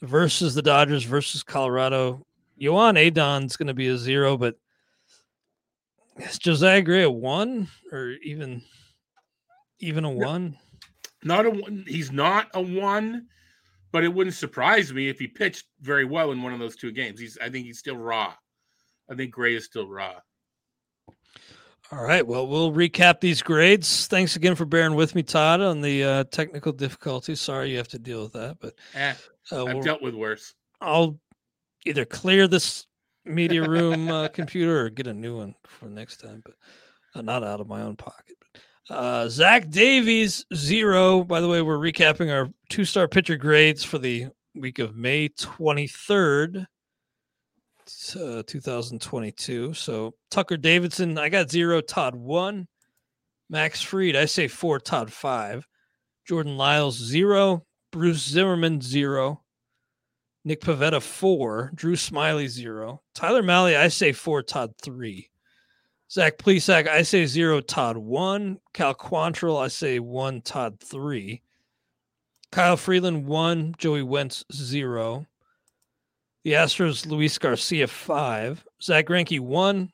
versus 0.00 0.54
the 0.54 0.62
Dodgers 0.62 1.04
versus 1.04 1.42
Colorado, 1.42 2.26
Joan 2.58 2.96
Adon's 2.96 3.56
going 3.56 3.68
to 3.68 3.74
be 3.74 3.88
a 3.88 3.96
zero, 3.96 4.36
but 4.36 4.56
is 6.16 6.38
Josiah 6.38 6.82
Gray 6.82 7.02
a 7.02 7.10
one 7.10 7.68
or 7.90 8.10
even 8.22 8.62
even 9.78 10.04
a 10.04 10.10
one? 10.10 10.58
Not 11.24 11.46
a 11.46 11.50
one. 11.50 11.84
He's 11.86 12.12
not 12.12 12.48
a 12.54 12.60
one, 12.60 13.28
but 13.92 14.02
it 14.04 14.08
wouldn't 14.12 14.34
surprise 14.34 14.92
me 14.92 15.08
if 15.08 15.18
he 15.18 15.26
pitched 15.28 15.66
very 15.80 16.04
well 16.04 16.32
in 16.32 16.42
one 16.42 16.52
of 16.52 16.58
those 16.58 16.76
two 16.76 16.90
games. 16.92 17.20
He's. 17.20 17.38
I 17.40 17.48
think 17.50 17.66
he's 17.66 17.78
still 17.78 17.96
raw. 17.96 18.34
I 19.10 19.14
think 19.14 19.32
Gray 19.32 19.54
is 19.54 19.64
still 19.66 19.86
raw. 19.88 20.14
All 21.90 22.02
right. 22.02 22.26
Well, 22.26 22.46
we'll 22.46 22.72
recap 22.72 23.20
these 23.20 23.42
grades. 23.42 24.06
Thanks 24.06 24.34
again 24.36 24.54
for 24.54 24.64
bearing 24.64 24.94
with 24.94 25.14
me, 25.14 25.22
Todd, 25.22 25.60
on 25.60 25.82
the 25.82 26.02
uh, 26.04 26.24
technical 26.30 26.72
difficulties. 26.72 27.40
Sorry 27.40 27.70
you 27.70 27.76
have 27.76 27.88
to 27.88 27.98
deal 27.98 28.22
with 28.22 28.32
that, 28.32 28.56
but 28.60 28.74
Eh, 28.94 29.12
uh, 29.52 29.64
I've 29.66 29.74
we'll- 29.74 29.82
dealt 29.82 30.02
with 30.02 30.14
worse. 30.14 30.54
I'll 30.80 31.18
either 31.84 32.04
clear 32.04 32.48
this 32.48 32.86
media 33.24 33.68
room 33.68 34.08
uh, 34.10 34.28
computer 34.28 34.80
or 34.86 34.90
get 34.90 35.06
a 35.06 35.12
new 35.12 35.36
one 35.36 35.54
for 35.64 35.86
next 35.86 36.16
time, 36.18 36.42
but 36.44 36.54
uh, 37.14 37.20
not 37.22 37.44
out 37.44 37.60
of 37.60 37.68
my 37.68 37.82
own 37.82 37.94
pocket. 37.96 38.36
Uh, 38.90 39.28
Zach 39.28 39.70
Davies 39.70 40.44
zero. 40.54 41.24
By 41.24 41.40
the 41.40 41.48
way, 41.48 41.62
we're 41.62 41.78
recapping 41.78 42.32
our 42.32 42.48
two-star 42.68 43.08
pitcher 43.08 43.36
grades 43.36 43.84
for 43.84 43.98
the 43.98 44.28
week 44.54 44.78
of 44.78 44.96
May 44.96 45.28
twenty 45.28 45.86
third. 45.86 46.66
Uh, 48.16 48.42
2022. 48.46 49.74
So 49.74 50.14
Tucker 50.30 50.56
Davidson, 50.56 51.18
I 51.18 51.28
got 51.28 51.50
zero. 51.50 51.80
Todd 51.80 52.14
one. 52.14 52.68
Max 53.50 53.82
Fried, 53.82 54.16
I 54.16 54.24
say 54.24 54.48
four. 54.48 54.78
Todd 54.78 55.12
five. 55.12 55.66
Jordan 56.26 56.56
Lyles 56.56 56.96
zero. 56.96 57.64
Bruce 57.90 58.22
Zimmermann 58.26 58.80
zero. 58.80 59.42
Nick 60.44 60.60
Pivetta 60.60 61.00
four, 61.00 61.70
Drew 61.74 61.94
Smyly 61.94 62.48
zero, 62.48 63.00
Tyler 63.14 63.42
Mahle 63.42 63.76
I 63.76 63.88
say 63.88 64.12
four, 64.12 64.42
Todd 64.42 64.72
three, 64.82 65.30
Zach 66.12 66.36
Plesac 66.36 66.88
I 66.88 67.00
say 67.02 67.24
zero, 67.24 67.62
Todd 67.62 67.96
one, 67.96 68.58
Cal 68.74 68.94
Quantrill 68.94 69.58
I 69.58 69.68
say 69.68 69.98
one, 69.98 70.42
Todd 70.42 70.78
three, 70.78 71.40
Kyle 72.50 72.76
Freeland 72.76 73.24
one, 73.24 73.74
Joey 73.78 74.02
Wentz 74.02 74.44
zero, 74.52 75.26
the 76.44 76.52
Astros 76.52 77.06
Luis 77.06 77.38
Garcia 77.38 77.86
five, 77.86 78.62
Zack 78.82 79.06
Greinke 79.06 79.40
one, 79.40 79.90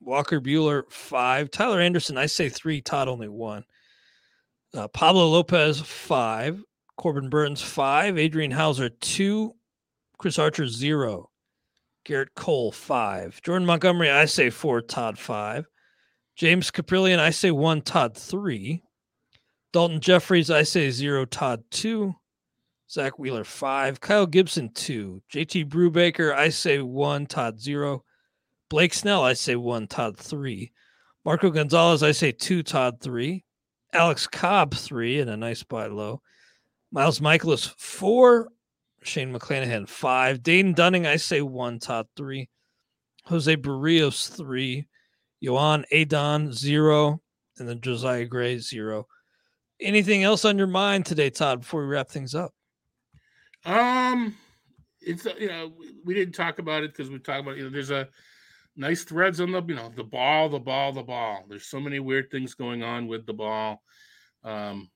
Walker 0.00 0.40
Buehler 0.40 0.90
five, 0.90 1.50
Tyler 1.50 1.82
Anderson 1.82 2.16
I 2.16 2.24
say 2.24 2.48
three, 2.48 2.80
Todd 2.80 3.06
only 3.06 3.28
one, 3.28 3.62
uh, 4.72 4.88
Pablo 4.88 5.28
Lopez 5.28 5.82
five, 5.82 6.64
Corbin 6.96 7.28
Burnes 7.28 7.60
five, 7.60 8.16
Adrian 8.16 8.52
Houser 8.52 8.88
two, 8.88 9.54
Chris 10.16 10.38
Archer 10.38 10.66
zero, 10.66 11.28
Gerrit 12.06 12.34
Cole 12.36 12.70
five, 12.70 13.40
Jordan 13.42 13.66
Montgomery 13.66 14.10
I 14.10 14.26
say 14.26 14.50
four, 14.50 14.80
Todd 14.80 15.18
five, 15.18 15.66
James 16.36 16.70
Kaprielian 16.70 17.18
I 17.18 17.30
say 17.30 17.50
one, 17.50 17.82
Todd 17.82 18.16
three, 18.16 18.82
Daulton 19.72 20.00
Jefferies 20.00 20.50
I 20.50 20.62
say 20.62 20.90
zero, 20.90 21.24
Todd 21.24 21.64
two, 21.70 22.14
Zack 22.88 23.18
Wheeler 23.18 23.44
five, 23.44 24.00
Kyle 24.00 24.26
Gibson 24.26 24.72
two, 24.72 25.20
JT 25.32 25.68
Brubaker 25.68 26.32
I 26.32 26.50
say 26.50 26.80
one, 26.80 27.26
Todd 27.26 27.60
zero, 27.60 28.04
Blake 28.70 28.94
Snell 28.94 29.24
I 29.24 29.32
say 29.32 29.56
one, 29.56 29.88
Todd 29.88 30.16
three, 30.16 30.70
Marco 31.24 31.50
Gonzales 31.50 32.04
I 32.04 32.12
say 32.12 32.30
two, 32.30 32.62
Todd 32.62 33.00
three, 33.00 33.44
Alex 33.92 34.26
Cobb 34.26 34.74
three 34.74 35.20
and 35.20 35.30
a 35.30 35.36
nice 35.36 35.62
buy 35.64 35.86
low. 35.86 36.20
Miles 36.92 37.20
Mikolas 37.20 37.74
four. 37.78 38.48
Shane 39.06 39.32
McClanahan 39.32 39.88
five. 39.88 40.42
Dayton 40.42 40.72
Dunning, 40.72 41.06
I 41.06 41.16
say 41.16 41.42
one, 41.42 41.78
Todd 41.78 42.06
three. 42.16 42.48
Jose 43.24 43.56
Berrios 43.56 44.34
three. 44.36 44.86
Joan 45.42 45.84
Adon 45.92 46.52
zero. 46.52 47.20
And 47.58 47.68
then 47.68 47.80
Josiah 47.80 48.24
Gray 48.24 48.58
zero. 48.58 49.06
Anything 49.80 50.22
else 50.22 50.44
on 50.44 50.58
your 50.58 50.66
mind 50.66 51.06
today, 51.06 51.30
Todd, 51.30 51.60
before 51.60 51.82
we 51.82 51.88
wrap 51.88 52.08
things 52.08 52.34
up? 52.34 52.52
Um, 53.64 54.34
it's 55.00 55.26
uh, 55.26 55.34
you 55.38 55.48
know 55.48 55.72
we 56.04 56.14
didn't 56.14 56.34
talk 56.34 56.58
about 56.58 56.82
it 56.82 56.92
because 56.92 57.10
we 57.10 57.18
talked 57.18 57.40
about 57.40 57.56
you 57.56 57.64
know 57.64 57.70
there's 57.70 57.90
a 57.90 58.08
nice 58.76 59.04
threads 59.04 59.40
on 59.40 59.52
the 59.52 59.62
you 59.62 59.74
know 59.74 59.90
the 59.94 60.04
ball, 60.04 60.48
the 60.48 60.58
ball, 60.58 60.92
the 60.92 61.02
ball. 61.02 61.44
There's 61.48 61.66
so 61.66 61.80
many 61.80 61.98
weird 61.98 62.30
things 62.30 62.54
going 62.54 62.82
on 62.82 63.06
with 63.06 63.26
the 63.26 63.34
ball. 63.34 63.82
Um, 64.44 64.90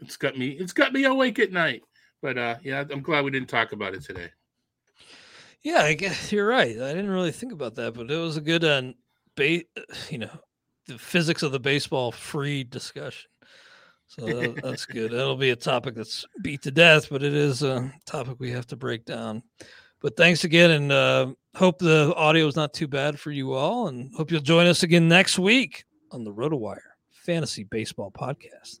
it's 0.00 0.16
got 0.16 0.36
me 0.36 0.48
it's 0.48 0.72
got 0.72 0.92
me 0.92 1.04
awake 1.04 1.38
at 1.38 1.52
night. 1.52 1.82
But 2.24 2.38
uh, 2.38 2.56
yeah, 2.62 2.82
I'm 2.90 3.02
glad 3.02 3.22
we 3.22 3.30
didn't 3.30 3.50
talk 3.50 3.72
about 3.72 3.92
it 3.92 4.02
today. 4.02 4.30
Yeah, 5.60 5.82
I 5.82 5.92
guess 5.92 6.32
you're 6.32 6.46
right. 6.46 6.70
I 6.70 6.94
didn't 6.94 7.10
really 7.10 7.32
think 7.32 7.52
about 7.52 7.74
that, 7.74 7.92
but 7.92 8.10
it 8.10 8.16
was 8.16 8.38
a 8.38 8.40
good 8.40 8.64
uh, 8.64 8.94
ba- 9.36 9.64
you 10.08 10.16
know 10.16 10.30
the 10.86 10.96
physics 10.96 11.42
of 11.42 11.52
the 11.52 11.60
baseball 11.60 12.12
free 12.12 12.64
discussion. 12.64 13.28
So 14.06 14.24
that, 14.24 14.54
that's 14.62 14.86
good. 14.86 15.12
That'll 15.12 15.36
be 15.36 15.50
a 15.50 15.56
topic 15.56 15.96
that's 15.96 16.24
beat 16.40 16.62
to 16.62 16.70
death, 16.70 17.10
but 17.10 17.22
it 17.22 17.34
is 17.34 17.62
a 17.62 17.92
topic 18.06 18.36
we 18.38 18.52
have 18.52 18.66
to 18.68 18.76
break 18.76 19.04
down. 19.04 19.42
But 20.00 20.16
thanks 20.16 20.44
again, 20.44 20.70
and 20.70 20.92
uh, 20.92 21.34
hope 21.54 21.78
the 21.78 22.14
audio 22.16 22.46
is 22.46 22.56
not 22.56 22.72
too 22.72 22.88
bad 22.88 23.20
for 23.20 23.32
you 23.32 23.52
all, 23.52 23.88
and 23.88 24.14
hope 24.14 24.30
you'll 24.30 24.40
join 24.40 24.66
us 24.66 24.82
again 24.82 25.08
next 25.08 25.38
week 25.38 25.84
on 26.10 26.24
the 26.24 26.32
RotoWire 26.32 26.78
Fantasy 27.10 27.64
Baseball 27.64 28.10
Podcast. 28.10 28.80